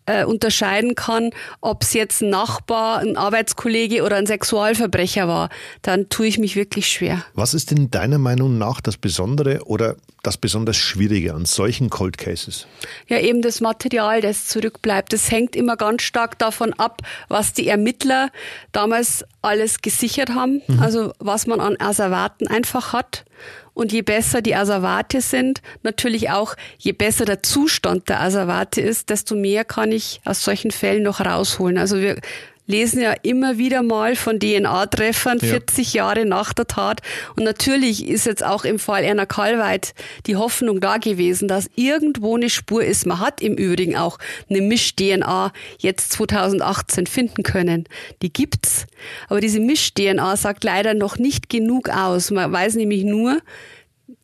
äh, 0.06 0.24
unterscheiden 0.24 0.94
kann, 0.94 1.30
ob 1.60 1.82
es 1.82 1.92
jetzt 1.92 2.22
ein 2.22 2.30
Nachbar, 2.30 2.98
ein 2.98 3.16
Arbeitskollege 3.16 4.02
oder 4.04 4.16
ein 4.16 4.26
Sexualverbrecher 4.26 5.28
war, 5.28 5.50
dann 5.82 6.08
tue 6.08 6.26
ich 6.26 6.38
mich 6.38 6.56
wirklich 6.56 6.88
schwer. 6.88 7.24
Was 7.34 7.54
ist 7.54 7.70
denn 7.70 7.90
deiner 7.90 8.18
Meinung 8.18 8.56
nach 8.58 8.80
das 8.80 8.96
Besondere 8.96 9.64
oder 9.66 9.96
das 10.26 10.36
besonders 10.36 10.76
Schwierige 10.76 11.34
an 11.34 11.44
solchen 11.44 11.90
Cold 11.90 12.18
Cases? 12.18 12.66
Ja, 13.08 13.18
eben 13.18 13.42
das 13.42 13.60
Material, 13.60 14.20
das 14.20 14.46
zurückbleibt. 14.46 15.12
Das 15.12 15.30
hängt 15.30 15.54
immer 15.54 15.76
ganz 15.76 16.02
stark 16.02 16.38
davon 16.38 16.72
ab, 16.74 17.02
was 17.28 17.52
die 17.52 17.68
Ermittler 17.68 18.30
damals 18.72 19.24
alles 19.42 19.82
gesichert 19.82 20.30
haben, 20.30 20.62
mhm. 20.66 20.80
also 20.80 21.12
was 21.18 21.46
man 21.46 21.60
an 21.60 21.76
Asservaten 21.78 22.48
einfach 22.48 22.92
hat. 22.92 23.24
Und 23.74 23.92
je 23.92 24.00
besser 24.00 24.40
die 24.40 24.54
Asservate 24.54 25.20
sind, 25.20 25.60
natürlich 25.82 26.30
auch, 26.30 26.54
je 26.78 26.92
besser 26.92 27.26
der 27.26 27.42
Zustand 27.42 28.08
der 28.08 28.22
Asservate 28.22 28.80
ist, 28.80 29.10
desto 29.10 29.34
mehr 29.34 29.66
kann 29.66 29.92
ich 29.92 30.20
aus 30.24 30.42
solchen 30.42 30.70
Fällen 30.70 31.02
noch 31.02 31.20
rausholen. 31.20 31.76
Also 31.76 32.00
wir 32.00 32.18
lesen 32.66 33.00
ja 33.00 33.14
immer 33.22 33.58
wieder 33.58 33.82
mal 33.82 34.16
von 34.16 34.38
DNA-Treffern 34.38 35.38
ja. 35.40 35.48
40 35.48 35.94
Jahre 35.94 36.26
nach 36.26 36.52
der 36.52 36.66
Tat. 36.66 37.00
Und 37.36 37.44
natürlich 37.44 38.08
ist 38.08 38.26
jetzt 38.26 38.44
auch 38.44 38.64
im 38.64 38.78
Fall 38.78 39.04
Erna 39.04 39.26
Kalweit 39.26 39.94
die 40.26 40.36
Hoffnung 40.36 40.80
da 40.80 40.98
gewesen, 40.98 41.48
dass 41.48 41.70
irgendwo 41.76 42.36
eine 42.36 42.50
Spur 42.50 42.84
ist. 42.84 43.06
Man 43.06 43.20
hat 43.20 43.40
im 43.40 43.54
Übrigen 43.54 43.96
auch 43.96 44.18
eine 44.50 44.60
Misch-DNA 44.60 45.52
jetzt 45.78 46.12
2018 46.12 47.06
finden 47.06 47.42
können. 47.42 47.84
Die 48.22 48.32
gibt's. 48.32 48.86
Aber 49.28 49.40
diese 49.40 49.60
Misch-DNA 49.60 50.36
sagt 50.36 50.64
leider 50.64 50.94
noch 50.94 51.18
nicht 51.18 51.48
genug 51.48 51.88
aus. 51.88 52.30
Man 52.30 52.52
weiß 52.52 52.74
nämlich 52.74 53.04
nur, 53.04 53.40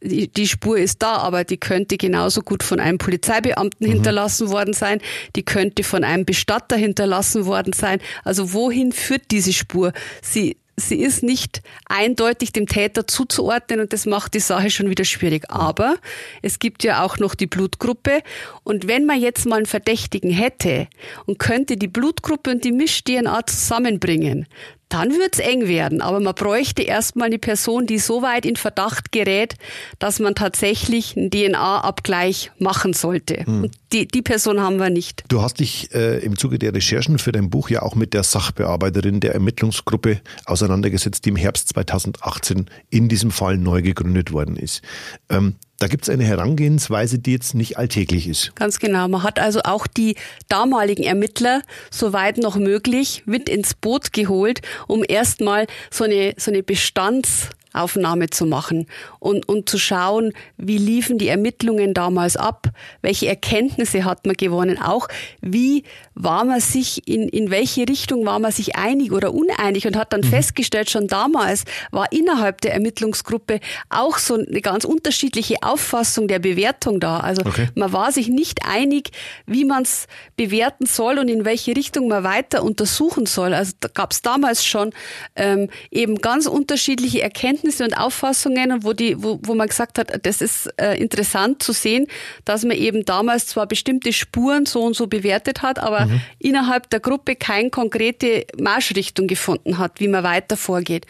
die, 0.01 0.49
Spur 0.49 0.78
ist 0.78 1.03
da, 1.03 1.16
aber 1.16 1.45
die 1.45 1.57
könnte 1.57 1.97
genauso 1.97 2.43
gut 2.43 2.62
von 2.62 2.80
einem 2.80 2.99
Polizeibeamten 2.99 3.87
mhm. 3.87 3.93
hinterlassen 3.93 4.51
worden 4.51 4.74
sein, 4.74 5.01
die 5.37 5.45
könnte 5.45 5.85
von 5.85 6.05
einem 6.05 6.24
Bestatter 6.24 6.76
hinterlassen 6.76 7.47
worden 7.47 7.72
sein. 7.72 8.01
Also 8.24 8.53
wohin 8.53 8.93
führt 8.93 9.30
diese 9.30 9.53
Spur? 9.53 9.93
Sie, 10.20 10.57
sie 10.76 11.01
ist 11.01 11.22
nicht 11.22 11.62
eindeutig 11.87 12.53
dem 12.53 12.66
Täter 12.66 13.07
zuzuordnen 13.07 13.80
und 13.80 13.93
das 13.93 14.07
macht 14.07 14.35
die 14.35 14.41
Sache 14.41 14.70
schon 14.70 14.89
wieder 14.91 15.05
schwierig. 15.05 15.51
Aber 15.51 15.97
es 16.43 16.59
gibt 16.59 16.85
ja 16.85 17.05
auch 17.05 17.18
noch 17.18 17.35
die 17.35 17.47
Blutgruppe 17.47 18.22
und 18.64 18.89
wenn 18.89 19.05
man 19.05 19.20
jetzt 19.20 19.47
mal 19.47 19.57
einen 19.57 19.66
Verdächtigen 19.66 20.30
hätte 20.30 20.89
und 21.26 21.39
könnte 21.39 21.76
die 21.76 21.89
Blutgruppe 21.89 22.51
und 22.51 22.64
die 22.64 22.72
Misch-DNA 22.72 23.47
zusammenbringen, 23.47 24.47
dann 24.93 25.11
wird's 25.11 25.38
eng 25.38 25.66
werden. 25.66 26.03
Aber 26.03 26.20
man 26.20 26.34
bräuchte 26.34 26.82
erstmal 26.82 27.26
eine 27.26 27.38
Person, 27.38 27.86
die 27.86 27.99
so 27.99 28.22
weit 28.22 28.45
in 28.45 28.57
Verdacht 28.57 29.12
gerät, 29.12 29.55
dass 29.99 30.18
man 30.18 30.34
tatsächlich 30.34 31.16
einen 31.16 31.30
DNA-Abgleich 31.30 32.51
machen 32.59 32.93
sollte. 32.93 33.47
Hm. 33.47 33.70
Die, 33.93 34.07
die 34.07 34.22
Person 34.22 34.61
haben 34.61 34.78
wir 34.78 34.90
nicht. 34.90 35.24
Du 35.28 35.43
hast 35.43 35.61
dich 35.61 35.95
äh, 35.95 36.18
im 36.18 36.36
Zuge 36.36 36.59
der 36.59 36.74
Recherchen 36.74 37.18
für 37.18 37.32
dein 37.32 37.51
Buch 37.51 37.70
ja 37.70 37.82
auch 37.82 37.95
mit 37.95 38.14
der 38.14 38.22
Sachbearbeiterin 38.22 39.20
der 39.20 39.34
Ermittlungsgruppe 39.34 40.20
auseinandergesetzt, 40.45 41.24
die 41.24 41.30
im 41.30 41.36
Herbst 41.36 41.70
2018 41.70 42.66
in 42.90 43.09
diesem 43.09 43.30
Fall 43.30 43.59
neu 43.59 43.82
gegründet 43.82 44.32
worden 44.32 44.57
ist. 44.57 44.82
Ähm, 45.28 45.57
da 45.83 45.89
gibt 45.89 46.05
es 46.05 46.11
eine 46.11 46.22
Herangehensweise, 46.22 47.18
die 47.18 47.33
jetzt 47.33 47.55
nicht 47.55 47.76
alltäglich 47.76 48.28
ist. 48.28 48.55
Ganz 48.55 48.78
genau. 48.78 49.09
Man 49.09 49.24
hat 49.24 49.41
also 49.41 49.62
auch 49.64 49.89
die 49.89 50.14
damaligen 50.49 51.03
Ermittler, 51.03 51.62
soweit 51.91 52.39
noch 52.39 52.55
möglich, 52.55 53.24
mit 53.26 53.49
ins 53.49 53.74
Boot 53.74 54.12
geholt, 54.12 54.61
um 54.87 55.03
erstmal 55.07 55.66
so 55.91 56.05
eine, 56.05 56.35
so 56.37 56.53
eine 56.53 56.62
Bestands- 56.62 57.51
Aufnahme 57.73 58.31
zu 58.31 58.47
machen 58.47 58.87
und, 59.18 59.49
und 59.49 59.68
zu 59.68 59.79
schauen, 59.79 60.33
wie 60.57 60.79
liefen 60.79 61.18
die 61.18 61.29
Ermittlungen 61.29 61.95
damals 61.95 62.37
ab, 62.37 62.68
welche 63.01 63.29
Erkenntnisse 63.29 64.05
hat 64.05 64.27
man 64.27 64.37
gewonnen, 64.37 64.81
auch 64.81 65.09
wie 65.41 65.85
war 66.14 66.45
man 66.45 66.61
sich, 66.61 67.09
in, 67.09 67.29
in 67.29 67.51
welche 67.51 67.89
Richtung 67.89 68.27
war 68.27 68.39
man 68.39 68.53
sich 68.53 68.77
einig 68.77 69.12
oder 69.12 69.33
uneinig 69.33 69.87
und 69.87 69.97
hat 69.97 70.12
dann 70.12 70.20
mhm. 70.20 70.27
festgestellt, 70.27 70.91
schon 70.91 71.07
damals 71.07 71.64
war 71.91 72.12
innerhalb 72.12 72.61
der 72.61 72.75
Ermittlungsgruppe 72.75 73.61
auch 73.89 74.18
so 74.18 74.35
eine 74.35 74.61
ganz 74.61 74.85
unterschiedliche 74.85 75.57
Auffassung 75.62 76.29
der 76.29 76.39
Bewertung 76.39 77.01
da. 77.01 77.20
Also 77.20 77.43
okay. 77.45 77.68
man 77.75 77.93
war 77.93 78.12
sich 78.12 78.29
nicht 78.29 78.61
einig, 78.66 79.11
wie 79.47 79.64
man 79.64 79.83
es 79.83 80.07
bewerten 80.37 80.87
soll 80.87 81.18
und 81.18 81.29
in 81.29 81.45
welche 81.45 81.75
Richtung 81.75 82.09
man 82.09 82.25
weiter 82.25 82.62
untersuchen 82.62 83.27
soll. 83.27 83.55
Also 83.55 83.73
da 83.81 83.89
gab 83.89 84.12
es 84.12 84.23
damals 84.23 84.64
schon 84.64 84.93
ähm, 85.37 85.70
eben 85.91 86.16
ganz 86.16 86.47
unterschiedliche 86.47 87.23
Erkenntnisse 87.23 87.61
Erkenntnisse 87.62 87.84
und 87.84 87.94
Auffassungen, 87.94 88.84
wo, 88.84 88.92
die, 88.92 89.22
wo, 89.22 89.38
wo 89.42 89.54
man 89.54 89.68
gesagt 89.68 89.98
hat, 89.98 90.26
das 90.26 90.40
ist 90.40 90.68
äh, 90.80 90.96
interessant 90.98 91.62
zu 91.62 91.72
sehen, 91.72 92.06
dass 92.44 92.64
man 92.64 92.76
eben 92.76 93.04
damals 93.04 93.46
zwar 93.46 93.66
bestimmte 93.66 94.12
Spuren 94.12 94.66
so 94.66 94.82
und 94.82 94.96
so 94.96 95.06
bewertet 95.06 95.62
hat, 95.62 95.78
aber 95.78 96.06
mhm. 96.06 96.20
innerhalb 96.38 96.90
der 96.90 97.00
Gruppe 97.00 97.36
keine 97.36 97.70
konkrete 97.70 98.46
Marschrichtung 98.58 99.26
gefunden 99.26 99.78
hat, 99.78 100.00
wie 100.00 100.08
man 100.08 100.24
weiter 100.24 100.56
vorgeht. 100.56 101.06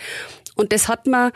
Und 0.54 0.72
das 0.72 0.88
hat 0.88 1.06
man 1.06 1.32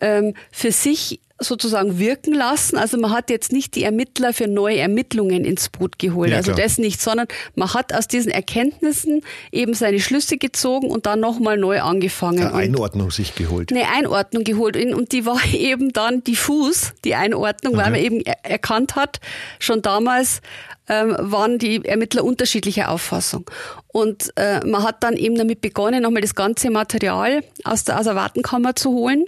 ähm, 0.00 0.34
für 0.52 0.70
sich 0.70 1.20
sozusagen 1.40 1.98
wirken 1.98 2.34
lassen. 2.34 2.76
Also 2.76 2.98
man 2.98 3.10
hat 3.10 3.30
jetzt 3.30 3.50
nicht 3.50 3.74
die 3.74 3.82
Ermittler 3.82 4.32
für 4.32 4.46
neue 4.46 4.78
Ermittlungen 4.78 5.44
ins 5.44 5.70
Boot 5.70 5.98
geholt. 5.98 6.30
Ja, 6.30 6.36
also 6.36 6.52
das 6.52 6.78
nicht, 6.78 7.00
sondern 7.00 7.26
man 7.54 7.72
hat 7.72 7.94
aus 7.94 8.06
diesen 8.06 8.30
Erkenntnissen 8.30 9.22
eben 9.50 9.72
seine 9.72 10.00
Schlüsse 10.00 10.36
gezogen 10.36 10.90
und 10.90 11.06
dann 11.06 11.20
nochmal 11.20 11.56
neu 11.56 11.80
angefangen. 11.80 12.40
Eine 12.40 12.54
Einordnung 12.54 13.10
sich 13.10 13.34
geholt. 13.34 13.72
Eine 13.72 13.88
Einordnung 13.88 14.44
geholt. 14.44 14.76
Und 14.76 15.12
die 15.12 15.24
war 15.24 15.40
eben 15.52 15.92
dann 15.92 16.22
diffus, 16.22 16.92
die 17.04 17.14
Einordnung, 17.14 17.74
okay. 17.74 17.84
weil 17.84 17.90
man 17.92 18.00
eben 18.00 18.20
erkannt 18.42 18.94
hat, 18.94 19.20
schon 19.58 19.80
damals 19.80 20.42
ähm, 20.88 21.16
waren 21.18 21.58
die 21.58 21.84
Ermittler 21.84 22.22
unterschiedlicher 22.22 22.90
Auffassung. 22.90 23.50
Und 23.88 24.32
äh, 24.36 24.64
man 24.66 24.82
hat 24.82 25.02
dann 25.02 25.16
eben 25.16 25.36
damit 25.36 25.62
begonnen, 25.62 26.02
nochmal 26.02 26.22
das 26.22 26.34
ganze 26.34 26.70
Material 26.70 27.42
aus 27.64 27.84
der, 27.84 27.98
aus 27.98 28.04
der 28.04 28.14
Wartenkammer 28.14 28.76
zu 28.76 28.90
holen 28.90 29.24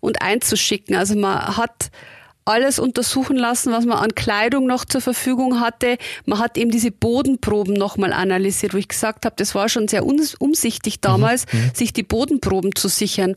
und 0.00 0.22
einzuschicken. 0.22 0.96
Also 0.96 1.16
man 1.16 1.56
hat 1.56 1.90
alles 2.44 2.78
untersuchen 2.78 3.36
lassen, 3.36 3.72
was 3.72 3.86
man 3.86 3.98
an 3.98 4.14
Kleidung 4.14 4.66
noch 4.66 4.84
zur 4.84 5.00
Verfügung 5.00 5.60
hatte. 5.60 5.96
Man 6.26 6.38
hat 6.38 6.58
eben 6.58 6.70
diese 6.70 6.90
Bodenproben 6.90 7.74
nochmal 7.74 8.12
analysiert, 8.12 8.74
wo 8.74 8.78
ich 8.78 8.88
gesagt 8.88 9.24
habe, 9.24 9.34
das 9.38 9.54
war 9.54 9.68
schon 9.68 9.88
sehr 9.88 10.04
umsichtig 10.04 11.00
damals, 11.00 11.46
mhm. 11.52 11.60
mhm. 11.60 11.70
sich 11.74 11.92
die 11.92 12.02
Bodenproben 12.02 12.74
zu 12.74 12.88
sichern. 12.88 13.36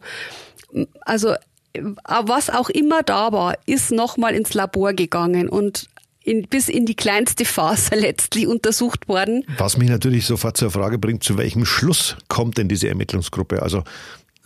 Also 1.02 1.36
was 1.82 2.50
auch 2.50 2.70
immer 2.70 3.04
da 3.04 3.32
war, 3.32 3.56
ist 3.66 3.92
nochmal 3.92 4.34
ins 4.34 4.54
Labor 4.54 4.94
gegangen 4.94 5.48
und 5.48 5.88
in, 6.24 6.44
bis 6.48 6.68
in 6.68 6.86
die 6.86 6.96
kleinste 6.96 7.46
Faser 7.46 7.96
letztlich 7.98 8.48
untersucht 8.48 9.08
worden. 9.08 9.46
Was 9.58 9.78
mich 9.78 9.90
natürlich 9.90 10.26
sofort 10.26 10.58
zur 10.58 10.72
Frage 10.72 10.98
bringt, 10.98 11.24
zu 11.24 11.38
welchem 11.38 11.66
Schluss 11.66 12.18
kommt 12.28 12.58
denn 12.58 12.68
diese 12.68 12.90
Ermittlungsgruppe? 12.90 13.62
Also 13.62 13.84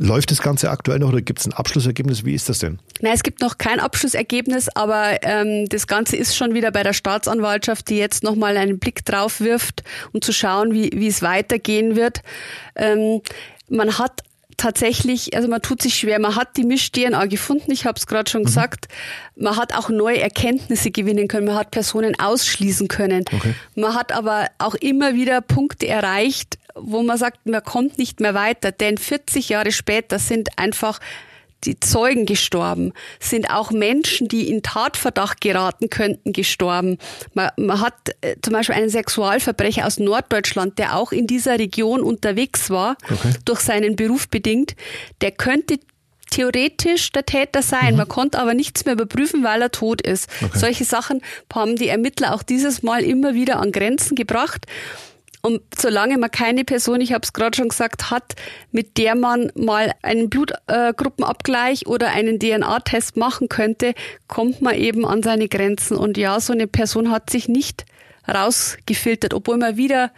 Läuft 0.03 0.31
das 0.31 0.41
Ganze 0.41 0.71
aktuell 0.71 0.97
noch 0.97 1.09
oder 1.09 1.21
gibt 1.21 1.41
es 1.41 1.45
ein 1.45 1.53
Abschlussergebnis? 1.53 2.25
Wie 2.25 2.33
ist 2.33 2.49
das 2.49 2.57
denn? 2.57 2.79
Nein, 3.01 3.13
es 3.13 3.21
gibt 3.21 3.39
noch 3.39 3.59
kein 3.59 3.79
Abschlussergebnis, 3.79 4.67
aber 4.73 5.21
ähm, 5.21 5.69
das 5.69 5.85
Ganze 5.85 6.15
ist 6.15 6.35
schon 6.35 6.55
wieder 6.55 6.71
bei 6.71 6.81
der 6.81 6.93
Staatsanwaltschaft, 6.93 7.87
die 7.87 7.97
jetzt 7.97 8.23
nochmal 8.23 8.57
einen 8.57 8.79
Blick 8.79 9.05
drauf 9.05 9.41
wirft, 9.41 9.83
um 10.11 10.19
zu 10.19 10.33
schauen, 10.33 10.73
wie, 10.73 10.89
wie 10.95 11.05
es 11.05 11.21
weitergehen 11.21 11.95
wird. 11.95 12.23
Ähm, 12.75 13.21
man 13.69 13.99
hat 13.99 14.23
tatsächlich, 14.57 15.35
also 15.35 15.47
man 15.47 15.61
tut 15.61 15.81
sich 15.81 15.95
schwer. 15.95 16.19
Man 16.19 16.35
hat 16.35 16.57
die 16.57 16.63
Misch-DNA 16.63 17.25
gefunden, 17.25 17.71
ich 17.71 17.85
habe 17.85 17.97
es 17.97 18.07
gerade 18.07 18.29
schon 18.29 18.41
mhm. 18.41 18.45
gesagt. 18.45 18.87
Man 19.35 19.57
hat 19.57 19.73
auch 19.75 19.89
neue 19.89 20.21
Erkenntnisse 20.21 20.91
gewinnen 20.91 21.27
können. 21.27 21.47
Man 21.47 21.55
hat 21.55 21.71
Personen 21.71 22.19
ausschließen 22.19 22.87
können. 22.87 23.25
Okay. 23.31 23.53
Man 23.75 23.93
hat 23.93 24.11
aber 24.11 24.47
auch 24.57 24.75
immer 24.75 25.13
wieder 25.13 25.41
Punkte 25.41 25.87
erreicht, 25.87 26.57
wo 26.75 27.03
man 27.03 27.17
sagt, 27.17 27.45
man 27.45 27.63
kommt 27.63 27.97
nicht 27.97 28.19
mehr 28.19 28.33
weiter, 28.33 28.71
denn 28.71 28.97
40 28.97 29.49
Jahre 29.49 29.71
später 29.71 30.19
sind 30.19 30.57
einfach 30.57 30.99
die 31.63 31.79
Zeugen 31.79 32.25
gestorben, 32.25 32.93
sind 33.19 33.49
auch 33.49 33.71
Menschen, 33.71 34.27
die 34.27 34.49
in 34.49 34.63
Tatverdacht 34.63 35.41
geraten 35.41 35.89
könnten, 35.89 36.33
gestorben. 36.33 36.97
Man, 37.33 37.51
man 37.57 37.81
hat 37.81 37.93
äh, 38.21 38.35
zum 38.41 38.53
Beispiel 38.53 38.75
einen 38.75 38.89
Sexualverbrecher 38.89 39.85
aus 39.85 39.99
Norddeutschland, 39.99 40.77
der 40.79 40.95
auch 40.95 41.11
in 41.11 41.27
dieser 41.27 41.59
Region 41.59 42.01
unterwegs 42.01 42.69
war, 42.69 42.95
okay. 43.03 43.33
durch 43.45 43.59
seinen 43.59 43.95
Beruf 43.95 44.27
bedingt, 44.27 44.75
der 45.21 45.31
könnte 45.31 45.79
theoretisch 46.31 47.11
der 47.11 47.25
Täter 47.25 47.61
sein. 47.61 47.91
Mhm. 47.91 47.97
Man 47.97 48.07
konnte 48.07 48.39
aber 48.39 48.55
nichts 48.55 48.85
mehr 48.85 48.95
überprüfen, 48.95 49.43
weil 49.43 49.61
er 49.61 49.71
tot 49.71 50.01
ist. 50.01 50.29
Okay. 50.41 50.57
Solche 50.57 50.85
Sachen 50.85 51.21
haben 51.53 51.75
die 51.75 51.89
Ermittler 51.89 52.33
auch 52.33 52.41
dieses 52.41 52.81
Mal 52.81 53.03
immer 53.03 53.35
wieder 53.35 53.59
an 53.59 53.71
Grenzen 53.71 54.15
gebracht. 54.15 54.65
Und 55.41 55.61
solange 55.77 56.17
man 56.17 56.29
keine 56.29 56.63
Person, 56.63 57.01
ich 57.01 57.13
habe 57.13 57.23
es 57.23 57.33
gerade 57.33 57.57
schon 57.57 57.69
gesagt, 57.69 58.11
hat, 58.11 58.35
mit 58.71 58.97
der 58.97 59.15
man 59.15 59.51
mal 59.55 59.91
einen 60.03 60.29
Blutgruppenabgleich 60.29 61.87
oder 61.87 62.09
einen 62.09 62.39
DNA-Test 62.39 63.17
machen 63.17 63.49
könnte, 63.49 63.93
kommt 64.27 64.61
man 64.61 64.75
eben 64.75 65.05
an 65.05 65.23
seine 65.23 65.47
Grenzen. 65.47 65.97
Und 65.97 66.17
ja, 66.17 66.39
so 66.39 66.53
eine 66.53 66.67
Person 66.67 67.09
hat 67.09 67.29
sich 67.31 67.49
nicht 67.49 67.85
rausgefiltert, 68.27 69.33
obwohl 69.33 69.57
man 69.57 69.77
wieder 69.77 70.11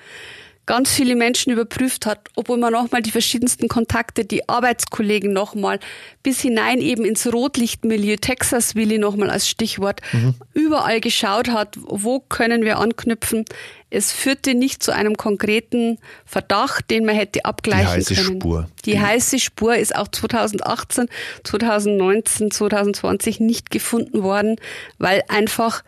ganz 0.65 0.91
viele 0.91 1.15
Menschen 1.15 1.51
überprüft 1.51 2.05
hat, 2.05 2.29
obwohl 2.35 2.57
man 2.57 2.71
nochmal 2.71 3.01
die 3.01 3.11
verschiedensten 3.11 3.67
Kontakte, 3.67 4.23
die 4.23 4.47
Arbeitskollegen 4.47 5.33
nochmal, 5.33 5.79
bis 6.21 6.39
hinein 6.39 6.79
eben 6.79 7.03
ins 7.03 7.31
Rotlichtmilieu, 7.31 8.15
Texas 8.15 8.75
Willi 8.75 8.97
nochmal 8.97 9.29
als 9.29 9.49
Stichwort, 9.49 10.01
mhm. 10.13 10.35
überall 10.53 11.01
geschaut 11.01 11.49
hat, 11.49 11.77
wo 11.81 12.19
können 12.19 12.63
wir 12.63 12.79
anknüpfen. 12.79 13.45
Es 13.89 14.11
führte 14.11 14.55
nicht 14.55 14.81
zu 14.81 14.91
einem 14.91 15.17
konkreten 15.17 15.99
Verdacht, 16.25 16.89
den 16.89 17.05
man 17.05 17.15
hätte 17.15 17.45
abgleichen 17.45 17.85
können. 17.85 18.05
Die 18.05 18.15
heiße 18.15 18.15
können. 18.15 18.41
Spur. 18.41 18.69
Die, 18.85 18.91
die 18.91 18.99
heiße 18.99 19.39
Spur 19.39 19.75
ist 19.75 19.95
auch 19.95 20.07
2018, 20.07 21.09
2019, 21.43 22.51
2020 22.51 23.39
nicht 23.39 23.69
gefunden 23.69 24.23
worden, 24.23 24.55
weil 24.97 25.23
einfach 25.27 25.83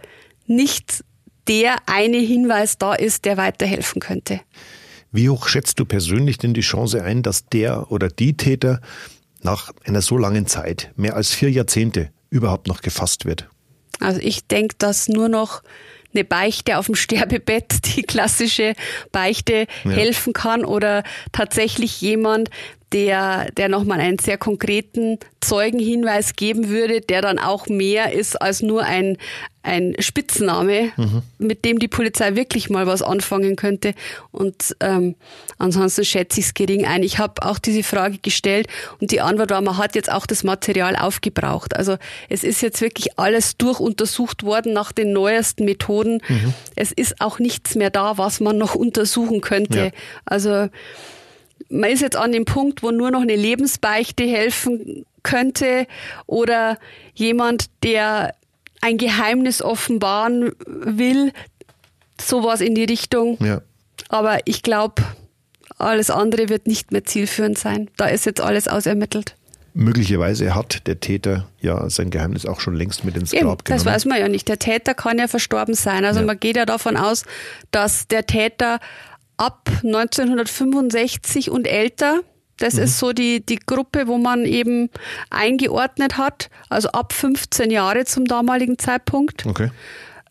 nicht 0.47 1.03
der 1.47 1.77
eine 1.85 2.17
Hinweis 2.17 2.77
da 2.77 2.93
ist, 2.93 3.25
der 3.25 3.37
weiterhelfen 3.37 4.01
könnte. 4.01 4.41
Wie 5.11 5.29
hoch 5.29 5.47
schätzt 5.47 5.79
du 5.79 5.85
persönlich 5.85 6.37
denn 6.37 6.53
die 6.53 6.61
Chance 6.61 7.03
ein, 7.03 7.23
dass 7.23 7.47
der 7.47 7.91
oder 7.91 8.09
die 8.09 8.35
Täter 8.35 8.81
nach 9.41 9.71
einer 9.85 10.01
so 10.01 10.17
langen 10.17 10.47
Zeit, 10.47 10.91
mehr 10.95 11.15
als 11.15 11.33
vier 11.33 11.51
Jahrzehnte, 11.51 12.09
überhaupt 12.29 12.67
noch 12.67 12.81
gefasst 12.81 13.25
wird? 13.25 13.47
Also 13.99 14.19
ich 14.19 14.47
denke, 14.47 14.75
dass 14.77 15.07
nur 15.07 15.29
noch 15.29 15.61
eine 16.13 16.25
Beichte 16.25 16.77
auf 16.77 16.87
dem 16.87 16.95
Sterbebett, 16.95 17.95
die 17.95 18.03
klassische 18.03 18.73
Beichte, 19.11 19.67
ja. 19.83 19.91
helfen 19.91 20.33
kann 20.33 20.65
oder 20.65 21.03
tatsächlich 21.31 22.01
jemand, 22.01 22.49
der, 22.95 23.51
der 23.57 23.67
nochmal 23.67 23.99
einen 23.99 24.19
sehr 24.19 24.37
konkreten 24.37 25.19
Zeugenhinweis 25.41 26.37
geben 26.37 26.69
würde, 26.69 27.01
der 27.01 27.21
dann 27.21 27.39
auch 27.39 27.67
mehr 27.67 28.13
ist 28.13 28.41
als 28.41 28.61
nur 28.61 28.83
ein, 28.83 29.17
ein 29.63 29.95
Spitzname, 29.99 30.93
mhm. 30.95 31.21
mit 31.37 31.65
dem 31.65 31.77
die 31.77 31.89
Polizei 31.89 32.35
wirklich 32.35 32.69
mal 32.69 32.87
was 32.87 33.01
anfangen 33.01 33.57
könnte. 33.57 33.95
Und 34.31 34.77
ähm, 34.79 35.15
ansonsten 35.57 36.05
schätze 36.05 36.39
ich 36.39 36.45
es 36.45 36.53
gering 36.53 36.85
ein. 36.85 37.03
Ich 37.03 37.19
habe 37.19 37.45
auch 37.45 37.59
diese 37.59 37.83
Frage 37.83 38.17
gestellt 38.17 38.67
und 39.01 39.11
die 39.11 39.19
Antwort 39.19 39.51
war, 39.51 39.59
man 39.59 39.77
hat 39.77 39.95
jetzt 39.95 40.09
auch 40.09 40.25
das 40.25 40.45
Material 40.45 40.95
aufgebraucht. 40.95 41.75
Also 41.75 41.97
es 42.29 42.45
ist 42.45 42.61
jetzt 42.61 42.79
wirklich 42.79 43.19
alles 43.19 43.57
durchuntersucht 43.57 44.43
worden 44.43 44.71
nach 44.71 44.93
den 44.93 45.11
neuesten 45.11 45.65
Methoden. 45.65 46.21
Mhm. 46.29 46.53
Es 46.77 46.93
ist 46.93 47.19
auch 47.19 47.39
nichts 47.39 47.75
mehr 47.75 47.89
da, 47.89 48.17
was 48.17 48.39
man 48.39 48.57
noch 48.57 48.73
untersuchen 48.85 49.41
könnte. 49.41 49.77
Ja. 49.79 49.91
Also 50.23 50.69
man 51.69 51.89
ist 51.89 52.01
jetzt 52.01 52.15
an 52.15 52.31
dem 52.31 52.45
Punkt, 52.45 52.83
wo 52.83 52.91
nur 52.91 53.11
noch 53.11 53.21
eine 53.21 53.35
Lebensbeichte 53.35 54.23
helfen 54.23 55.05
könnte 55.23 55.87
oder 56.27 56.77
jemand, 57.13 57.69
der 57.83 58.35
ein 58.81 58.97
Geheimnis 58.97 59.61
offenbaren 59.61 60.51
will, 60.67 61.33
sowas 62.21 62.61
in 62.61 62.75
die 62.75 62.83
Richtung. 62.83 63.37
Ja. 63.43 63.61
Aber 64.09 64.39
ich 64.45 64.61
glaube, 64.61 65.01
alles 65.77 66.09
andere 66.09 66.49
wird 66.49 66.67
nicht 66.67 66.91
mehr 66.91 67.03
zielführend 67.03 67.57
sein. 67.57 67.89
Da 67.97 68.07
ist 68.07 68.25
jetzt 68.25 68.41
alles 68.41 68.67
ausermittelt. 68.67 69.35
Möglicherweise 69.73 70.55
hat 70.55 70.87
der 70.87 71.01
Täter 71.01 71.49
ja 71.59 71.89
sein 71.89 72.09
Geheimnis 72.09 72.45
auch 72.45 72.61
schon 72.61 72.75
längst 72.75 73.03
mit 73.03 73.17
ins 73.17 73.31
Grab 73.31 73.41
Eben, 73.41 73.49
genommen. 73.49 73.63
Das 73.65 73.85
weiß 73.85 74.05
man 74.05 74.19
ja 74.19 74.29
nicht. 74.29 74.47
Der 74.47 74.57
Täter 74.57 74.93
kann 74.93 75.19
ja 75.19 75.27
verstorben 75.27 75.73
sein. 75.73 76.05
Also 76.05 76.21
ja. 76.21 76.25
man 76.25 76.39
geht 76.39 76.55
ja 76.55 76.65
davon 76.65 76.95
aus, 76.95 77.25
dass 77.71 78.07
der 78.07 78.25
Täter 78.25 78.79
ab 79.37 79.69
1965 79.83 81.51
und 81.51 81.67
älter. 81.67 82.21
Das 82.57 82.75
mhm. 82.75 82.83
ist 82.83 82.99
so 82.99 83.13
die, 83.13 83.45
die 83.45 83.57
Gruppe, 83.57 84.07
wo 84.07 84.17
man 84.17 84.45
eben 84.45 84.89
eingeordnet 85.29 86.17
hat, 86.17 86.49
also 86.69 86.89
ab 86.89 87.13
15 87.13 87.71
Jahre 87.71 88.05
zum 88.05 88.25
damaligen 88.25 88.77
Zeitpunkt. 88.79 89.45
Okay. 89.45 89.71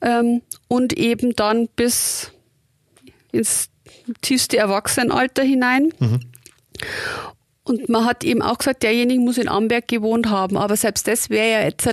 Ähm, 0.01 0.43
und 0.69 0.95
eben 0.95 1.35
dann 1.37 1.69
bis 1.77 2.33
ins 3.33 3.69
tiefste 4.23 4.57
Erwachsenenalter 4.57 5.43
hinein. 5.43 5.93
Mhm. 5.99 6.21
Und 7.65 7.89
man 7.89 8.05
hat 8.05 8.25
eben 8.25 8.43
auch 8.43 8.59
gesagt, 8.59 8.83
derjenige 8.83 9.21
muss 9.21 9.39
in 9.39 9.49
Amberg 9.49 9.89
gewohnt 9.89 10.29
haben. 10.29 10.57
Aber 10.57 10.77
selbst 10.77 11.09
das 11.09 11.31
wäre 11.31 11.51
ja 11.51 11.61
jetzt 11.63 11.89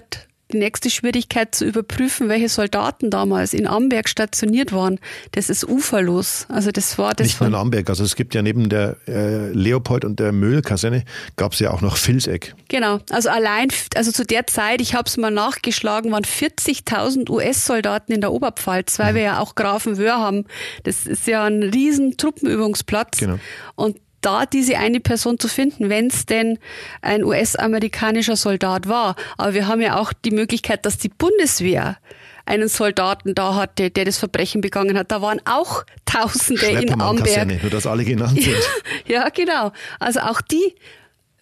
die 0.51 0.57
nächste 0.57 0.89
Schwierigkeit 0.89 1.55
zu 1.55 1.65
überprüfen, 1.65 2.29
welche 2.29 2.49
Soldaten 2.49 3.09
damals 3.09 3.53
in 3.53 3.67
Amberg 3.67 4.07
stationiert 4.07 4.71
waren. 4.71 4.99
Das 5.31 5.49
ist 5.49 5.67
uferlos. 5.67 6.45
Also 6.49 6.71
das 6.71 6.97
war 6.97 7.13
das. 7.13 7.27
Nicht 7.27 7.39
nur 7.39 7.49
in 7.49 7.55
Amberg. 7.55 7.89
Also 7.89 8.03
es 8.03 8.15
gibt 8.15 8.35
ja 8.35 8.41
neben 8.41 8.69
der 8.69 8.97
äh, 9.07 9.49
Leopold 9.51 10.05
und 10.05 10.19
der 10.19 10.31
Möhl-Kaserne 10.31 11.03
gab 11.35 11.53
es 11.53 11.59
ja 11.59 11.71
auch 11.71 11.81
noch 11.81 11.97
Vilseck. 11.97 12.55
Genau. 12.67 12.99
Also 13.09 13.29
allein, 13.29 13.69
also 13.95 14.11
zu 14.11 14.25
der 14.25 14.47
Zeit, 14.47 14.81
ich 14.81 14.93
habe 14.93 15.07
es 15.07 15.17
mal 15.17 15.31
nachgeschlagen, 15.31 16.11
waren 16.11 16.23
40.000 16.23 17.29
US-Soldaten 17.29 18.11
in 18.13 18.21
der 18.21 18.31
Oberpfalz, 18.31 18.99
weil 18.99 19.13
mhm. 19.13 19.15
wir 19.15 19.23
ja 19.23 19.39
auch 19.39 19.55
Grafenwöhr 19.55 20.17
haben. 20.17 20.45
Das 20.83 21.07
ist 21.07 21.27
ja 21.27 21.45
ein 21.45 21.63
riesen 21.63 22.17
Truppenübungsplatz. 22.17 23.17
Genau. 23.17 23.39
Und 23.75 23.97
da 24.21 24.45
diese 24.45 24.77
eine 24.77 24.99
Person 24.99 25.39
zu 25.39 25.47
finden, 25.47 25.89
wenn 25.89 26.07
es 26.07 26.25
denn 26.25 26.59
ein 27.01 27.23
US-amerikanischer 27.23 28.35
Soldat 28.35 28.87
war. 28.87 29.15
Aber 29.37 29.53
wir 29.53 29.67
haben 29.67 29.81
ja 29.81 29.99
auch 29.99 30.13
die 30.13 30.31
Möglichkeit, 30.31 30.85
dass 30.85 30.97
die 30.97 31.09
Bundeswehr 31.09 31.97
einen 32.45 32.67
Soldaten 32.67 33.35
da 33.35 33.55
hatte, 33.55 33.89
der 33.91 34.05
das 34.05 34.17
Verbrechen 34.17 34.61
begangen 34.61 34.97
hat. 34.97 35.11
Da 35.11 35.21
waren 35.21 35.41
auch 35.45 35.83
Tausende 36.05 36.65
in 36.65 36.99
Amberg. 36.99 37.61
Nur 37.61 37.71
dass 37.71 37.87
alle 37.87 38.03
genannt 38.03 38.41
sind. 38.41 38.57
ja, 39.07 39.29
genau. 39.29 39.71
Also 39.99 40.19
auch 40.21 40.41
die 40.41 40.75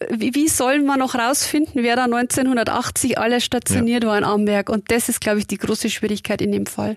wie, 0.09 0.47
sollen 0.47 0.85
wir 0.85 0.95
noch 0.95 1.15
rausfinden, 1.15 1.83
wer 1.83 1.97
da 1.97 2.05
1980 2.05 3.17
alle 3.17 3.41
stationiert 3.41 4.03
ja. 4.03 4.09
war 4.09 4.17
in 4.17 4.23
Amberg? 4.23 4.69
Und 4.69 4.91
das 4.91 5.09
ist, 5.09 5.19
glaube 5.19 5.39
ich, 5.39 5.47
die 5.47 5.57
große 5.57 5.89
Schwierigkeit 5.89 6.41
in 6.41 6.51
dem 6.53 6.65
Fall. 6.65 6.95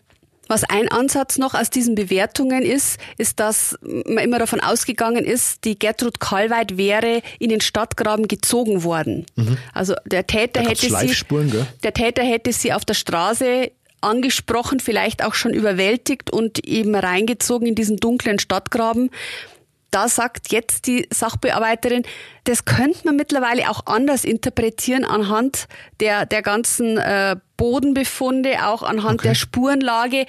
Was 0.52 0.64
ein 0.64 0.88
Ansatz 0.88 1.38
noch 1.38 1.54
aus 1.54 1.70
diesen 1.70 1.94
Bewertungen 1.94 2.60
ist, 2.60 3.00
ist, 3.16 3.40
dass 3.40 3.78
man 3.80 4.18
immer 4.18 4.38
davon 4.38 4.60
ausgegangen 4.60 5.24
ist, 5.24 5.64
die 5.64 5.78
Gertrud 5.78 6.20
Kalweit 6.20 6.76
wäre 6.76 7.22
in 7.38 7.48
den 7.48 7.62
Stadtgraben 7.62 8.28
gezogen 8.28 8.84
worden. 8.84 9.24
Mhm. 9.34 9.56
Also 9.72 9.94
der 10.04 10.26
Täter 10.26 10.60
hätte 10.60 10.90
sie, 10.90 11.24
gell? 11.30 11.66
der 11.82 11.94
Täter 11.94 12.22
hätte 12.22 12.52
sie 12.52 12.74
auf 12.74 12.84
der 12.84 12.92
Straße 12.92 13.70
angesprochen, 14.02 14.78
vielleicht 14.78 15.24
auch 15.24 15.32
schon 15.32 15.54
überwältigt 15.54 16.30
und 16.30 16.66
eben 16.66 16.94
reingezogen 16.94 17.66
in 17.66 17.74
diesen 17.74 17.96
dunklen 17.96 18.38
Stadtgraben 18.38 19.08
da 19.92 20.08
sagt 20.08 20.50
jetzt 20.52 20.86
die 20.86 21.06
Sachbearbeiterin, 21.12 22.02
das 22.44 22.64
könnte 22.64 23.00
man 23.04 23.16
mittlerweile 23.16 23.70
auch 23.70 23.86
anders 23.86 24.24
interpretieren 24.24 25.04
anhand 25.04 25.68
der, 26.00 26.26
der 26.26 26.42
ganzen 26.42 26.98
äh, 26.98 27.36
Bodenbefunde, 27.56 28.66
auch 28.66 28.82
anhand 28.82 29.20
okay. 29.20 29.28
der 29.28 29.34
Spurenlage 29.34 30.26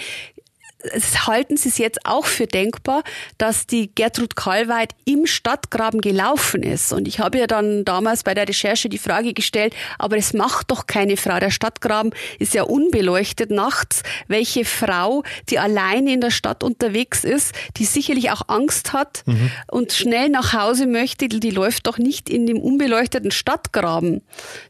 halten 1.28 1.58
Sie 1.58 1.70
es 1.70 1.78
jetzt 1.78 2.06
auch 2.06 2.26
für 2.26 2.48
denkbar, 2.48 3.04
dass 3.38 3.68
die 3.68 3.94
Gertrud 3.94 4.36
Kalweit 4.36 4.94
im 5.06 5.26
Stadtgraben 5.26 6.02
gelaufen 6.02 6.64
ist? 6.64 6.92
Und 6.92 7.08
ich 7.08 7.20
habe 7.20 7.40
ja 7.40 7.48
dann 7.48 7.86
damals 7.86 8.24
bei 8.24 8.34
der 8.34 8.48
Recherche 8.48 8.90
die 8.90 8.98
Frage 8.98 9.34
gestellt, 9.34 9.74
aber 9.98 10.18
es 10.18 10.34
macht 10.34 10.72
doch 10.72 10.88
keine 10.88 11.18
Frau. 11.18 11.40
Der 11.40 11.52
Stadtgraben 11.52 12.12
ist 12.40 12.54
ja 12.54 12.64
unbeleuchtet 12.64 13.52
nachts. 13.52 14.04
Welche 14.28 14.66
Frau, 14.66 15.24
die 15.50 15.60
alleine 15.60 16.14
in 16.14 16.22
der 16.22 16.32
Stadt 16.32 16.64
unterwegs 16.64 17.24
ist, 17.24 17.54
die 17.78 17.86
sicherlich 17.86 18.32
auch 18.32 18.44
Angst 18.48 18.94
hat 18.94 19.24
mhm. 19.26 19.52
und 19.72 19.94
schnell 19.94 20.30
nach 20.30 20.54
Hause 20.54 20.88
möchte, 20.88 21.28
die 21.30 21.50
läuft 21.50 21.88
doch 21.88 21.98
nicht 21.98 22.30
in 22.30 22.46
dem 22.46 22.60
unbeleuchteten 22.60 23.32
Stadtgraben, 23.32 24.22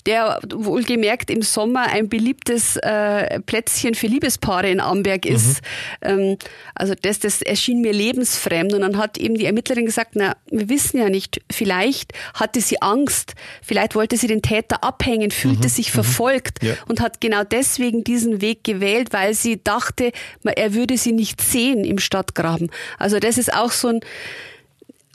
der 0.05 0.39
wohlgemerkt 0.53 1.29
im 1.29 1.41
Sommer 1.41 1.87
ein 1.87 2.09
beliebtes 2.09 2.77
äh, 2.77 3.39
Plätzchen 3.41 3.95
für 3.95 4.07
Liebespaare 4.07 4.69
in 4.69 4.79
Amberg 4.79 5.25
ist. 5.25 5.61
Mhm 5.61 6.02
ähm, 6.03 6.37
also 6.75 6.93
das, 7.01 7.19
das 7.19 7.41
erschien 7.41 7.81
mir 7.81 7.93
lebensfremd. 7.93 8.73
Und 8.73 8.81
dann 8.81 8.97
hat 8.97 9.17
eben 9.17 9.35
die 9.35 9.45
Ermittlerin 9.45 9.85
gesagt, 9.85 10.11
na, 10.15 10.35
wir 10.49 10.69
wissen 10.69 10.97
ja 10.97 11.09
nicht, 11.09 11.41
vielleicht 11.51 12.13
hatte 12.33 12.61
sie 12.61 12.81
Angst, 12.81 13.33
vielleicht 13.61 13.95
wollte 13.95 14.17
sie 14.17 14.27
den 14.27 14.41
Täter 14.41 14.83
abhängen, 14.83 15.31
fühlte 15.31 15.67
mhm. 15.67 15.71
sich 15.71 15.89
mhm. 15.89 15.93
verfolgt 15.93 16.63
ja. 16.63 16.73
und 16.87 17.01
hat 17.01 17.21
genau 17.21 17.43
deswegen 17.43 18.03
diesen 18.03 18.41
Weg 18.41 18.63
gewählt, 18.63 19.09
weil 19.11 19.33
sie 19.33 19.63
dachte, 19.63 20.11
er 20.43 20.73
würde 20.73 20.97
sie 20.97 21.11
nicht 21.11 21.41
sehen 21.41 21.83
im 21.83 21.99
Stadtgraben. 21.99 22.69
Also 22.97 23.19
das 23.19 23.37
ist 23.37 23.53
auch 23.53 23.71
so 23.71 23.89
ein 23.89 23.99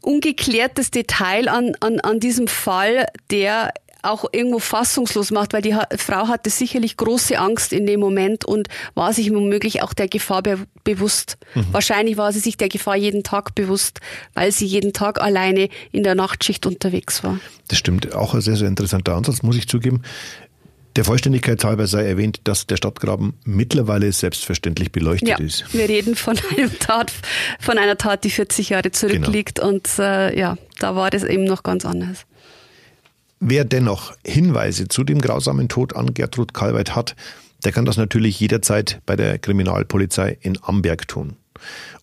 ungeklärtes 0.03 0.91
Detail 0.91 1.49
an, 1.49 1.74
an, 1.80 2.01
an 2.01 2.20
diesem 2.20 2.49
Fall, 2.49 3.07
der 3.30 3.72
auch 4.03 4.24
irgendwo 4.32 4.59
fassungslos 4.59 5.30
macht, 5.30 5.53
weil 5.53 5.62
die 5.62 5.74
Frau 5.96 6.28
hatte 6.28 6.51
sicherlich 6.51 6.96
große 6.96 7.38
Angst 7.38 7.72
in 7.72 7.86
dem 7.86 8.01
Moment 8.01 8.44
und 8.44 8.68
war 8.94 9.12
sich 9.12 9.32
womöglich 9.32 9.82
auch 9.82 9.92
der 9.92 10.09
Gefahr 10.09 10.42
be 10.42 10.59
bewusst. 10.84 11.36
Mhm. 11.55 11.66
Wahrscheinlich 11.72 12.16
war 12.16 12.32
sie 12.32 12.38
sich 12.38 12.57
der 12.57 12.68
Gefahr 12.68 12.96
jeden 12.96 13.22
Tag 13.22 13.55
bewusst, 13.55 14.01
weil 14.34 14.53
sie 14.53 14.64
jeden 14.64 14.92
Tag 14.92 15.20
alleine 15.20 15.68
in 15.92 16.03
der 16.03 16.14
Nachtschicht 16.14 16.64
unterwegs 16.64 17.22
war. 17.22 17.40
Das 17.68 17.78
stimmt, 17.78 18.14
auch 18.14 18.34
ein 18.34 18.40
sehr, 18.40 18.57
sehr 18.57 18.68
interessanter 18.68 19.14
Ansatz, 19.14 19.42
muss 19.42 19.57
ich 19.57 19.68
zugeben. 19.68 20.03
Der 20.96 21.05
Vollständigkeit 21.05 21.62
halber 21.62 21.86
sei 21.86 22.07
erwähnt, 22.07 22.40
dass 22.44 22.66
der 22.66 22.76
Stadtgraben 22.76 23.34
mittlerweile 23.44 24.11
selbstverständlich 24.11 24.90
beleuchtet 24.90 25.28
ja, 25.28 25.38
ist. 25.38 25.72
Wir 25.72 25.88
reden 25.88 26.16
von 26.16 26.36
einem 26.57 26.76
Tat, 26.80 27.12
von 27.61 27.78
einer 27.78 27.99
Tat, 27.99 28.24
die 28.24 28.30
40 28.30 28.70
Jahre 28.70 28.90
zurückliegt 28.90 29.57
genau. 29.57 29.68
und 29.68 29.88
äh, 29.99 30.36
ja, 30.36 30.57
da 30.80 30.96
war 30.96 31.11
das 31.11 31.22
eben 31.22 31.44
noch 31.44 31.62
ganz 31.62 31.84
anders. 31.84 32.26
Wer 33.41 33.64
dennoch 33.64 34.14
Hinweise 34.26 34.89
zu 34.89 35.05
dem 35.05 35.20
grausamen 35.20 35.68
Tod 35.68 35.95
an 35.95 36.12
Gertrud 36.14 36.55
Kalweit 36.55 36.97
hat, 36.97 37.14
der 37.64 37.72
kann 37.72 37.84
das 37.84 37.97
natürlich 37.97 38.39
jederzeit 38.41 39.01
bei 39.07 39.16
der 39.16 39.39
Kriminalpolizei 39.39 40.39
in 40.41 40.59
Amberg 40.62 41.09
tun. 41.09 41.36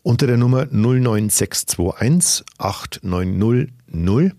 unter 0.04 0.28
der 0.28 0.38
Nummer 0.38 0.66
09621 0.66 2.46
8900 2.58 4.34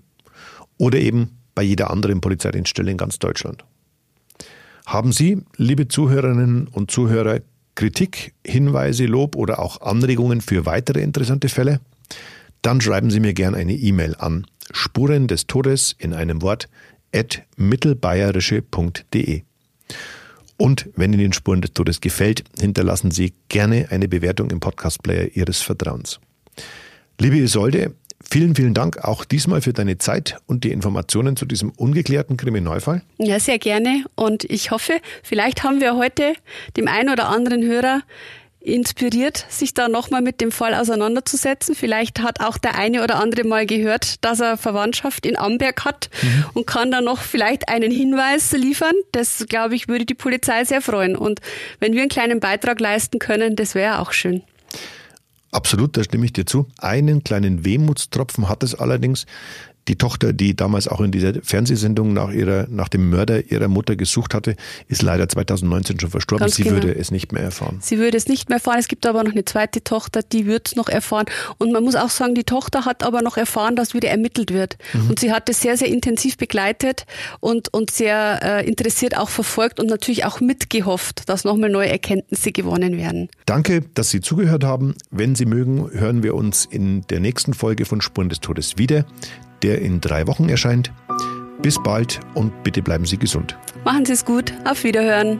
oder 0.78 0.98
eben 0.98 1.38
bei 1.54 1.62
jeder 1.62 1.90
anderen 1.90 2.20
Polizeidienststelle 2.20 2.90
in 2.90 2.98
ganz 2.98 3.18
Deutschland. 3.18 3.64
Haben 4.84 5.12
Sie, 5.12 5.42
liebe 5.56 5.88
Zuhörerinnen 5.88 6.68
und 6.68 6.90
Zuhörer, 6.90 7.40
Kritik, 7.74 8.34
Hinweise, 8.46 9.06
Lob 9.06 9.34
oder 9.36 9.58
auch 9.58 9.80
Anregungen 9.80 10.40
für 10.40 10.66
weitere 10.66 11.00
interessante 11.00 11.48
Fälle? 11.48 11.80
Dann 12.62 12.80
schreiben 12.80 13.10
Sie 13.10 13.20
mir 13.20 13.34
gerne 13.34 13.56
eine 13.56 13.74
E-Mail 13.74 14.14
an 14.16 14.46
Spuren 14.72 15.26
des 15.26 15.46
Todes 15.46 15.94
in 15.98 16.12
einem 16.12 16.42
Wort 16.42 16.68
at 17.14 17.42
mittelbayerische.de. 17.56 19.42
Und 20.58 20.88
wenn 20.96 21.12
Ihnen 21.12 21.32
Spuren 21.32 21.60
des 21.60 21.72
Todes 21.72 22.00
gefällt, 22.00 22.44
hinterlassen 22.58 23.10
Sie 23.10 23.34
gerne 23.48 23.88
eine 23.90 24.08
Bewertung 24.08 24.50
im 24.50 24.60
Podcast-Player 24.60 25.28
Ihres 25.34 25.60
Vertrauens. 25.60 26.18
Liebe 27.18 27.36
Isolde, 27.36 27.94
vielen, 28.28 28.54
vielen 28.54 28.74
Dank 28.74 28.98
auch 29.04 29.24
diesmal 29.24 29.60
für 29.60 29.72
deine 29.72 29.98
Zeit 29.98 30.38
und 30.46 30.64
die 30.64 30.72
Informationen 30.72 31.36
zu 31.36 31.44
diesem 31.44 31.70
ungeklärten 31.70 32.36
Kriminalfall. 32.36 33.02
Ja, 33.18 33.38
sehr 33.38 33.58
gerne. 33.58 34.04
Und 34.14 34.44
ich 34.44 34.70
hoffe, 34.70 35.00
vielleicht 35.22 35.62
haben 35.62 35.80
wir 35.80 35.96
heute 35.96 36.34
dem 36.76 36.88
einen 36.88 37.10
oder 37.10 37.28
anderen 37.28 37.62
Hörer 37.62 38.02
inspiriert, 38.66 39.46
sich 39.48 39.74
da 39.74 39.88
nochmal 39.88 40.22
mit 40.22 40.40
dem 40.40 40.50
Fall 40.50 40.74
auseinanderzusetzen. 40.74 41.74
Vielleicht 41.74 42.20
hat 42.20 42.40
auch 42.40 42.58
der 42.58 42.76
eine 42.76 43.02
oder 43.02 43.16
andere 43.16 43.44
mal 43.44 43.66
gehört, 43.66 44.24
dass 44.24 44.40
er 44.40 44.56
Verwandtschaft 44.56 45.24
in 45.24 45.36
Amberg 45.36 45.84
hat 45.84 46.10
mhm. 46.22 46.44
und 46.54 46.66
kann 46.66 46.90
da 46.90 47.00
noch 47.00 47.20
vielleicht 47.20 47.68
einen 47.68 47.90
Hinweis 47.90 48.52
liefern. 48.52 48.94
Das, 49.12 49.46
glaube 49.48 49.74
ich, 49.74 49.88
würde 49.88 50.04
die 50.04 50.14
Polizei 50.14 50.64
sehr 50.64 50.80
freuen. 50.80 51.16
Und 51.16 51.40
wenn 51.78 51.92
wir 51.92 52.00
einen 52.00 52.10
kleinen 52.10 52.40
Beitrag 52.40 52.80
leisten 52.80 53.18
können, 53.18 53.56
das 53.56 53.74
wäre 53.74 54.00
auch 54.00 54.12
schön. 54.12 54.42
Absolut, 55.52 55.96
da 55.96 56.04
stimme 56.04 56.26
ich 56.26 56.32
dir 56.32 56.44
zu. 56.44 56.66
Einen 56.78 57.24
kleinen 57.24 57.64
Wehmutstropfen 57.64 58.48
hat 58.48 58.62
es 58.62 58.74
allerdings 58.74 59.26
die 59.88 59.96
Tochter, 59.96 60.32
die 60.32 60.56
damals 60.56 60.88
auch 60.88 61.00
in 61.00 61.12
dieser 61.12 61.34
Fernsehsendung 61.42 62.12
nach 62.12 62.30
ihrer, 62.30 62.66
nach 62.68 62.88
dem 62.88 63.10
Mörder 63.10 63.50
ihrer 63.50 63.68
Mutter 63.68 63.96
gesucht 63.96 64.34
hatte, 64.34 64.56
ist 64.88 65.02
leider 65.02 65.28
2019 65.28 66.00
schon 66.00 66.10
verstorben. 66.10 66.44
Ganz 66.44 66.56
Sie 66.56 66.64
genau. 66.64 66.76
würde 66.76 66.94
es 66.96 67.10
nicht 67.10 67.32
mehr 67.32 67.42
erfahren. 67.42 67.78
Sie 67.80 67.98
würde 67.98 68.16
es 68.16 68.26
nicht 68.26 68.48
mehr 68.48 68.56
erfahren. 68.56 68.78
Es 68.78 68.88
gibt 68.88 69.06
aber 69.06 69.22
noch 69.22 69.32
eine 69.32 69.44
zweite 69.44 69.84
Tochter, 69.84 70.22
die 70.22 70.46
wird 70.46 70.68
es 70.68 70.76
noch 70.76 70.88
erfahren. 70.88 71.26
Und 71.58 71.72
man 71.72 71.84
muss 71.84 71.94
auch 71.94 72.10
sagen, 72.10 72.34
die 72.34 72.44
Tochter 72.44 72.84
hat 72.84 73.04
aber 73.04 73.22
noch 73.22 73.36
erfahren, 73.36 73.76
dass 73.76 73.94
wieder 73.94 74.08
ermittelt 74.08 74.52
wird. 74.52 74.76
Mhm. 74.92 75.10
Und 75.10 75.20
sie 75.20 75.32
hat 75.32 75.48
es 75.48 75.60
sehr, 75.60 75.76
sehr 75.76 75.88
intensiv 75.88 76.36
begleitet 76.36 77.06
und, 77.40 77.72
und 77.72 77.90
sehr 77.90 78.40
äh, 78.42 78.68
interessiert 78.68 79.16
auch 79.16 79.28
verfolgt 79.28 79.78
und 79.78 79.86
natürlich 79.86 80.24
auch 80.24 80.40
mitgehofft, 80.40 81.28
dass 81.28 81.44
nochmal 81.44 81.70
neue 81.70 81.88
Erkenntnisse 81.88 82.52
gewonnen 82.52 82.96
werden. 82.96 83.28
Danke, 83.46 83.82
dass 83.94 84.10
Sie 84.10 84.20
zugehört 84.20 84.64
haben. 84.64 84.94
Wenn 85.10 85.34
Sie 85.34 85.46
mögen, 85.46 85.90
hören 85.92 86.22
wir 86.22 86.34
uns 86.34 86.64
in 86.64 87.02
der 87.08 87.20
nächsten 87.20 87.54
Folge 87.54 87.84
von 87.84 88.00
Spuren 88.00 88.28
des 88.28 88.40
Todes 88.40 88.78
wieder 88.78 89.06
der 89.62 89.80
in 89.80 90.00
drei 90.00 90.26
Wochen 90.26 90.48
erscheint. 90.48 90.92
Bis 91.62 91.82
bald 91.82 92.20
und 92.34 92.62
bitte 92.62 92.82
bleiben 92.82 93.04
Sie 93.06 93.18
gesund. 93.18 93.56
Machen 93.84 94.04
Sie 94.04 94.12
es 94.12 94.24
gut. 94.24 94.52
Auf 94.64 94.84
Wiederhören. 94.84 95.38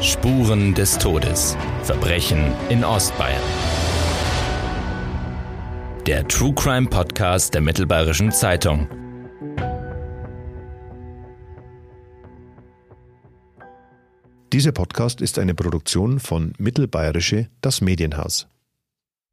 Spuren 0.00 0.74
des 0.74 0.98
Todes. 0.98 1.56
Verbrechen 1.82 2.52
in 2.68 2.84
Ostbayern. 2.84 3.40
Der 6.06 6.28
True 6.28 6.52
Crime 6.54 6.86
Podcast 6.86 7.54
der 7.54 7.62
Mittelbayerischen 7.62 8.30
Zeitung. 8.30 8.86
Dieser 14.54 14.70
Podcast 14.70 15.20
ist 15.20 15.40
eine 15.40 15.52
Produktion 15.52 16.20
von 16.20 16.52
Mittelbayerische 16.58 17.48
Das 17.60 17.80
Medienhaus. 17.80 18.46